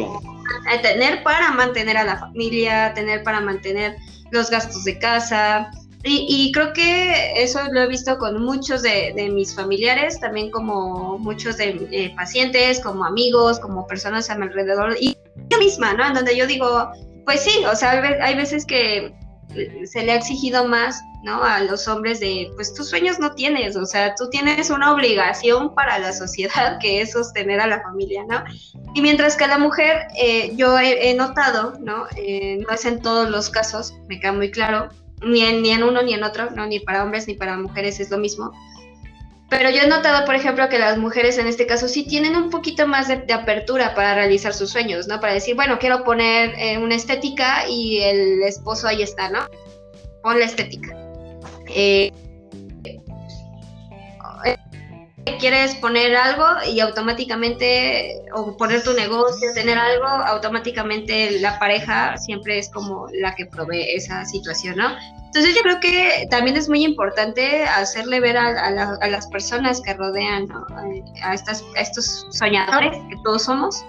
eh, 0.73 0.79
tener 0.83 1.23
para 1.23 1.53
mantener 1.53 1.97
a 1.97 2.05
la 2.05 2.19
familia, 2.19 2.93
tener 2.95 3.23
para 3.23 3.41
mantener 3.41 3.97
los 4.31 4.51
gastos 4.51 4.85
de 4.85 4.99
casa. 4.99 5.71
Y, 6.05 6.53
creo 6.53 6.73
que 6.73 7.43
eso 7.43 7.61
lo 7.73 7.83
he 7.83 7.89
visto 7.89 8.17
con 8.19 8.43
muchos 8.43 8.83
de, 8.83 9.31
mis 9.35 9.55
familiares, 9.55 10.19
también 10.21 10.51
como 10.51 11.19
muchos 11.19 11.57
de 11.57 11.89
eh, 11.91 12.15
pacientes, 12.17 12.81
como 12.81 13.05
amigos, 13.05 13.59
como 13.59 13.87
personas 13.87 14.31
a 14.31 14.37
mi 14.37 14.47
alrededor. 14.47 14.97
Y 14.99 15.19
yo 15.51 15.59
misma, 15.59 15.95
¿no? 15.95 16.07
En 16.07 16.15
donde 16.15 16.37
yo 16.37 16.47
digo, 16.47 16.93
pues 17.27 17.41
sí, 17.41 17.65
o 17.71 17.75
sea, 17.75 18.01
hay 18.23 18.37
veces 18.37 18.65
que 18.65 19.13
se 19.85 20.03
le 20.03 20.13
ha 20.13 20.17
exigido 20.17 20.67
más, 20.67 21.03
¿no? 21.23 21.43
A 21.43 21.61
los 21.61 21.89
hombres 21.89 22.21
de, 22.21 22.51
pues 22.55 22.75
tus 22.75 22.89
sueños 22.89 23.19
no 23.19 23.33
tienes, 23.33 23.77
o 23.77 23.87
sea, 23.87 24.15
tú 24.15 24.29
tienes 24.31 24.71
una 24.71 24.93
obligación 24.93 25.75
para 25.75 25.99
la 25.99 26.13
sociedad 26.13 26.79
que 26.81 27.01
es 27.01 27.13
sostener 27.13 27.61
a 27.61 27.67
la 27.67 27.83
familia, 27.83 28.25
¿no? 28.29 28.45
Y 28.95 29.01
mientras 29.01 29.37
que 29.37 29.45
a 29.45 29.49
la 29.49 29.59
mujer, 29.59 30.07
eh, 30.21 30.55
yo 30.57 30.79
he, 30.79 31.15
notado, 31.15 31.79
¿no? 31.81 32.07
Eh, 32.17 32.59
no 32.59 32.75
es 32.75 32.85
en 32.85 33.01
todos 33.01 33.31
los 33.31 33.51
casos, 33.51 33.95
me 34.09 34.21
queda 34.21 34.33
muy 34.33 34.51
claro, 34.51 34.89
ni 35.23 35.43
en, 35.43 35.63
ni 35.63 35.71
en 35.71 35.83
uno 35.83 36.03
ni 36.03 36.15
en 36.15 36.23
otro, 36.23 36.51
¿no? 36.51 36.67
Ni 36.67 36.81
para 36.81 37.03
hombres 37.03 37.27
ni 37.27 37.35
para 37.35 37.57
mujeres 37.57 38.01
es 38.01 38.11
lo 38.11 38.19
mismo. 38.19 38.53
Pero 39.49 39.71
yo 39.71 39.81
he 39.81 39.87
notado, 39.87 40.27
por 40.27 40.35
ejemplo, 40.35 40.69
que 40.69 40.79
las 40.79 40.99
mujeres 40.99 41.39
en 41.39 41.47
este 41.47 41.67
caso 41.67 41.89
sí 41.89 42.05
tienen 42.07 42.37
un 42.37 42.51
poquito 42.51 42.87
más 42.87 43.09
de, 43.09 43.33
apertura 43.33 43.95
para 43.95 44.15
realizar 44.15 44.53
sus 44.53 44.71
sueños, 44.71 45.09
¿no? 45.09 45.21
Para 45.21 45.33
decir, 45.33 45.55
bueno, 45.55 45.79
quiero 45.79 46.05
poner 46.05 46.55
eh, 46.59 46.77
una 46.77 46.95
estética 46.95 47.67
y 47.69 47.99
el 48.01 48.43
esposo 48.43 48.87
ahí 48.89 49.03
está, 49.03 49.31
¿no? 49.31 49.41
Pon 50.23 50.39
la 50.39 50.45
estética. 50.45 50.95
Eh, 51.69 52.13
quieres 55.37 55.75
poner 55.77 56.17
algo 56.17 56.45
y 56.73 56.81
automáticamente, 56.81 58.23
o 58.35 58.57
poner 58.57 58.83
tu 58.83 58.93
negocio, 58.95 59.53
tener 59.55 59.77
algo, 59.77 60.07
automáticamente 60.07 61.39
la 61.41 61.59
pareja 61.59 62.17
siempre 62.17 62.59
es 62.59 62.71
como 62.71 63.07
la 63.13 63.35
que 63.35 63.47
provee 63.47 63.95
esa 63.95 64.25
situación, 64.25 64.77
¿no? 64.77 64.97
Entonces 65.27 65.55
yo 65.55 65.63
creo 65.63 65.81
que 65.81 66.27
también 66.31 66.57
es 66.57 66.69
muy 66.69 66.85
importante 66.85 67.65
hacerle 67.65 68.21
ver 68.21 68.37
a, 68.39 68.71
las 68.71 69.27
personas 69.27 69.81
que 69.83 69.93
rodean 69.95 70.49
a, 71.23 71.35
estas, 71.35 71.63
estos 71.77 72.27
soñadores 72.31 72.93
que 73.11 73.17
todos 73.25 73.43
somos, 73.43 73.85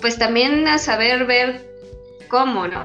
pues 0.00 0.18
también 0.18 0.66
a 0.66 0.78
saber 0.78 1.26
ver 1.26 1.64
cómo, 2.28 2.66
¿no? 2.66 2.84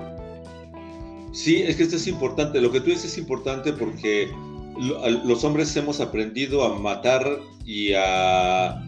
Sí, 1.32 1.63
es 1.63 1.78
que 1.78 1.84
esto 1.84 1.95
es 1.95 2.08
importante. 2.08 2.62
Lo 2.62 2.71
que 2.71 2.80
tú 2.80 2.88
dices 2.88 3.06
es 3.06 3.17
importante 3.17 3.73
porque 3.73 4.32
los 4.79 5.43
hombres 5.43 5.75
hemos 5.75 5.99
aprendido 5.99 6.63
a 6.63 6.77
matar 6.79 7.39
y 7.65 7.93
a 7.93 8.81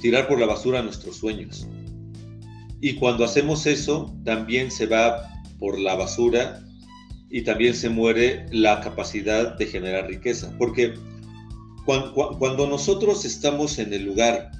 tirar 0.00 0.28
por 0.28 0.38
la 0.38 0.46
basura 0.46 0.82
nuestros 0.82 1.16
sueños. 1.16 1.66
Y 2.80 2.94
cuando 2.94 3.24
hacemos 3.24 3.66
eso, 3.66 4.14
también 4.24 4.70
se 4.70 4.86
va 4.86 5.22
por 5.58 5.78
la 5.78 5.94
basura 5.96 6.62
y 7.30 7.42
también 7.42 7.74
se 7.74 7.88
muere 7.88 8.46
la 8.52 8.80
capacidad 8.80 9.56
de 9.56 9.66
generar 9.66 10.06
riqueza. 10.06 10.54
Porque 10.58 10.94
cuando, 11.84 12.66
nosotros 12.66 13.24
estamos 13.24 13.78
en 13.78 13.92
el 13.92 14.04
lugar 14.04 14.50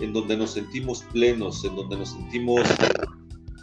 en 0.00 0.12
donde 0.12 0.36
nos 0.36 0.52
sentimos 0.52 1.04
plenos, 1.12 1.64
en 1.64 1.76
donde 1.76 1.98
nos 1.98 2.10
sentimos 2.10 2.62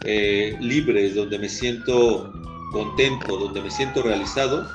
eh, 0.04 0.56
libres, 0.60 1.16
donde 1.16 1.38
me 1.38 1.48
siento 1.48 2.32
contento, 2.72 3.36
donde 3.36 3.60
me 3.60 3.70
siento 3.70 4.02
realizado, 4.02 4.66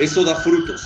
eso 0.00 0.24
da 0.24 0.34
frutos. 0.34 0.82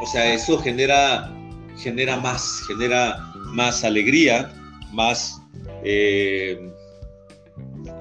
O 0.00 0.06
sea, 0.06 0.32
eso 0.32 0.58
genera, 0.58 1.30
genera 1.78 2.16
más, 2.16 2.62
genera 2.66 3.18
más 3.52 3.84
alegría, 3.84 4.50
más 4.92 5.40
eh, 5.84 6.58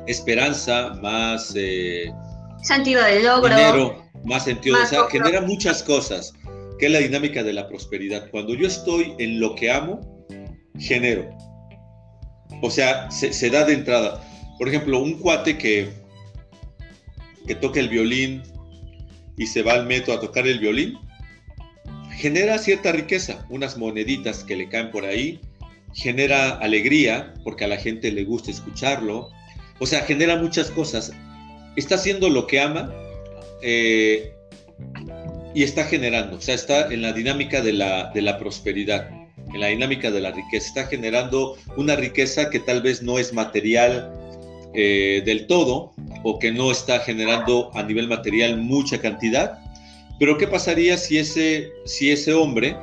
esperanza, 0.08 0.94
más 1.02 1.54
eh, 1.56 2.12
sentido 2.62 3.04
del 3.04 3.26
logro. 3.26 3.50
Dinero, 3.50 4.06
más 4.24 4.46
sentido, 4.46 4.82
o 4.82 4.86
sea, 4.86 5.04
genera 5.10 5.42
muchas 5.42 5.84
cosas, 5.84 6.34
que 6.78 6.86
es 6.86 6.92
la 6.92 7.00
dinámica 7.00 7.44
de 7.44 7.54
la 7.54 7.68
prosperidad. 7.68 8.30
Cuando 8.32 8.54
yo 8.54 8.68
estoy 8.68 9.14
en 9.20 9.40
lo 9.40 9.56
que 9.56 9.72
amo, 9.72 10.26
genero. 10.80 11.30
O 12.62 12.70
sea, 12.70 13.10
se, 13.12 13.50
da 13.50 13.66
de 13.66 13.74
entrada. 13.74 14.24
Por 14.58 14.68
ejemplo, 14.68 15.00
un 15.00 15.20
cuate 15.20 15.58
que, 15.58 15.90
que 17.48 17.56
toca 17.56 17.80
el 17.80 17.90
violín 17.90 18.44
y 19.38 19.48
se 19.48 19.64
va 19.64 19.74
al 19.74 19.86
metro 19.86 20.14
a 20.14 20.20
tocar 20.20 20.48
el 20.48 20.60
violín, 20.60 20.98
genera 22.20 22.58
cierta 22.58 22.92
riqueza, 22.92 23.46
unas 23.50 23.78
moneditas 23.78 24.44
que 24.44 24.58
le 24.58 24.68
caen 24.68 24.92
por 24.92 25.06
ahí, 25.06 25.40
genera 25.94 26.58
alegría 26.58 27.34
porque 27.46 27.64
a 27.64 27.68
la 27.70 27.78
gente 27.78 28.12
le 28.12 28.26
gusta 28.26 28.52
escucharlo, 28.52 29.30
o 29.80 29.86
sea, 29.86 30.02
genera 30.02 30.36
muchas 30.36 30.70
cosas. 30.70 31.14
Está 31.78 31.96
haciendo 31.96 32.30
lo 32.30 32.46
que 32.46 32.60
ama 32.60 32.94
eh, 33.62 34.34
y 35.56 35.64
está 35.64 35.86
generando, 35.86 36.38
o 36.38 36.42
sea, 36.42 36.56
está 36.56 36.92
en 36.92 37.02
la 37.02 37.14
dinámica 37.14 37.62
de 37.62 37.72
la, 37.72 38.12
de 38.14 38.22
la 38.22 38.38
prosperidad, 38.38 39.10
en 39.54 39.62
la 39.62 39.68
dinámica 39.68 40.12
de 40.12 40.20
la 40.20 40.32
riqueza, 40.32 40.68
está 40.68 40.88
generando 40.88 41.58
una 41.78 41.96
riqueza 41.96 42.50
que 42.50 42.60
tal 42.60 42.82
vez 42.82 43.02
no 43.02 43.18
es 43.18 43.32
material 43.32 44.14
eh, 44.74 45.24
del 45.26 45.48
todo 45.48 45.94
o 46.24 46.38
que 46.38 46.52
no 46.52 46.70
está 46.70 47.00
generando 47.00 47.72
a 47.74 47.82
nivel 47.82 48.10
material 48.10 48.58
mucha 48.58 49.00
cantidad, 49.00 49.58
pero 50.20 50.38
¿qué 50.38 50.48
pasaría 50.48 50.98
si 50.98 51.18
ese, 51.18 51.72
si 51.86 52.12
ese 52.12 52.34
hombre 52.34 52.76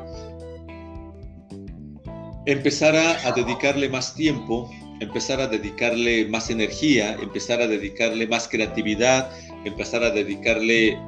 empezara 2.47 3.19
a 3.27 3.33
dedicarle 3.33 3.89
más 3.89 4.15
tiempo 4.15 4.71
empezar 5.01 5.41
a 5.41 5.47
dedicarle 5.47 6.27
más 6.27 6.51
energía, 6.51 7.15
empezar 7.21 7.61
a 7.61 7.67
dedicarle 7.67 8.27
más 8.27 8.49
creatividad, 8.49 9.31
empezar 9.65 10.03
a 10.03 10.11
dedicarle 10.11 10.99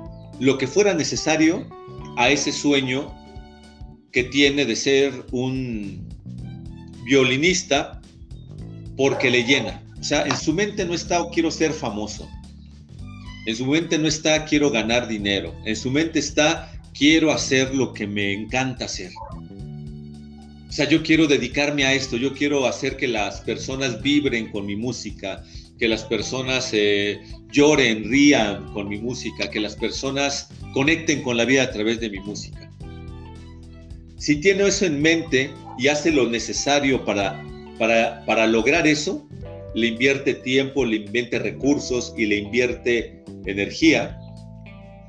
lo 0.41 0.59
que 0.59 0.67
fuera 0.67 0.95
necesario 0.95 1.67
a 2.17 2.29
ese 2.29 2.53
sueño 2.53 3.15
que 4.13 4.25
tiene 4.25 4.65
de 4.65 4.77
ser 4.77 5.13
un 5.33 6.07
violinista 7.05 8.01
porque 8.97 9.31
le 9.31 9.45
llena. 9.45 9.83
O 9.99 10.03
sea, 10.03 10.25
en 10.25 10.37
su 10.37 10.53
mente 10.53 10.85
no 10.85 10.95
está 10.95 11.23
quiero 11.33 11.51
ser 11.51 11.73
famoso. 11.73 12.29
En 13.49 13.57
su 13.57 13.65
mente 13.65 13.97
no 13.97 14.09
está 14.09 14.45
quiero 14.45 14.71
ganar 14.71 15.09
dinero. 15.09 15.55
En 15.65 15.75
su 15.75 15.91
mente 15.91 16.19
está 16.19 16.71
quiero 16.93 17.33
hacer 17.33 17.75
lo 17.75 17.95
que 17.95 18.07
me 18.07 18.35
encanta 18.35 18.85
hacer. 18.85 19.11
O 20.69 20.71
sea, 20.71 20.87
yo 20.87 21.03
quiero 21.03 21.27
dedicarme 21.27 21.87
a 21.87 21.95
esto, 21.95 22.19
yo 22.19 22.35
quiero 22.35 22.67
hacer 22.67 22.99
que 22.99 23.09
las 23.09 23.41
personas 23.41 24.03
vibren 24.03 24.51
con 24.51 24.67
mi 24.67 24.77
música, 24.77 25.43
que 25.79 25.89
las 25.89 26.05
personas 26.05 26.69
eh, 26.75 27.23
lloren, 27.51 28.11
rían 28.11 28.71
con 28.75 28.87
mi 28.87 28.99
música, 28.99 29.51
que 29.51 29.61
las 29.61 29.77
personas 29.77 30.51
conecten 30.75 31.23
con 31.23 31.39
la 31.39 31.47
vida 31.47 31.63
a 31.63 31.71
través 31.71 32.01
de 32.01 32.11
mi 32.11 32.21
música. 32.21 32.71
Si 34.19 34.43
tiene 34.43 34.69
eso 34.69 34.85
en 34.85 35.01
mente 35.01 35.51
y 35.79 35.89
hace 35.89 36.13
lo 36.13 36.29
necesario 36.29 37.03
para, 37.03 37.43
para, 37.79 38.27
para 38.27 38.47
lograr 38.47 38.87
eso, 38.87 39.27
le 39.75 39.87
invierte 39.87 40.35
tiempo, 40.35 40.85
le 40.85 40.97
invierte 40.97 41.39
recursos 41.39 42.13
y 42.15 42.27
le 42.27 42.37
invierte 42.37 43.18
energía, 43.51 44.19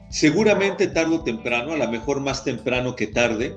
seguramente 0.10 0.88
tarde 0.88 1.15
o 1.15 1.23
temprano, 1.23 1.73
a 1.73 1.78
lo 1.78 1.89
mejor 1.89 2.19
más 2.21 2.43
temprano 2.43 2.95
que 2.95 3.08
tarde, 3.08 3.54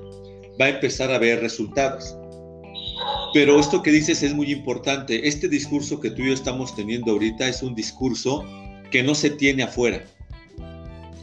va 0.59 0.65
a 0.65 0.69
empezar 0.69 1.11
a 1.11 1.17
ver 1.17 1.41
resultados. 1.41 2.15
Pero 3.33 3.59
esto 3.59 3.81
que 3.81 3.91
dices 3.91 4.21
es 4.21 4.33
muy 4.33 4.51
importante. 4.51 5.27
Este 5.27 5.49
discurso 5.49 5.99
que 5.99 6.11
tú 6.11 6.21
y 6.21 6.27
yo 6.27 6.33
estamos 6.33 6.75
teniendo 6.75 7.11
ahorita 7.11 7.47
es 7.47 7.63
un 7.63 7.73
discurso 7.73 8.45
que 8.91 9.01
no 9.01 9.15
se 9.15 9.31
tiene 9.31 9.63
afuera. 9.63 10.03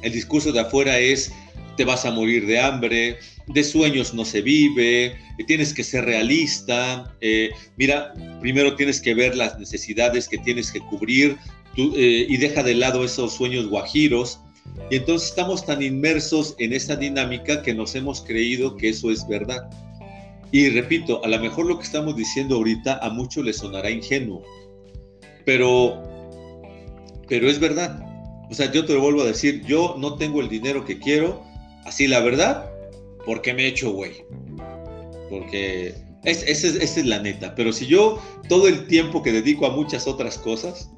El 0.03 0.13
discurso 0.13 0.51
de 0.51 0.61
afuera 0.61 0.99
es 0.99 1.33
te 1.77 1.85
vas 1.85 2.05
a 2.05 2.11
morir 2.11 2.47
de 2.47 2.59
hambre, 2.59 3.19
de 3.47 3.65
sueños 3.65 4.13
no 4.13 4.25
se 4.25 4.43
vive, 4.43 5.17
tienes 5.47 5.73
que 5.73 5.85
ser 5.85 6.05
realista. 6.05 7.17
Eh, 7.21 7.51
mira, 7.77 8.13
primero 8.41 8.75
tienes 8.75 9.01
que 9.01 9.15
ver 9.15 9.37
las 9.37 9.59
necesidades 9.59 10.29
que 10.29 10.39
tienes 10.39 10.73
que 10.73 10.81
cubrir 10.81 11.37
eh, 11.77 12.27
y 12.29 12.37
deja 12.37 12.63
de 12.63 12.75
lado 12.75 13.05
esos 13.05 13.33
sueños 13.35 13.69
guajiros 13.69 14.41
y 14.91 14.97
entonces 14.97 15.29
estamos 15.29 15.65
tan 15.65 15.83
inmersos 15.83 16.55
en 16.59 16.73
esa 16.73 16.97
dinámica 16.97 17.63
que 17.63 17.75
nos 17.75 17.95
hemos 17.95 18.23
creído 18.23 18.77
que 18.77 18.91
eso 18.91 19.11
es 19.11 19.27
verdad. 19.29 19.71
Y 20.53 20.69
repito, 20.71 21.25
a 21.25 21.29
lo 21.29 21.39
mejor 21.39 21.67
lo 21.67 21.79
que 21.79 21.85
estamos 21.85 22.17
diciendo 22.17 22.57
ahorita 22.57 22.99
a 22.99 23.11
muchos 23.11 23.45
les 23.45 23.59
sonará 23.59 23.91
ingenuo, 23.91 24.43
pero, 25.45 26.03
pero 27.29 27.49
es 27.49 27.61
verdad. 27.61 28.05
O 28.51 28.55
sea, 28.55 28.71
yo 28.73 28.85
te 28.85 28.95
lo 28.95 29.01
vuelvo 29.01 29.23
a 29.23 29.27
decir, 29.27 29.65
yo 29.65 29.95
no 29.99 30.17
tengo 30.17 30.41
el 30.41 30.49
dinero 30.49 30.85
que 30.85 30.99
quiero, 30.99 31.45
así 31.85 32.09
la 32.09 32.19
verdad, 32.19 32.69
porque 33.25 33.55
me 33.55 33.63
he 33.63 33.69
hecho 33.69 33.93
güey. 33.93 34.25
Porque 35.29 35.95
esa 36.25 36.47
es, 36.47 36.65
es 36.65 37.07
la 37.07 37.21
neta. 37.21 37.55
Pero 37.55 37.73
si 37.73 37.87
yo 37.87 38.21
todo 38.49 38.67
el 38.67 38.89
tiempo 38.89 39.23
que 39.23 39.31
dedico 39.31 39.67
a 39.67 39.71
muchas 39.71 40.09
otras 40.09 40.37
cosas, 40.37 40.91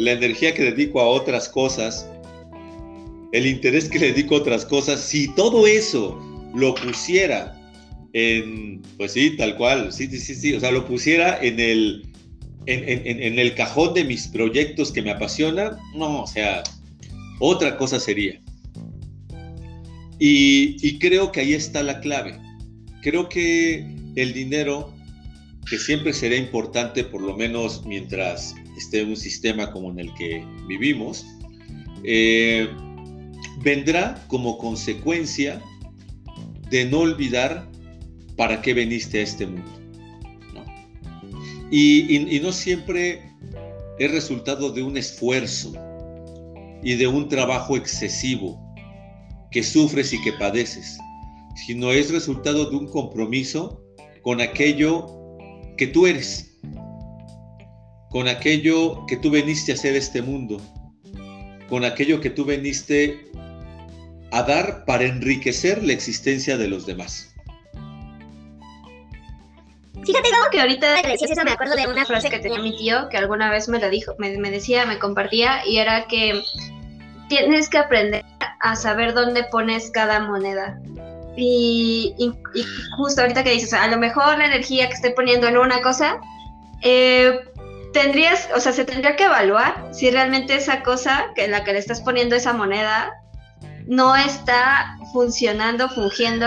la 0.00 0.12
energía 0.12 0.54
que 0.54 0.62
dedico 0.62 0.98
a 0.98 1.06
otras 1.06 1.46
cosas, 1.46 2.08
el 3.32 3.46
interés 3.46 3.86
que 3.86 3.98
dedico 3.98 4.34
a 4.34 4.38
otras 4.38 4.64
cosas, 4.64 4.98
si 4.98 5.28
todo 5.34 5.66
eso 5.66 6.18
lo 6.54 6.74
pusiera 6.74 7.54
en, 8.14 8.80
pues 8.96 9.12
sí, 9.12 9.36
tal 9.36 9.56
cual, 9.56 9.92
sí, 9.92 10.06
sí, 10.06 10.34
sí, 10.34 10.54
o 10.54 10.60
sea, 10.60 10.72
lo 10.72 10.86
pusiera 10.86 11.38
en 11.42 11.60
el, 11.60 12.06
en, 12.64 13.38
el 13.38 13.54
cajón 13.54 13.92
de 13.92 14.04
mis 14.04 14.26
proyectos 14.28 14.90
que 14.90 15.02
me 15.02 15.10
apasionan, 15.10 15.76
no, 15.94 16.22
o 16.22 16.26
sea, 16.26 16.62
otra 17.38 17.76
cosa 17.76 18.00
sería. 18.00 18.40
Y, 20.18 20.98
creo 20.98 21.30
que 21.30 21.40
ahí 21.40 21.52
está 21.52 21.82
la 21.82 22.00
clave. 22.00 22.38
Creo 23.02 23.28
que 23.28 23.86
el 24.16 24.32
dinero, 24.32 24.94
que 25.68 25.78
siempre 25.78 26.14
será 26.14 26.36
importante, 26.36 27.04
por 27.04 27.20
lo 27.20 27.36
menos 27.36 27.84
mientras 27.86 28.54
esté 28.80 29.00
en 29.00 29.10
un 29.10 29.16
sistema 29.16 29.70
como 29.70 29.90
en 29.90 30.00
el 30.00 30.14
que 30.14 30.44
vivimos, 30.66 31.24
eh, 32.02 32.68
vendrá 33.62 34.24
como 34.28 34.58
consecuencia 34.58 35.62
de 36.70 36.84
no 36.86 37.00
olvidar 37.00 37.70
para 38.36 38.62
qué 38.62 38.74
veniste 38.74 39.20
a 39.20 39.22
este 39.22 39.46
mundo. 39.46 39.70
Y, 41.70 42.40
no 42.42 42.50
siempre 42.50 43.22
es 43.98 44.10
resultado 44.10 44.72
de 44.72 44.82
un 44.82 44.96
esfuerzo 44.96 45.72
y 46.82 46.96
de 46.96 47.06
un 47.06 47.28
trabajo 47.28 47.76
excesivo 47.76 48.58
que 49.52 49.62
sufres 49.62 50.12
y 50.12 50.20
que 50.22 50.32
padeces, 50.32 50.98
sino 51.54 51.92
es 51.92 52.10
resultado 52.10 52.70
de 52.70 52.76
un 52.76 52.88
compromiso 52.88 53.84
con 54.22 54.40
aquello 54.40 55.06
que 55.76 55.86
tú 55.86 56.06
eres, 56.06 56.49
con 58.10 58.28
aquello 58.28 59.06
que 59.06 59.16
tú 59.16 59.30
veniste 59.30 59.72
a 59.72 59.74
hacer 59.76 59.96
este 59.96 60.20
mundo, 60.20 60.60
con 61.68 61.84
aquello 61.84 62.20
que 62.20 62.30
tú 62.30 62.44
veniste 62.44 63.30
a 64.32 64.42
dar 64.42 64.84
para 64.84 65.04
enriquecer 65.04 65.82
la 65.82 65.92
existencia 65.92 66.56
de 66.56 66.68
los 66.68 66.86
demás. 66.86 67.34
Fíjate 70.04 70.30
que 70.50 70.60
ahorita 70.60 71.02
decías 71.02 71.30
eso, 71.30 71.44
me 71.44 71.52
acuerdo 71.52 71.76
de 71.76 71.86
una 71.86 72.04
frase 72.04 72.30
que 72.30 72.38
tenía 72.38 72.58
mi 72.60 72.76
tío 72.76 73.08
que 73.10 73.16
alguna 73.16 73.50
vez 73.50 73.68
me 73.68 73.78
la 73.78 73.88
dijo, 73.88 74.14
me, 74.18 74.50
decía, 74.50 74.86
me 74.86 74.98
compartía, 74.98 75.66
y 75.66 75.78
era 75.78 76.06
que 76.06 76.42
tienes 77.28 77.68
que 77.68 77.78
aprender 77.78 78.24
a 78.60 78.76
saber 78.76 79.14
dónde 79.14 79.44
pones 79.44 79.90
cada 79.90 80.20
moneda. 80.20 80.80
Y, 81.36 82.14
justo 82.96 83.22
ahorita 83.22 83.44
que 83.44 83.52
dices, 83.52 83.72
a 83.72 83.86
lo 83.86 83.98
mejor 83.98 84.38
la 84.38 84.46
energía 84.46 84.88
que 84.88 84.94
estoy 84.94 85.12
poniendo 85.12 85.46
en 85.46 85.58
una 85.58 85.80
cosa, 85.80 86.20
eh, 86.82 87.40
tendrías, 87.92 88.48
o 88.54 88.60
sea, 88.60 88.72
se 88.72 88.84
tendría 88.84 89.16
que 89.16 89.24
evaluar 89.24 89.88
si 89.92 90.10
realmente 90.10 90.54
esa 90.54 90.82
cosa 90.82 91.32
que 91.34 91.44
en 91.44 91.50
la 91.50 91.64
que 91.64 91.72
le 91.72 91.78
estás 91.78 92.00
poniendo 92.00 92.36
esa 92.36 92.52
moneda 92.52 93.12
no 93.86 94.14
está 94.16 94.96
funcionando, 95.12 95.88
fungiendo 95.88 96.46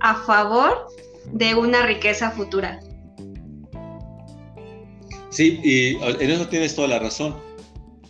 a 0.00 0.14
favor 0.26 0.88
de 1.32 1.54
una 1.54 1.84
riqueza 1.84 2.30
futura. 2.30 2.80
Sí, 5.30 5.60
y 5.62 5.96
en 5.96 6.30
eso 6.30 6.48
tienes 6.48 6.74
toda 6.74 6.88
la 6.88 6.98
razón. 6.98 7.36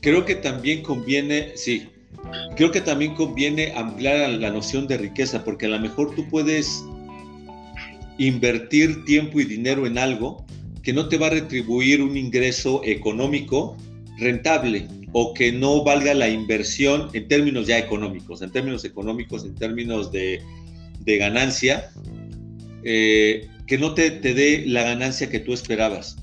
Creo 0.01 0.25
que 0.25 0.37
también 0.37 0.83
conviene, 0.83 1.57
sí, 1.57 1.91
creo 2.57 2.71
que 2.71 2.81
también 2.81 3.15
conviene 3.15 3.73
ampliar 3.75 4.31
la 4.31 4.51
noción 4.51 4.87
de 4.87 4.99
riqueza, 4.99 5.43
porque 5.43 5.67
a 5.67 5.71
lo 5.71 5.81
mejor 5.81 6.15
tú 6.15 6.29
puedes 6.29 6.85
invertir 8.19 9.05
tiempo 9.05 9.41
y 9.41 9.45
dinero 9.45 9.87
en 9.87 9.99
algo 9.99 10.46
que 10.87 10.93
no 10.93 11.09
te 11.09 11.19
va 11.19 11.27
a 11.27 11.31
retribuir 11.31 12.01
un 12.01 12.17
ingreso 12.17 12.81
económico 12.85 13.77
rentable 14.19 14.87
o 15.11 15.35
que 15.35 15.51
no 15.51 15.83
valga 15.83 16.15
la 16.15 16.29
inversión 16.29 17.11
en 17.13 17.27
términos 17.27 17.67
ya 17.67 17.77
económicos, 17.77 18.41
en 18.41 18.53
términos 18.53 18.85
económicos, 18.85 19.45
en 19.45 19.57
términos 19.57 20.13
de, 20.13 20.41
ganancia, 21.05 21.91
eh, 22.85 23.49
que 23.67 23.79
no 23.79 23.95
te, 23.95 24.13
te 24.13 24.33
dé 24.33 24.63
la 24.65 24.85
ganancia 24.85 25.29
que 25.29 25.41
tú 25.41 25.53
esperabas. 25.55 26.19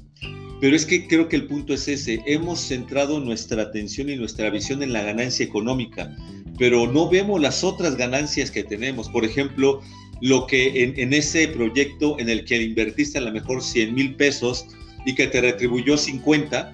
Pero 0.61 0.77
es 0.77 0.85
que 0.85 1.07
creo 1.09 1.27
que 1.27 1.35
el 1.35 1.47
punto 1.47 1.73
es 1.73 1.89
ese. 1.89 2.21
Hemos 2.25 2.61
centrado 2.61 3.19
nuestra 3.19 3.63
atención 3.63 4.09
y 4.09 4.15
nuestra 4.15 4.49
visión 4.49 4.81
en 4.81 4.93
la 4.93 5.03
ganancia 5.03 5.45
económica, 5.45 6.15
pero 6.57 6.89
no 6.89 7.09
vemos 7.09 7.41
las 7.41 7.65
otras 7.65 7.97
ganancias 7.97 8.49
que 8.49 8.63
tenemos. 8.63 9.09
Por 9.09 9.25
ejemplo, 9.25 9.81
lo 10.23 10.47
que 10.47 10.85
en, 10.85 11.13
ese 11.13 11.49
proyecto 11.49 12.17
en 12.17 12.29
el 12.29 12.45
que 12.45 12.63
invertiste 12.63 13.17
a 13.17 13.21
lo 13.21 13.33
mejor 13.33 13.61
100 13.61 13.93
mil 13.93 14.15
pesos 14.15 14.65
y 15.05 15.15
que 15.15 15.27
te 15.27 15.41
retribuyó 15.41 15.97
50, 15.97 16.71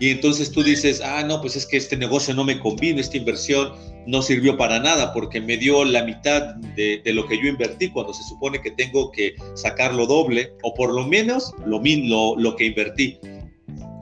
y 0.00 0.08
entonces 0.08 0.50
tú 0.50 0.62
dices, 0.62 1.02
ah, 1.04 1.22
no, 1.22 1.42
pues 1.42 1.56
es 1.56 1.66
que 1.66 1.76
este 1.76 1.98
negocio 1.98 2.32
no 2.32 2.42
me 2.42 2.58
convino, 2.58 2.98
esta 2.98 3.18
inversión 3.18 3.74
no 4.06 4.22
sirvió 4.22 4.56
para 4.56 4.80
nada 4.80 5.12
porque 5.12 5.42
me 5.42 5.58
dio 5.58 5.84
la 5.84 6.04
mitad 6.04 6.54
de, 6.74 7.02
lo 7.12 7.26
que 7.26 7.36
yo 7.36 7.48
invertí 7.48 7.90
cuando 7.90 8.14
se 8.14 8.22
supone 8.22 8.62
que 8.62 8.70
tengo 8.70 9.12
que 9.12 9.34
sacarlo 9.52 10.06
doble 10.06 10.54
o 10.62 10.72
por 10.72 10.94
lo 10.94 11.06
menos 11.06 11.52
lo, 11.66 11.82
lo, 11.84 12.34
lo 12.38 12.56
que 12.56 12.64
invertí. 12.64 13.18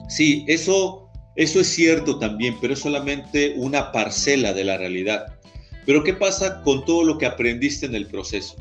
Sí, 0.07 0.45
eso, 0.47 1.09
eso 1.35 1.59
es 1.59 1.67
cierto 1.67 2.17
también, 2.17 2.55
pero 2.61 2.73
es 2.73 2.79
solamente 2.79 3.55
una 3.57 3.91
parcela 3.91 4.53
de 4.53 4.63
la 4.63 4.77
realidad. 4.77 5.37
Pero 5.85 6.01
¿qué 6.01 6.13
pasa 6.13 6.61
con 6.61 6.85
todo 6.85 7.03
lo 7.03 7.17
que 7.17 7.25
aprendiste 7.25 7.85
en 7.87 7.95
el 7.95 8.07
proceso? 8.07 8.55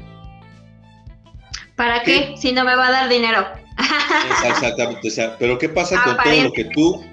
¿Para 1.77 2.03
qué? 2.03 2.35
Si 2.37 2.53
no 2.53 2.65
me 2.65 2.77
va 2.77 2.89
a 2.89 2.93
dar 2.93 3.09
dinero. 3.09 3.47
Exactamente, 4.49 5.09
pero 5.39 5.59
¿qué 5.59 5.69
pasa 5.69 6.03
con 6.05 6.17
todo 6.17 6.43
lo 6.43 6.53
que 6.53 6.65
tú 6.67 7.05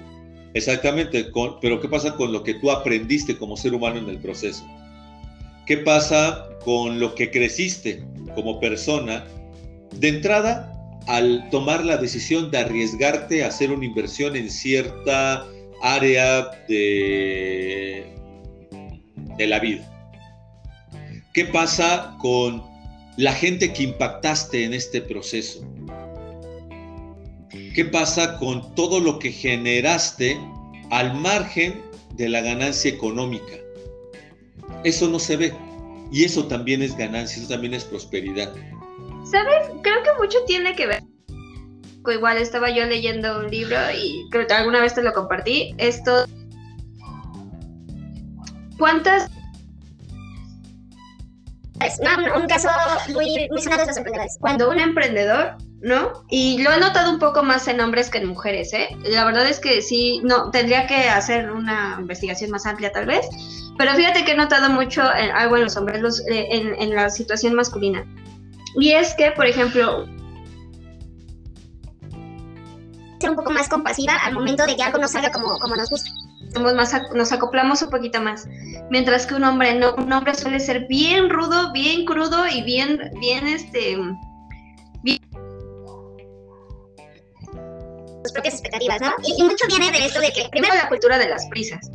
Exactamente, 0.54 1.30
pero 1.60 1.80
¿qué 1.80 1.88
pasa 1.88 2.14
con 2.14 2.32
lo 2.32 2.42
que 2.42 2.54
tú 2.54 2.70
aprendiste 2.70 3.36
como 3.38 3.56
ser 3.56 3.74
humano 3.74 3.98
en 3.98 4.08
el 4.08 4.18
proceso? 4.18 4.66
¿Qué 5.66 5.78
pasa 5.78 6.46
con 6.64 7.00
lo 7.00 7.14
que 7.14 7.30
creciste 7.30 8.04
como 8.34 8.60
persona 8.60 9.24
de 9.96 10.08
entrada 10.08 10.70
al 11.06 11.48
tomar 11.50 11.84
la 11.84 11.96
decisión 11.96 12.50
de 12.50 12.58
arriesgarte 12.58 13.42
a 13.42 13.48
hacer 13.48 13.70
una 13.70 13.84
inversión 13.84 14.36
en 14.36 14.50
cierta 14.50 15.46
área 15.82 16.50
de, 16.68 18.14
de 19.38 19.46
la 19.46 19.58
vida? 19.58 19.88
¿Qué 21.32 21.46
pasa 21.46 22.14
con 22.20 22.62
la 23.16 23.32
gente 23.32 23.72
que 23.72 23.84
impactaste 23.84 24.64
en 24.64 24.74
este 24.74 25.00
proceso? 25.00 25.60
¿Qué 27.74 27.84
pasa 27.84 28.38
con 28.38 28.74
todo 28.74 29.00
lo 29.00 29.18
que 29.18 29.32
generaste 29.32 30.38
al 30.90 31.14
margen 31.14 31.82
de 32.16 32.28
la 32.28 32.40
ganancia 32.40 32.90
económica? 32.90 33.54
Eso 34.84 35.08
no 35.08 35.18
se 35.18 35.36
ve. 35.36 35.54
Y 36.10 36.24
eso 36.24 36.46
también 36.46 36.82
es 36.82 36.96
ganancia, 36.96 37.38
eso 37.38 37.48
también 37.48 37.72
es 37.72 37.84
prosperidad. 37.84 38.52
¿Sabes? 39.30 39.70
Creo 39.82 40.02
que 40.02 40.10
mucho 40.18 40.38
tiene 40.46 40.74
que 40.74 40.86
ver. 40.86 41.02
Igual 42.06 42.36
estaba 42.36 42.68
yo 42.70 42.84
leyendo 42.84 43.38
un 43.38 43.50
libro 43.50 43.76
y 43.96 44.28
creo 44.30 44.46
que 44.46 44.52
alguna 44.52 44.80
vez 44.80 44.94
te 44.94 45.02
lo 45.02 45.12
compartí. 45.12 45.74
Esto. 45.78 46.26
¿Cuántas 48.78 49.30
un, 52.34 52.46
caso 52.46 52.68
muy, 53.12 53.48
muy 53.50 53.62
sonado 53.62 53.82
de 53.82 53.88
los 53.88 53.96
emprendedores. 53.96 54.36
Cuando 54.40 54.70
un 54.70 54.78
emprendedor 54.78 55.56
¿no? 55.82 56.24
Y 56.30 56.62
lo 56.62 56.72
he 56.72 56.78
notado 56.78 57.10
un 57.10 57.18
poco 57.18 57.42
más 57.42 57.66
en 57.66 57.80
hombres 57.80 58.08
que 58.08 58.18
en 58.18 58.28
mujeres, 58.28 58.72
¿eh? 58.72 58.88
La 59.04 59.24
verdad 59.24 59.48
es 59.48 59.58
que 59.58 59.82
sí, 59.82 60.20
no, 60.22 60.50
tendría 60.50 60.86
que 60.86 61.08
hacer 61.08 61.50
una 61.50 61.96
investigación 61.98 62.50
más 62.50 62.66
amplia 62.66 62.92
tal 62.92 63.06
vez, 63.06 63.26
pero 63.76 63.92
fíjate 63.94 64.24
que 64.24 64.32
he 64.32 64.36
notado 64.36 64.70
mucho 64.70 65.02
algo 65.02 65.56
en 65.56 65.64
los 65.64 65.76
hombres, 65.76 66.22
eh, 66.30 66.76
en, 66.78 66.94
la 66.94 67.10
situación 67.10 67.54
masculina. 67.54 68.04
Y 68.76 68.92
es 68.92 69.14
que, 69.14 69.32
por 69.32 69.46
ejemplo, 69.46 70.06
ser 73.20 73.30
un 73.30 73.36
poco 73.36 73.50
más 73.50 73.68
compasiva 73.68 74.14
al 74.22 74.34
momento 74.34 74.64
de 74.64 74.76
que 74.76 74.82
algo 74.84 74.98
no 74.98 75.08
salga 75.08 75.32
como, 75.32 75.58
como 75.58 75.74
nos 75.74 75.90
gusta. 75.90 76.10
Somos 76.54 76.74
más, 76.74 76.94
nos 77.14 77.32
acoplamos 77.32 77.82
un 77.82 77.90
poquito 77.90 78.20
más. 78.20 78.46
Mientras 78.90 79.26
que 79.26 79.34
un 79.34 79.44
hombre 79.44 79.74
no, 79.74 79.94
un 79.94 80.12
hombre 80.12 80.34
suele 80.34 80.60
ser 80.60 80.86
bien 80.86 81.30
rudo, 81.30 81.72
bien 81.72 82.04
crudo 82.04 82.46
y 82.48 82.62
bien, 82.62 83.10
bien 83.20 83.46
este 83.46 83.96
sus 88.22 88.32
propias 88.32 88.54
expectativas, 88.54 89.00
¿no? 89.00 89.12
Y, 89.24 89.42
mucho 89.42 89.66
viene 89.66 89.90
de 89.90 90.06
esto 90.06 90.20
de 90.20 90.32
que, 90.32 90.48
primero, 90.48 90.74
la 90.74 90.88
cultura 90.88 91.18
de 91.18 91.28
las 91.28 91.46
prisas, 91.46 91.90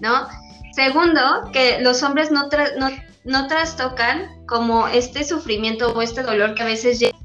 ¿no? 0.00 0.26
Segundo, 0.74 1.50
que 1.52 1.80
los 1.80 2.02
hombres 2.02 2.30
no, 2.30 2.48
no, 2.78 2.88
no 3.24 3.46
trastocan 3.48 4.46
como 4.46 4.88
este 4.88 5.24
sufrimiento 5.24 5.92
o 5.92 6.00
este 6.00 6.22
dolor 6.22 6.54
que 6.54 6.62
a 6.62 6.66
veces 6.66 6.98
llega 6.98 7.18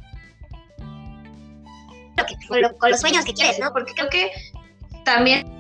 con, 2.79 2.91
los 2.91 2.99
sueños 2.99 3.25
que 3.25 3.33
quieres, 3.33 3.59
¿no? 3.59 3.71
Porque 3.71 3.93
creo 3.93 4.09
que 4.09 4.31
también 5.05 5.56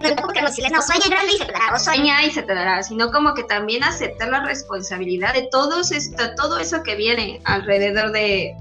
no 0.00 0.28
que 0.28 0.42
no, 0.42 0.82
sueña 0.82 1.08
grande 1.08 1.32
y 1.34 1.38
se 1.38 1.44
te 1.44 1.52
dará, 1.52 1.74
o 1.74 1.78
sueña 1.78 2.24
y 2.24 2.30
se 2.30 2.42
te 2.42 2.54
dará, 2.54 2.82
sino 2.82 3.10
como 3.10 3.34
que 3.34 3.44
también 3.44 3.82
aceptar 3.82 4.28
la 4.28 4.44
responsabilidad 4.44 5.34
de 5.34 5.48
todos 5.50 5.90
esto, 5.92 6.34
todo 6.36 6.58
eso 6.58 6.82
que 6.82 6.94
viene 6.94 7.40
alrededor 7.44 8.12
de, 8.12 8.54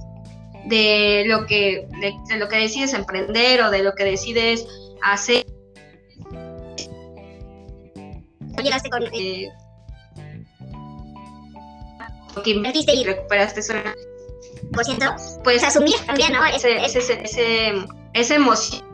de 0.65 1.23
lo 1.27 1.45
que, 1.45 1.87
de, 2.01 2.37
lo 2.37 2.47
que 2.47 2.57
decides 2.57 2.93
emprender 2.93 3.61
o 3.61 3.69
de 3.69 3.83
lo 3.83 3.93
que 3.93 4.03
decides 4.03 4.65
hacer. 5.03 5.45
Llegaste 8.61 8.89
con... 8.89 9.03
Eh, 9.13 9.49
que 12.43 12.51
invertiste 12.51 12.93
y 12.93 13.03
recuperaste 13.03 13.63
solo 13.63 13.81
por 14.71 14.85
ciento, 14.85 15.15
pues 15.43 15.63
asumir 15.63 15.95
también, 16.05 16.33
¿no? 16.33 16.45
Ese, 16.45 16.77
ese, 16.85 16.99
ese, 16.99 17.73
esa 18.13 18.35
emoción. 18.35 18.85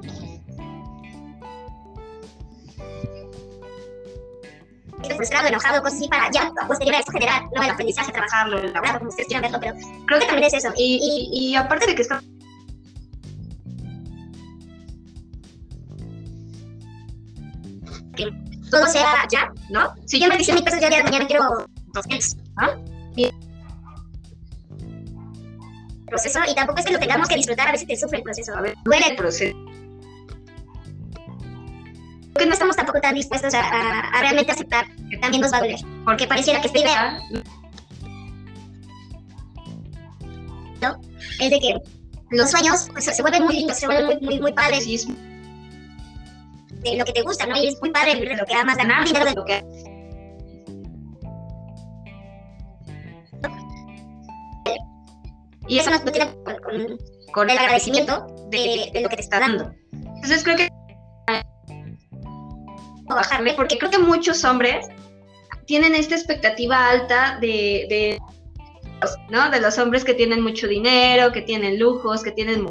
Frustrado, 5.10 5.48
enojado, 5.48 5.82
cosas 5.82 6.00
así, 6.00 6.08
para 6.08 6.30
ya 6.32 6.52
a 6.62 6.68
posteriori 6.68 7.02
eso 7.02 7.12
generar 7.12 7.44
no 7.56 7.64
el 7.64 7.70
aprendizaje, 7.70 8.12
trabajarlo, 8.12 8.60
elaborarlo, 8.60 9.00
como 9.00 9.10
ustedes 9.10 9.28
quieran 9.28 9.52
verlo, 9.52 9.60
pero 9.60 9.76
creo 10.06 10.20
que 10.20 10.26
también 10.26 10.48
es 10.48 10.54
eso. 10.54 10.74
Y, 10.76 11.30
y, 11.32 11.52
y 11.52 11.56
aparte 11.56 11.88
de 11.88 11.96
que 11.96 12.02
está 12.02 12.22
que 18.16 18.32
todo 18.70 18.86
sea 18.88 19.28
ya, 19.32 19.52
¿no? 19.70 19.94
Si 20.06 20.20
yo 20.20 20.28
me 20.28 20.38
dice 20.38 20.54
mil 20.54 20.64
pesos, 20.64 20.80
yo 20.80 20.90
ya 20.90 21.04
mañana 21.04 21.26
quiero 21.26 21.68
200, 21.94 22.36
¿no? 22.56 22.84
Y 23.16 23.30
proceso 26.06 26.40
y 26.48 26.54
tampoco 26.54 26.80
es 26.80 26.86
que 26.86 26.94
lo 26.94 27.00
tengamos 27.00 27.28
que 27.28 27.36
disfrutar, 27.36 27.70
a 27.70 27.72
veces 27.72 27.88
te 27.88 27.96
sufre 27.96 28.20
el 28.20 28.24
proceso, 28.24 28.56
a 28.56 28.62
ver, 28.62 28.76
duele 28.84 29.08
el 29.08 29.16
proceso. 29.16 29.58
Que 32.44 32.48
no 32.50 32.56
estamos 32.56 32.76
tampoco 32.76 33.00
tan 33.00 33.16
dispuestos 33.16 33.54
a, 33.54 33.62
a, 33.62 34.00
a, 34.10 34.20
realmente 34.20 34.52
aceptar 34.52 34.86
que 35.10 35.16
también 35.16 35.40
nos 35.40 35.54
va 35.54 35.60
a 35.60 35.62
doler, 35.62 35.80
porque 36.04 36.28
pareciera 36.28 36.60
que 36.60 36.68
esta 36.68 36.80
idea 36.80 37.18
¿no? 40.82 41.00
es 41.40 41.50
de 41.50 41.58
que 41.58 41.78
los 42.32 42.52
sueños 42.52 42.90
pues, 42.92 43.06
se 43.06 43.22
vuelven 43.22 43.46
muy 43.46 43.56
lindos, 43.56 43.78
se 43.78 43.86
vuelven 43.86 44.18
muy, 44.20 44.26
muy, 44.26 44.40
muy 44.42 44.52
padres 44.52 44.86
y 44.86 44.96
es 44.96 45.08
de 45.08 46.98
lo 46.98 47.06
que 47.06 47.14
te 47.14 47.22
gusta, 47.22 47.46
¿no? 47.46 47.56
Y 47.56 47.68
es 47.68 47.80
muy 47.80 47.92
padre 47.92 48.16
de 48.16 48.36
lo 48.36 48.46
que 48.46 48.56
amas 48.56 48.76
ganar 48.76 49.06
dinero 49.06 49.24
de 49.24 49.36
lo 49.36 49.46
que 49.46 49.64
y 55.70 55.80
eso 55.80 55.92
nos 55.92 56.04
tiene 56.04 56.30
con, 56.44 56.98
con, 57.32 57.50
el 57.50 57.58
agradecimiento 57.58 58.26
de, 58.50 58.92
de, 58.92 59.00
lo 59.00 59.08
que 59.08 59.16
te 59.16 59.22
está 59.22 59.40
dando. 59.40 59.74
Entonces 59.94 60.44
creo 60.44 60.58
que 60.58 60.73
bajarle 63.06 63.54
porque 63.54 63.78
creo 63.78 63.92
que 63.92 64.00
muchos 64.00 64.44
hombres 64.44 64.88
tienen 65.66 65.96
esta 65.96 66.16
expectativa 66.16 66.90
alta 66.90 67.38
de, 67.40 68.20
¿no? 69.30 69.50
de 69.50 69.62
los 69.62 69.78
hombres 69.78 70.04
que 70.04 70.14
tienen 70.14 70.42
mucho 70.42 70.68
dinero, 70.68 71.32
que 71.32 71.42
tienen 71.42 71.80
lujos, 71.80 72.24
que 72.24 72.32
tienen 72.32 72.68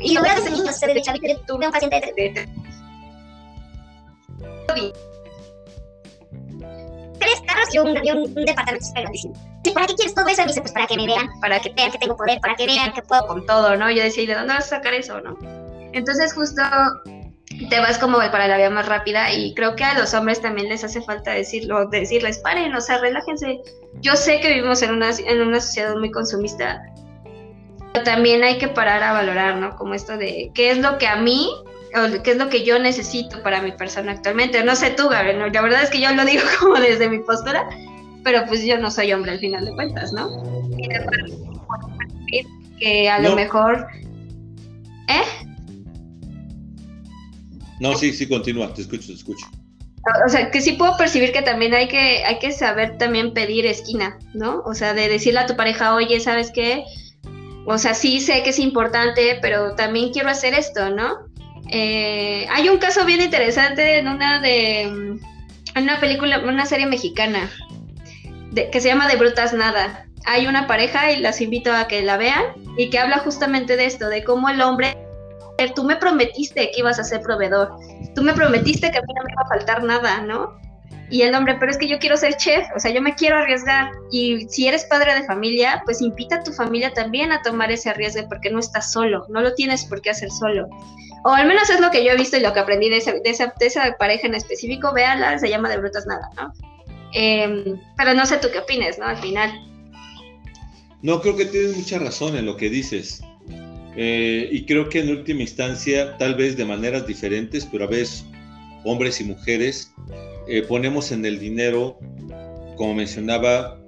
y 0.00 0.14
lo 0.14 0.22
veo 0.22 0.34
desde 0.34 0.50
niños, 0.50 0.78
de, 0.80 2.48
y 7.72 7.78
un, 7.78 8.04
y 8.04 8.10
un, 8.10 8.18
un 8.18 8.44
departamento 8.44 8.86
grandísimo. 8.94 9.34
¿Para 9.74 9.86
qué 9.86 9.94
quieres 9.94 10.14
todo 10.14 10.26
eso? 10.26 10.42
Y 10.42 10.46
dice, 10.46 10.60
pues 10.60 10.72
para 10.72 10.86
que 10.86 10.96
me 10.96 11.06
vean, 11.06 11.28
para 11.40 11.60
que 11.60 11.70
vean 11.70 11.90
que 11.90 11.98
tengo 11.98 12.16
poder, 12.16 12.40
para 12.40 12.54
que 12.54 12.66
vean 12.66 12.92
que 12.92 13.02
puedo 13.02 13.26
con 13.26 13.46
todo, 13.46 13.76
¿no? 13.76 13.90
Y 13.90 13.96
yo 13.96 14.02
decía, 14.02 14.24
¿y 14.24 14.26
de 14.26 14.34
dónde 14.34 14.54
vas 14.54 14.66
a 14.66 14.76
sacar 14.76 14.94
eso, 14.94 15.20
no? 15.20 15.36
Entonces 15.92 16.32
justo 16.32 16.62
te 17.70 17.80
vas 17.80 17.98
como 17.98 18.18
para 18.18 18.46
la 18.46 18.56
vía 18.56 18.70
más 18.70 18.86
rápida 18.86 19.32
y 19.32 19.54
creo 19.54 19.74
que 19.74 19.84
a 19.84 19.98
los 19.98 20.14
hombres 20.14 20.40
también 20.40 20.68
les 20.68 20.84
hace 20.84 21.00
falta 21.02 21.32
decirlo, 21.32 21.86
decirles, 21.86 22.38
paren, 22.38 22.74
o 22.74 22.80
sea, 22.80 22.98
relájense. 22.98 23.60
Yo 24.00 24.14
sé 24.16 24.40
que 24.40 24.48
vivimos 24.48 24.82
en 24.82 24.92
una, 24.92 25.10
en 25.10 25.40
una 25.40 25.60
sociedad 25.60 25.94
muy 25.96 26.10
consumista, 26.10 26.82
pero 27.92 28.04
también 28.04 28.44
hay 28.44 28.58
que 28.58 28.68
parar 28.68 29.02
a 29.02 29.12
valorar, 29.12 29.56
¿no? 29.56 29.74
Como 29.76 29.94
esto 29.94 30.16
de 30.16 30.50
qué 30.54 30.70
es 30.70 30.78
lo 30.78 30.98
que 30.98 31.06
a 31.06 31.16
mí 31.16 31.50
o 31.96 32.22
qué 32.22 32.32
es 32.32 32.36
lo 32.36 32.48
que 32.48 32.64
yo 32.64 32.78
necesito 32.78 33.42
para 33.42 33.62
mi 33.62 33.72
persona 33.72 34.12
actualmente. 34.12 34.62
No 34.64 34.76
sé 34.76 34.90
tú, 34.90 35.08
Gabriel, 35.08 35.38
¿no? 35.38 35.46
la 35.48 35.62
verdad 35.62 35.82
es 35.82 35.90
que 35.90 36.00
yo 36.00 36.12
lo 36.12 36.24
digo 36.24 36.42
como 36.60 36.74
desde 36.74 37.08
mi 37.08 37.20
postura, 37.20 37.68
pero 38.24 38.44
pues 38.46 38.64
yo 38.64 38.78
no 38.78 38.90
soy 38.90 39.12
hombre 39.12 39.32
al 39.32 39.38
final 39.38 39.64
de 39.64 39.72
cuentas, 39.72 40.12
¿no? 40.12 40.42
Y 42.30 42.46
que 42.78 43.08
a 43.08 43.20
lo 43.20 43.34
mejor... 43.34 43.86
¿Eh? 45.08 45.46
No, 47.80 47.96
sí, 47.96 48.12
sí, 48.12 48.28
continúa, 48.28 48.72
te 48.74 48.82
escucho, 48.82 49.08
te 49.08 49.14
escucho. 49.14 49.46
O 50.24 50.28
sea, 50.28 50.50
que 50.50 50.60
sí 50.60 50.72
puedo 50.72 50.96
percibir 50.96 51.32
que 51.32 51.42
también 51.42 51.74
hay 51.74 51.88
que, 51.88 52.24
hay 52.24 52.38
que 52.38 52.52
saber 52.52 52.98
también 52.98 53.34
pedir 53.34 53.66
esquina, 53.66 54.18
¿no? 54.34 54.62
O 54.64 54.74
sea, 54.74 54.94
de 54.94 55.08
decirle 55.08 55.40
a 55.40 55.46
tu 55.46 55.56
pareja, 55.56 55.94
oye, 55.94 56.20
¿sabes 56.20 56.50
qué? 56.50 56.84
O 57.66 57.76
sea, 57.78 57.94
sí 57.94 58.20
sé 58.20 58.42
que 58.42 58.50
es 58.50 58.58
importante, 58.58 59.38
pero 59.42 59.74
también 59.74 60.12
quiero 60.12 60.30
hacer 60.30 60.54
esto, 60.54 60.90
¿no? 60.90 61.27
Eh, 61.70 62.46
hay 62.50 62.68
un 62.68 62.78
caso 62.78 63.04
bien 63.04 63.20
interesante 63.20 63.98
en 63.98 64.08
una 64.08 64.40
de 64.40 64.82
en 64.82 65.84
una 65.84 66.00
película, 66.00 66.40
una 66.40 66.66
serie 66.66 66.86
mexicana 66.86 67.50
que 68.54 68.80
se 68.80 68.88
llama 68.88 69.08
De 69.08 69.16
Brutas 69.16 69.52
Nada. 69.52 70.06
Hay 70.26 70.46
una 70.46 70.66
pareja 70.66 71.12
y 71.12 71.20
las 71.20 71.40
invito 71.40 71.72
a 71.72 71.86
que 71.86 72.02
la 72.02 72.16
vean 72.16 72.44
y 72.76 72.90
que 72.90 72.98
habla 72.98 73.18
justamente 73.18 73.76
de 73.76 73.86
esto, 73.86 74.08
de 74.08 74.24
cómo 74.24 74.48
el 74.48 74.60
hombre, 74.60 74.96
tú 75.74 75.84
me 75.84 75.96
prometiste 75.96 76.70
que 76.72 76.80
ibas 76.80 76.98
a 76.98 77.04
ser 77.04 77.20
proveedor, 77.22 77.76
tú 78.14 78.22
me 78.22 78.32
prometiste 78.32 78.90
que 78.90 78.98
a 78.98 79.02
mí 79.02 79.12
no 79.14 79.24
me 79.24 79.32
iba 79.32 79.42
a 79.42 79.48
faltar 79.48 79.84
nada, 79.84 80.20
¿no? 80.22 80.58
Y 81.10 81.22
el 81.22 81.34
hombre, 81.34 81.56
pero 81.58 81.70
es 81.70 81.78
que 81.78 81.88
yo 81.88 81.98
quiero 81.98 82.16
ser 82.16 82.36
chef, 82.36 82.66
o 82.76 82.78
sea, 82.78 82.90
yo 82.90 83.00
me 83.00 83.14
quiero 83.14 83.38
arriesgar. 83.38 83.90
Y 84.10 84.46
si 84.50 84.68
eres 84.68 84.84
padre 84.84 85.14
de 85.14 85.22
familia, 85.24 85.80
pues 85.86 86.02
invita 86.02 86.36
a 86.36 86.42
tu 86.42 86.52
familia 86.52 86.92
también 86.92 87.32
a 87.32 87.40
tomar 87.40 87.70
ese 87.70 87.88
arriesgue 87.88 88.24
porque 88.24 88.50
no 88.50 88.58
estás 88.58 88.92
solo, 88.92 89.24
no 89.30 89.40
lo 89.40 89.54
tienes 89.54 89.86
por 89.86 90.02
qué 90.02 90.10
hacer 90.10 90.30
solo. 90.30 90.68
O 91.24 91.30
al 91.30 91.46
menos 91.46 91.68
es 91.70 91.80
lo 91.80 91.90
que 91.90 92.04
yo 92.04 92.12
he 92.12 92.16
visto 92.16 92.36
y 92.36 92.40
lo 92.40 92.52
que 92.52 92.60
aprendí 92.60 92.88
de 92.88 92.98
esa, 92.98 93.96
pareja 93.98 94.26
en 94.26 94.34
específico. 94.34 94.92
Véala, 94.92 95.38
se 95.38 95.48
llama 95.48 95.68
De 95.68 95.78
Brutas 95.78 96.06
Nada, 96.06 96.30
¿no? 96.36 96.52
Eh, 97.14 97.74
pero 97.96 98.14
no 98.14 98.26
sé 98.26 98.36
tú 98.38 98.48
qué 98.52 98.60
opines, 98.60 98.98
¿no? 98.98 99.06
Al 99.06 99.18
final. 99.18 99.50
No, 101.02 101.20
creo 101.20 101.36
que 101.36 101.46
tienes 101.46 101.76
mucha 101.76 101.98
razón 101.98 102.36
en 102.36 102.46
lo 102.46 102.56
que 102.56 102.68
dices. 102.68 103.20
Eh, 103.96 104.48
y 104.52 104.64
creo 104.64 104.88
que 104.88 105.00
en 105.00 105.10
última 105.10 105.42
instancia, 105.42 106.16
tal 106.18 106.34
vez 106.34 106.56
de 106.56 106.64
maneras 106.64 107.06
diferentes, 107.06 107.66
pero 107.66 107.84
a 107.84 107.88
veces 107.88 108.24
hombres 108.84 109.20
y 109.20 109.24
mujeres, 109.24 109.92
eh, 110.46 110.62
ponemos 110.62 111.10
en 111.10 111.24
el 111.24 111.38
dinero, 111.38 111.98
como 112.76 112.94
mencionaba, 112.94 113.80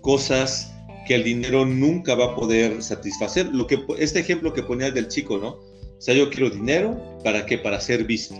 cosas 0.00 0.74
que 1.06 1.14
el 1.14 1.24
dinero 1.24 1.64
nunca 1.64 2.14
va 2.14 2.26
a 2.26 2.34
poder 2.34 2.82
satisfacer. 2.82 3.46
Lo 3.46 3.66
que, 3.66 3.84
este 3.98 4.20
ejemplo 4.20 4.52
que 4.52 4.62
ponías 4.62 4.94
del 4.94 5.08
chico, 5.08 5.38
¿no? 5.38 5.58
O 6.04 6.06
sea, 6.06 6.14
yo 6.14 6.28
quiero 6.28 6.50
dinero, 6.50 7.00
¿para 7.24 7.46
qué? 7.46 7.56
Para 7.56 7.80
ser 7.80 8.04
visto. 8.04 8.34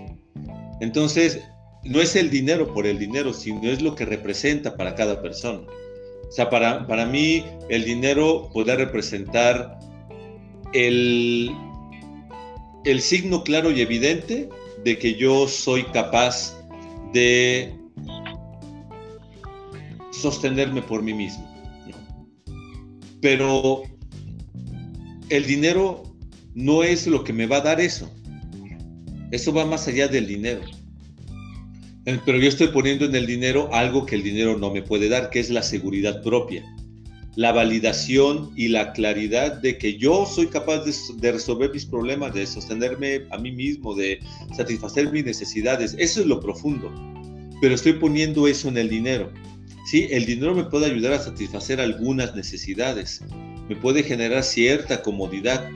Entonces, 0.82 1.40
no 1.82 2.02
es 2.02 2.14
el 2.14 2.28
dinero 2.28 2.74
por 2.74 2.86
el 2.86 2.98
dinero, 2.98 3.32
sino 3.32 3.70
es 3.70 3.80
lo 3.80 3.94
que 3.94 4.04
representa 4.04 4.76
para 4.76 4.94
cada 4.94 5.22
persona. 5.22 5.60
O 6.28 6.30
sea, 6.30 6.50
para, 6.50 6.86
para 6.86 7.06
mí 7.06 7.42
el 7.70 7.86
dinero 7.86 8.50
puede 8.52 8.76
representar 8.76 9.78
el, 10.74 11.50
el 12.84 13.00
signo 13.00 13.42
claro 13.42 13.70
y 13.70 13.80
evidente 13.80 14.50
de 14.84 14.98
que 14.98 15.14
yo 15.14 15.48
soy 15.48 15.84
capaz 15.84 16.54
de 17.14 17.74
sostenerme 20.12 20.82
por 20.82 21.02
mí 21.02 21.14
mismo. 21.14 21.50
Pero 23.22 23.84
el 25.30 25.46
dinero 25.46 26.13
no 26.54 26.82
es 26.82 27.06
lo 27.06 27.24
que 27.24 27.32
me 27.32 27.46
va 27.46 27.58
a 27.58 27.62
dar 27.62 27.80
eso. 27.80 28.10
Eso 29.30 29.52
va 29.52 29.66
más 29.66 29.88
allá 29.88 30.08
del 30.08 30.26
dinero. 30.26 30.62
Pero 32.04 32.38
yo 32.38 32.48
estoy 32.48 32.68
poniendo 32.68 33.06
en 33.06 33.14
el 33.14 33.26
dinero 33.26 33.68
algo 33.72 34.04
que 34.04 34.14
el 34.16 34.22
dinero 34.22 34.58
no 34.58 34.70
me 34.70 34.82
puede 34.82 35.08
dar, 35.08 35.30
que 35.30 35.40
es 35.40 35.50
la 35.50 35.62
seguridad 35.62 36.22
propia, 36.22 36.62
la 37.34 37.50
validación 37.50 38.50
y 38.54 38.68
la 38.68 38.92
claridad 38.92 39.60
de 39.60 39.78
que 39.78 39.96
yo 39.96 40.26
soy 40.26 40.48
capaz 40.48 40.84
de, 40.84 41.32
resolver 41.32 41.72
mis 41.72 41.86
problemas, 41.86 42.34
de 42.34 42.46
sostenerme 42.46 43.22
a 43.30 43.38
mí 43.38 43.50
mismo, 43.52 43.94
de 43.94 44.20
satisfacer 44.54 45.10
mis 45.10 45.24
necesidades. 45.24 45.96
Eso 45.98 46.20
es 46.20 46.26
lo 46.26 46.40
profundo. 46.40 46.92
Pero 47.60 47.74
estoy 47.74 47.94
poniendo 47.94 48.46
eso 48.46 48.68
en 48.68 48.76
el 48.76 48.90
dinero. 48.90 49.32
Sí, 49.90 50.06
el 50.10 50.26
dinero 50.26 50.54
me 50.54 50.64
puede 50.64 50.86
ayudar 50.86 51.14
a 51.14 51.18
satisfacer 51.18 51.80
algunas 51.80 52.34
necesidades, 52.34 53.20
me 53.68 53.76
puede 53.76 54.02
generar 54.02 54.42
cierta 54.42 55.02
comodidad, 55.02 55.70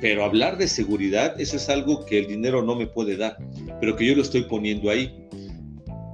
pero 0.00 0.24
hablar 0.24 0.58
de 0.58 0.68
seguridad, 0.68 1.40
eso 1.40 1.56
es 1.56 1.68
algo 1.68 2.06
que 2.06 2.18
el 2.18 2.26
dinero 2.26 2.62
no 2.62 2.74
me 2.74 2.86
puede 2.86 3.16
dar, 3.16 3.36
pero 3.80 3.96
que 3.96 4.06
yo 4.06 4.14
lo 4.14 4.22
estoy 4.22 4.42
poniendo 4.42 4.90
ahí 4.90 5.12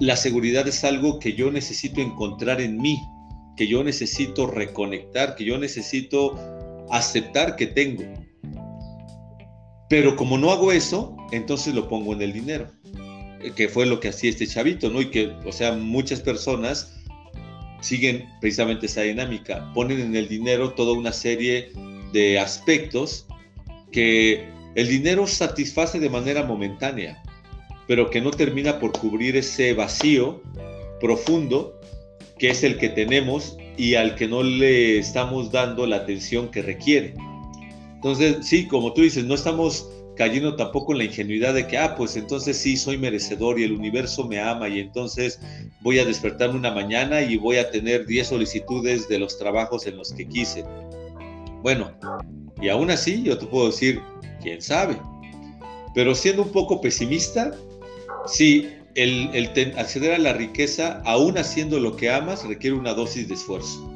la 0.01 0.17
seguridad 0.17 0.69
es 0.69 0.85
algo 0.85 1.19
que 1.19 1.33
yo 1.33 1.51
necesito 1.51 2.01
encontrar 2.01 2.61
en 2.61 2.77
mí, 2.79 3.01
que 3.57 3.67
yo 3.67 3.83
necesito 3.83 4.47
reconectar, 4.47 5.37
que 5.37 5.45
yo 5.45 5.59
necesito 5.59 6.35
aceptar 6.91 7.57
que 7.57 7.67
tengo. 7.67 8.05
Pero 9.89 10.17
como 10.17 10.37
no 10.37 10.51
hago 10.51 10.73
eso, 10.73 11.17
entonces 11.33 11.75
lo 11.75 11.89
pongo 11.89 12.13
en 12.13 12.21
el 12.21 12.33
dinero, 12.33 12.67
que 13.55 13.69
fue 13.69 13.87
lo 13.87 14.01
que 14.01 14.09
hacía 14.09 14.31
este 14.31 14.47
chavito, 14.47 14.91
¿no? 14.91 15.01
Y 15.01 15.11
que, 15.11 15.29
o 15.47 15.53
sea, 15.53 15.73
muchas 15.73 16.21
personas 16.21 16.93
siguen 17.81 18.27
precisamente 18.41 18.87
esa 18.87 19.03
dinámica, 19.03 19.73
ponen 19.73 20.01
en 20.01 20.17
el 20.17 20.29
dinero 20.29 20.75
toda 20.75 20.93
una 20.93 21.13
serie 21.13 21.71
de 22.13 22.39
aspectos 22.39 23.27
que 23.97 24.47
el 24.75 24.89
dinero 24.89 25.27
satisface 25.27 25.99
de 25.99 26.11
manera 26.11 26.43
momentánea, 26.43 27.23
pero 27.89 28.11
que 28.11 28.21
no 28.21 28.31
termina 28.31 28.79
por 28.79 28.93
cubrir 28.93 29.39
ese 29.39 29.73
vacío 29.73 30.43
profundo 31.01 31.81
que 32.39 32.51
es 32.51 32.63
el 32.63 32.77
que 32.77 32.91
tenemos 32.91 33.57
y 33.79 33.95
al 33.95 34.15
que 34.15 34.29
no 34.29 34.43
le 34.43 34.99
estamos 34.99 35.51
dando 35.51 35.87
la 35.87 35.97
atención 35.97 36.51
que 36.51 36.61
requiere. 36.61 37.15
Entonces, 37.95 38.47
sí, 38.47 38.67
como 38.67 38.93
tú 38.93 39.01
dices, 39.01 39.25
no 39.25 39.35
estamos 39.35 39.89
cayendo 40.15 40.57
tampoco 40.57 40.93
en 40.93 40.99
la 40.99 41.05
ingenuidad 41.05 41.55
de 41.55 41.67
que, 41.67 41.79
ah, 41.79 41.95
pues 41.97 42.17
entonces 42.17 42.59
sí, 42.59 42.77
soy 42.77 42.99
merecedor 42.99 43.59
y 43.59 43.65
el 43.65 43.73
universo 43.73 44.29
me 44.29 44.41
ama 44.41 44.69
y 44.69 44.81
entonces 44.81 45.41
voy 45.81 46.01
a 46.01 46.05
despertarme 46.05 46.59
una 46.59 46.71
mañana 46.71 47.23
y 47.23 47.39
voy 47.39 47.57
a 47.57 47.71
tener 47.71 48.05
10 48.05 48.27
solicitudes 48.27 49.09
de 49.09 49.19
los 49.19 49.39
trabajos 49.39 49.87
en 49.87 49.97
los 49.97 50.13
que 50.13 50.29
quise. 50.29 50.67
Bueno, 51.63 51.91
y 52.61 52.69
aún 52.69 52.91
así 52.91 53.23
yo 53.23 53.39
te 53.39 53.47
puedo 53.47 53.67
decir, 53.67 54.01
quién 54.43 54.61
sabe. 54.63 54.97
Pero 55.95 56.15
siendo 56.15 56.43
un 56.43 56.53
poco 56.53 56.81
pesimista, 56.81 57.53
sí, 58.27 58.69
el, 58.95 59.31
el 59.35 59.79
acceder 59.79 60.15
a 60.15 60.19
la 60.19 60.33
riqueza, 60.33 61.03
aún 61.05 61.39
haciendo 61.39 61.79
lo 61.79 61.97
que 61.97 62.11
amas, 62.11 62.45
requiere 62.47 62.77
una 62.77 62.95
dosis 62.95 63.29
de 63.29 63.35
esfuerzo. 63.35 63.93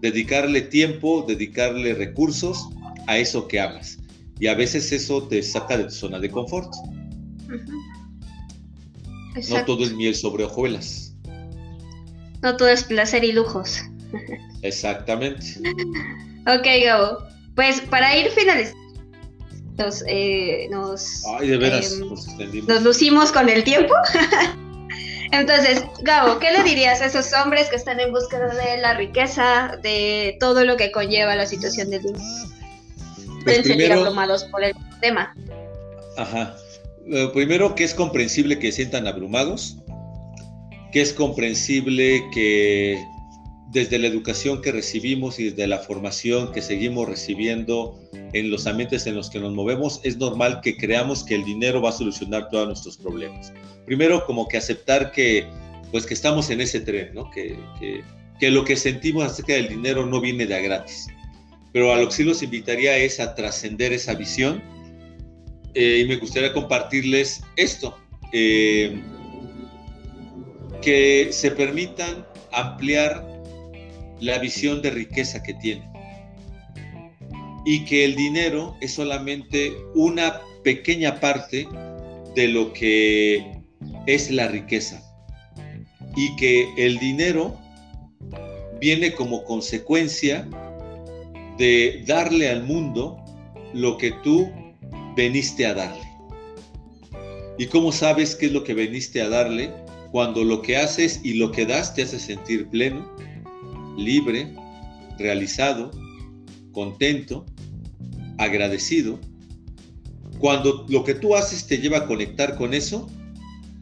Dedicarle 0.00 0.62
tiempo, 0.62 1.24
dedicarle 1.26 1.94
recursos 1.94 2.68
a 3.06 3.18
eso 3.18 3.46
que 3.48 3.60
amas. 3.60 3.98
Y 4.40 4.48
a 4.48 4.54
veces 4.54 4.90
eso 4.92 5.22
te 5.28 5.42
saca 5.42 5.78
de 5.78 5.84
tu 5.84 5.90
zona 5.90 6.18
de 6.18 6.30
confort. 6.30 6.72
No 9.48 9.64
todo 9.64 9.84
es 9.84 9.92
miel 9.92 10.14
sobre 10.14 10.44
hojuelas. 10.44 11.14
No 12.42 12.56
todo 12.56 12.68
es 12.68 12.82
placer 12.84 13.22
y 13.22 13.32
lujos. 13.32 13.82
Exactamente. 14.62 15.46
ok, 16.46 16.66
Gabo. 16.84 17.18
Pues 17.54 17.80
para 17.82 18.16
ir 18.16 18.30
finalizando, 18.30 18.80
nos, 19.76 20.04
eh, 20.06 20.68
nos, 20.70 21.24
Ay, 21.38 21.48
de 21.48 21.56
veras, 21.58 21.98
em, 21.98 22.66
nos 22.66 22.82
lucimos 22.82 23.32
con 23.32 23.48
el 23.48 23.64
tiempo. 23.64 23.94
Entonces, 25.32 25.82
Gabo, 26.02 26.38
¿qué 26.38 26.52
le 26.52 26.62
dirías 26.62 27.00
a 27.00 27.06
esos 27.06 27.32
hombres 27.32 27.68
que 27.70 27.76
están 27.76 27.98
en 28.00 28.12
búsqueda 28.12 28.54
de 28.54 28.78
la 28.78 28.94
riqueza, 28.94 29.78
de 29.82 30.36
todo 30.38 30.64
lo 30.64 30.76
que 30.76 30.92
conlleva 30.92 31.34
la 31.34 31.46
situación 31.46 31.90
de 31.90 32.00
dinero? 32.00 32.20
Pues 33.16 33.44
pueden 33.44 33.64
sentir 33.64 33.92
abrumados 33.92 34.44
por 34.44 34.62
el 34.62 34.74
tema. 35.00 35.34
Ajá. 36.18 36.54
primero, 37.32 37.74
que 37.74 37.84
es 37.84 37.94
comprensible 37.94 38.58
que 38.58 38.70
sientan 38.70 39.06
abrumados, 39.06 39.78
que 40.92 41.00
es 41.00 41.14
comprensible 41.14 42.22
que 42.34 43.02
desde 43.72 43.98
la 43.98 44.06
educación 44.06 44.60
que 44.60 44.70
recibimos 44.70 45.38
y 45.38 45.50
desde 45.50 45.66
la 45.66 45.78
formación 45.78 46.52
que 46.52 46.62
seguimos 46.62 47.08
recibiendo 47.08 47.98
en 48.32 48.50
los 48.50 48.66
ambientes 48.66 49.06
en 49.06 49.16
los 49.16 49.30
que 49.30 49.40
nos 49.40 49.52
movemos, 49.52 50.00
es 50.04 50.18
normal 50.18 50.60
que 50.62 50.76
creamos 50.76 51.24
que 51.24 51.34
el 51.34 51.44
dinero 51.44 51.80
va 51.80 51.88
a 51.88 51.92
solucionar 51.92 52.48
todos 52.50 52.66
nuestros 52.66 52.96
problemas. 52.96 53.52
Primero, 53.86 54.24
como 54.26 54.46
que 54.46 54.58
aceptar 54.58 55.12
que, 55.12 55.46
pues, 55.90 56.06
que 56.06 56.14
estamos 56.14 56.50
en 56.50 56.60
ese 56.60 56.80
tren, 56.80 57.14
¿no? 57.14 57.30
Que, 57.30 57.58
que, 57.80 58.02
que 58.38 58.50
lo 58.50 58.64
que 58.64 58.76
sentimos 58.76 59.24
acerca 59.24 59.54
del 59.54 59.68
dinero 59.68 60.06
no 60.06 60.20
viene 60.20 60.46
de 60.46 60.54
a 60.54 60.60
gratis 60.60 61.08
pero 61.72 61.92
a 61.92 61.96
lo 61.96 62.06
que 62.06 62.14
sí 62.14 62.24
los 62.24 62.42
invitaría 62.42 62.96
es 62.98 63.18
a 63.18 63.34
trascender 63.34 63.92
esa 63.92 64.14
visión 64.14 64.62
eh, 65.74 66.02
y 66.04 66.08
me 66.08 66.16
gustaría 66.16 66.52
compartirles 66.52 67.42
esto, 67.56 67.98
eh, 68.32 69.00
que 70.82 71.28
se 71.32 71.50
permitan 71.50 72.26
ampliar 72.52 73.26
la 74.22 74.38
visión 74.38 74.80
de 74.82 74.90
riqueza 74.90 75.42
que 75.42 75.54
tienen 75.54 75.90
y 77.64 77.84
que 77.84 78.04
el 78.04 78.14
dinero 78.14 78.76
es 78.80 78.94
solamente 78.94 79.72
una 79.94 80.40
pequeña 80.64 81.20
parte 81.20 81.68
de 82.34 82.48
lo 82.48 82.72
que 82.72 83.60
es 84.06 84.30
la 84.30 84.48
riqueza 84.48 85.02
y 86.16 86.34
que 86.36 86.68
el 86.76 86.98
dinero 86.98 87.58
viene 88.80 89.12
como 89.12 89.44
consecuencia 89.44 90.48
de 91.58 92.02
darle 92.06 92.48
al 92.48 92.64
mundo 92.64 93.16
lo 93.74 93.96
que 93.96 94.12
tú 94.22 94.50
veniste 95.16 95.66
a 95.66 95.74
darle. 95.74 96.02
¿Y 97.58 97.66
cómo 97.66 97.92
sabes 97.92 98.34
qué 98.34 98.46
es 98.46 98.52
lo 98.52 98.64
que 98.64 98.74
veniste 98.74 99.20
a 99.20 99.28
darle? 99.28 99.70
Cuando 100.10 100.42
lo 100.44 100.62
que 100.62 100.76
haces 100.76 101.20
y 101.22 101.34
lo 101.34 101.52
que 101.52 101.64
das 101.64 101.94
te 101.94 102.02
hace 102.02 102.18
sentir 102.18 102.68
pleno, 102.68 103.14
libre, 103.96 104.54
realizado, 105.18 105.90
contento, 106.72 107.46
agradecido. 108.38 109.18
Cuando 110.38 110.86
lo 110.88 111.04
que 111.04 111.14
tú 111.14 111.36
haces 111.36 111.66
te 111.66 111.78
lleva 111.78 111.98
a 111.98 112.06
conectar 112.06 112.56
con 112.56 112.74
eso, 112.74 113.08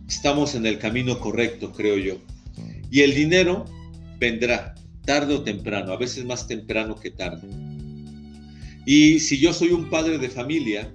estamos 0.09 0.55
en 0.55 0.67
el 0.67 0.79
camino 0.79 1.19
correcto, 1.19 1.73
creo 1.73 1.97
yo. 1.97 2.17
Y 2.91 3.01
el 3.01 3.15
dinero 3.15 3.65
vendrá 4.19 4.75
tarde 5.05 5.35
o 5.35 5.43
temprano, 5.43 5.93
a 5.93 5.97
veces 5.97 6.25
más 6.25 6.47
temprano 6.47 6.97
que 6.97 7.11
tarde. 7.11 7.49
Y 8.87 9.21
si 9.21 9.39
yo 9.39 9.53
soy 9.53 9.71
un 9.71 9.89
padre 9.89 10.19
de 10.19 10.29
familia, 10.29 10.93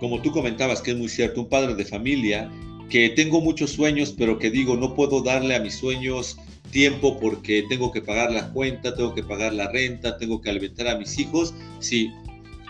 como 0.00 0.20
tú 0.20 0.32
comentabas 0.32 0.80
que 0.80 0.92
es 0.92 0.96
muy 0.96 1.08
cierto, 1.08 1.42
un 1.42 1.48
padre 1.48 1.74
de 1.74 1.84
familia, 1.84 2.50
que 2.90 3.10
tengo 3.10 3.40
muchos 3.40 3.70
sueños, 3.70 4.14
pero 4.16 4.38
que 4.38 4.50
digo, 4.50 4.76
no 4.76 4.94
puedo 4.94 5.22
darle 5.22 5.54
a 5.54 5.60
mis 5.60 5.76
sueños 5.76 6.36
tiempo 6.72 7.20
porque 7.20 7.64
tengo 7.68 7.92
que 7.92 8.02
pagar 8.02 8.32
la 8.32 8.50
cuenta, 8.52 8.96
tengo 8.96 9.14
que 9.14 9.22
pagar 9.22 9.52
la 9.52 9.70
renta, 9.70 10.18
tengo 10.18 10.40
que 10.40 10.50
alimentar 10.50 10.88
a 10.88 10.98
mis 10.98 11.16
hijos, 11.18 11.54
sí, 11.78 12.10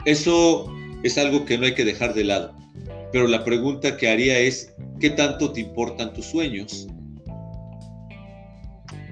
eso 0.05 0.71
es 1.03 1.17
algo 1.17 1.47
que 1.47 1.57
no 1.57 1.65
hay 1.65 1.75
que 1.75 1.87
dejar 1.87 2.13
de 2.13 2.25
lado. 2.25 2.55
Pero 3.13 3.27
la 3.29 3.45
pregunta 3.45 3.97
que 3.97 4.11
haría 4.11 4.39
es, 4.39 4.75
¿qué 5.01 5.11
tanto 5.11 5.53
te 5.53 5.61
importan 5.61 6.13
tus 6.13 6.27
sueños? 6.27 6.89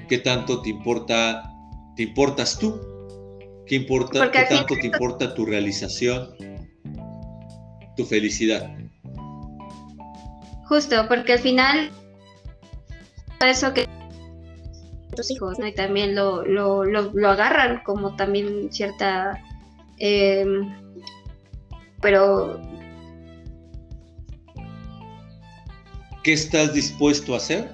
¿Qué 0.09 0.19
tanto 0.19 0.61
te 0.61 0.69
importa, 0.69 1.51
te 1.97 2.03
importas 2.03 2.59
tú? 2.59 2.81
¿Qué, 3.67 3.77
importa, 3.77 4.31
¿qué 4.31 4.45
tanto 4.49 4.75
te 4.75 4.87
importa 4.87 5.33
tu 5.33 5.47
realización, 5.47 6.31
tu 7.97 8.05
felicidad? 8.05 8.77
Justo, 10.65 11.07
porque 11.09 11.35
al 11.35 11.39
final 11.39 11.91
eso 13.47 13.73
que 13.73 13.87
hijos. 15.29 15.59
Y 15.59 15.73
también 15.73 16.15
lo, 16.15 16.45
lo, 16.45 16.85
lo, 16.85 17.29
agarran 17.29 17.83
como 17.85 18.15
también 18.15 18.73
cierta... 18.73 19.43
Em, 19.99 20.73
pero... 22.01 22.61
¿Qué 26.23 26.35
estás 26.35 26.75
dispuesto 26.75 27.35
a 27.35 27.39
hacer 27.39 27.69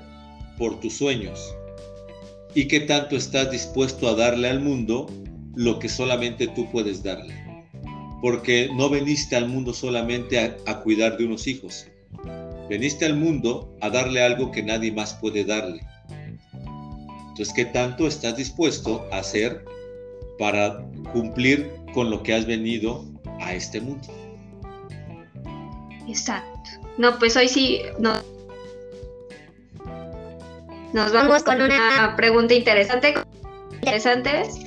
por 0.56 0.80
tus 0.80 0.96
sueños? 0.96 1.54
y 2.56 2.68
qué 2.68 2.80
tanto 2.80 3.16
estás 3.16 3.50
dispuesto 3.50 4.08
a 4.08 4.14
darle 4.14 4.48
al 4.48 4.60
mundo 4.60 5.06
lo 5.54 5.78
que 5.78 5.90
solamente 5.90 6.48
tú 6.48 6.66
puedes 6.72 7.02
darle. 7.02 7.34
Porque 8.22 8.70
no 8.74 8.88
veniste 8.88 9.36
al 9.36 9.46
mundo 9.46 9.74
solamente 9.74 10.38
a, 10.38 10.80
cuidar 10.80 11.18
de 11.18 11.26
unos 11.26 11.46
hijos. 11.46 11.86
Veniste 12.70 13.04
al 13.04 13.14
mundo 13.14 13.76
a 13.82 13.90
darle 13.90 14.22
algo 14.22 14.50
que 14.52 14.62
nadie 14.62 14.90
más 14.90 15.12
puede 15.20 15.44
darle. 15.44 15.82
Entonces, 17.36 17.54
¿qué 17.54 17.66
tanto 17.66 18.06
estás 18.06 18.34
dispuesto 18.34 19.06
a 19.12 19.18
hacer 19.18 19.62
para 20.38 20.82
cumplir 21.12 21.70
con 21.92 22.10
lo 22.10 22.22
que 22.22 22.32
has 22.32 22.46
venido 22.46 23.04
a 23.42 23.52
este 23.52 23.78
mundo? 23.78 24.08
Exacto. 26.08 26.70
No, 26.96 27.18
pues 27.18 27.36
hoy 27.36 27.46
sí, 27.46 27.82
no, 27.98 28.14
nos 30.94 31.12
vamos 31.12 31.42
con 31.42 31.60
una 31.60 32.14
pregunta 32.16 32.54
interesante. 32.54 33.12
Interesantes. 33.74 34.60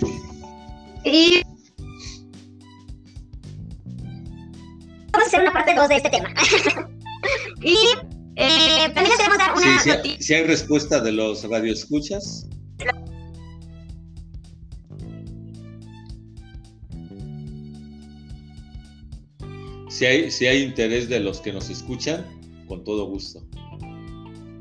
Y 1.04 1.42
vamos 5.12 5.24
a 5.24 5.26
hacer 5.26 5.42
una 5.42 5.52
parte 5.52 5.74
2 5.74 5.90
de 5.90 5.96
este 5.96 6.10
tema. 6.12 6.30
y 7.64 7.76
eh, 8.36 8.92
también 8.94 9.18
queremos 9.18 9.40
dar 9.40 9.56
una 9.56 9.80
sí, 9.80 10.18
si, 10.20 10.34
hay 10.36 10.44
respuesta 10.44 11.00
de 11.00 11.14
los 11.14 11.50
radioescuchas. 11.50 12.48
Si 20.00 20.06
hay, 20.06 20.32
si 20.32 20.48
hay 20.48 20.64
interés 20.64 21.10
de 21.10 21.20
los 21.20 21.42
que 21.42 21.52
nos 21.52 21.70
escuchan, 21.70 22.26
con 22.70 22.86
todo 22.86 23.04
gusto. 23.04 23.44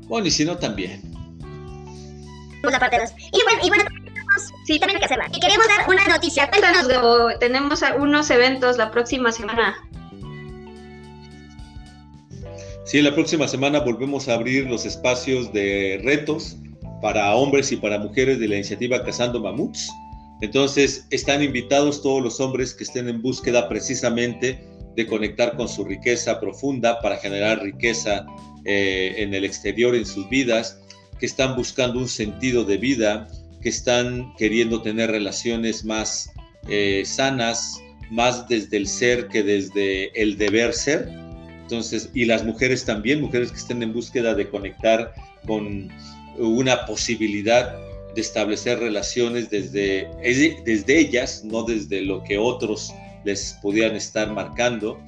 Bueno, 0.09 0.27
y 0.27 0.31
si 0.31 0.43
no, 0.43 0.57
también 0.57 1.01
la 2.61 2.77
parte 2.77 2.99
2. 2.99 3.11
Y 3.31 3.43
bueno, 3.45 3.59
y 3.63 3.69
bueno, 3.69 3.83
sí, 4.65 4.77
también 4.79 4.97
hay 4.97 4.99
que 4.99 5.05
hacerla. 5.05 5.29
Y 5.33 5.39
queremos 5.39 5.65
dar 5.65 5.89
una 5.89 6.05
noticia. 6.09 6.49
Cuéntanos, 6.49 6.89
tenemos 7.39 7.81
algunos 7.83 8.29
eventos 8.29 8.77
la 8.77 8.91
próxima 8.91 9.31
semana. 9.31 9.77
Sí, 12.83 13.01
la 13.01 13.15
próxima 13.15 13.47
semana 13.47 13.79
volvemos 13.79 14.27
a 14.27 14.33
abrir 14.33 14.69
los 14.69 14.85
espacios 14.85 15.53
de 15.53 16.01
retos 16.03 16.57
para 17.01 17.33
hombres 17.33 17.71
y 17.71 17.77
para 17.77 17.97
mujeres 17.97 18.41
de 18.41 18.49
la 18.49 18.55
iniciativa 18.55 19.01
Cazando 19.05 19.39
Mamuts. 19.39 19.89
Entonces, 20.41 21.07
están 21.11 21.41
invitados 21.41 22.03
todos 22.03 22.21
los 22.21 22.41
hombres 22.41 22.73
que 22.73 22.83
estén 22.83 23.07
en 23.07 23.21
búsqueda 23.21 23.69
precisamente 23.69 24.67
de 24.99 25.07
conectar 25.07 25.55
con 25.55 25.69
su 25.69 25.85
riqueza 25.85 26.41
profunda 26.41 26.99
para 26.99 27.15
generar 27.15 27.63
riqueza 27.63 28.25
eh, 28.65 29.13
en 29.15 29.33
el 29.33 29.45
exterior, 29.45 29.95
en 29.95 30.05
sus 30.05 30.27
vidas, 30.27 30.77
que 31.17 31.25
están 31.25 31.55
buscando 31.55 31.99
un 31.99 32.09
sentido 32.09 32.65
de 32.65 32.75
vida, 32.75 33.29
que 33.61 33.69
están 33.69 34.33
queriendo 34.37 34.81
tener 34.81 35.09
relaciones 35.09 35.85
más 35.85 36.29
eh, 36.67 37.03
sanas, 37.05 37.81
más 38.11 38.45
desde 38.49 38.75
el 38.75 38.87
ser 38.87 39.29
que 39.29 39.41
desde 39.41 40.11
el 40.21 40.37
deber 40.37 40.73
ser. 40.73 41.07
Entonces, 41.61 42.09
y 42.13 42.25
las 42.25 42.43
mujeres 42.43 42.83
también, 42.83 43.21
mujeres 43.21 43.51
que 43.51 43.57
estén 43.57 43.81
en 43.81 43.93
búsqueda 43.93 44.35
de 44.35 44.49
conectar 44.49 45.13
con 45.47 45.87
una 46.37 46.85
posibilidad 46.85 47.73
de 48.15 48.19
establecer 48.19 48.79
relaciones 48.79 49.49
desde, 49.49 50.09
desde 50.65 50.99
ellas, 50.99 51.45
no 51.45 51.63
desde 51.63 52.01
lo 52.01 52.21
que 52.21 52.37
otros 52.37 52.91
les 53.23 53.57
podían 53.61 53.95
estar 53.95 54.31
marcando. 54.31 54.99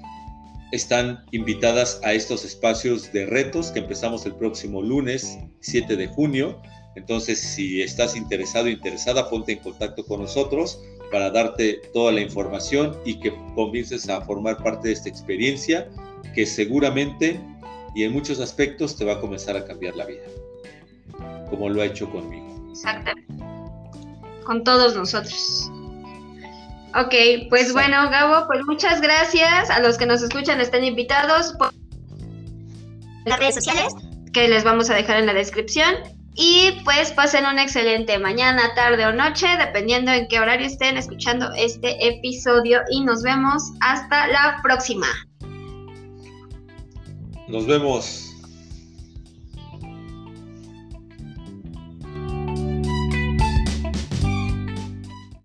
Están 0.72 1.24
invitadas 1.32 2.00
a 2.04 2.14
estos 2.14 2.46
espacios 2.46 3.12
de 3.12 3.26
retos 3.26 3.72
que 3.72 3.80
empezamos 3.80 4.26
el 4.26 4.36
próximo 4.36 4.82
lunes 4.82 5.40
7 5.60 5.96
de 5.96 6.08
junio. 6.08 6.62
Entonces, 6.96 7.40
si 7.40 7.82
estás 7.82 8.16
interesado, 8.16 8.70
interesada, 8.70 9.30
ponte 9.30 9.54
en 9.54 9.60
contacto 9.60 10.06
con 10.06 10.22
nosotros 10.22 10.82
para 11.12 11.30
darte 11.30 11.82
toda 11.94 12.12
la 12.12 12.22
información 12.22 12.98
y 13.06 13.20
que 13.20 13.34
comiences 13.54 14.10
a 14.10 14.22
formar 14.22 14.58
parte 14.64 14.88
de 14.88 14.94
esta 14.94 15.10
experiencia 15.10 15.90
que 16.34 16.46
seguramente 16.46 17.40
y 17.94 18.04
en 18.04 18.14
muchos 18.14 18.40
aspectos 18.40 18.96
te 18.96 19.06
va 19.06 19.14
a 19.14 19.20
comenzar 19.20 19.58
a 19.58 19.66
cambiar 19.66 19.96
la 19.96 20.06
vida, 20.06 20.24
como 21.50 21.70
lo 21.70 21.82
ha 21.82 21.86
hecho 21.86 22.10
conmigo. 22.10 22.48
Exactamente. 22.72 23.34
Con 24.46 24.64
todos 24.64 24.96
nosotros. 24.96 25.70
Ok, 26.94 27.48
pues 27.50 27.72
bueno, 27.74 28.10
Gabo, 28.10 28.48
pues 28.48 28.62
muchas 28.66 29.02
gracias. 29.02 29.70
A 29.70 29.80
los 29.80 29.98
que 29.98 30.06
nos 30.06 30.22
escuchan 30.22 30.60
están 30.60 30.84
invitados 30.84 31.54
por 31.54 31.74
las 33.26 33.40
redes 33.40 33.56
sociales 33.56 33.94
que 34.34 34.48
les 34.48 34.64
vamos 34.64 34.90
a 34.90 34.96
dejar 34.96 35.18
en 35.18 35.26
la 35.26 35.34
descripción. 35.34 35.96
Y 36.34 36.72
pues 36.86 37.12
pasen 37.12 37.46
una 37.46 37.64
excelente 37.64 38.18
mañana, 38.18 38.74
tarde 38.74 39.06
o 39.06 39.12
noche, 39.12 39.48
dependiendo 39.58 40.12
en 40.12 40.28
qué 40.28 40.40
horario 40.40 40.68
estén 40.68 40.98
escuchando 40.98 41.52
este 41.56 42.08
episodio. 42.08 42.82
Y 42.90 43.02
nos 43.04 43.22
vemos 43.22 43.64
hasta 43.82 44.28
la 44.28 44.60
próxima. 44.64 45.08
Nos 47.48 47.68
vemos. 47.68 48.31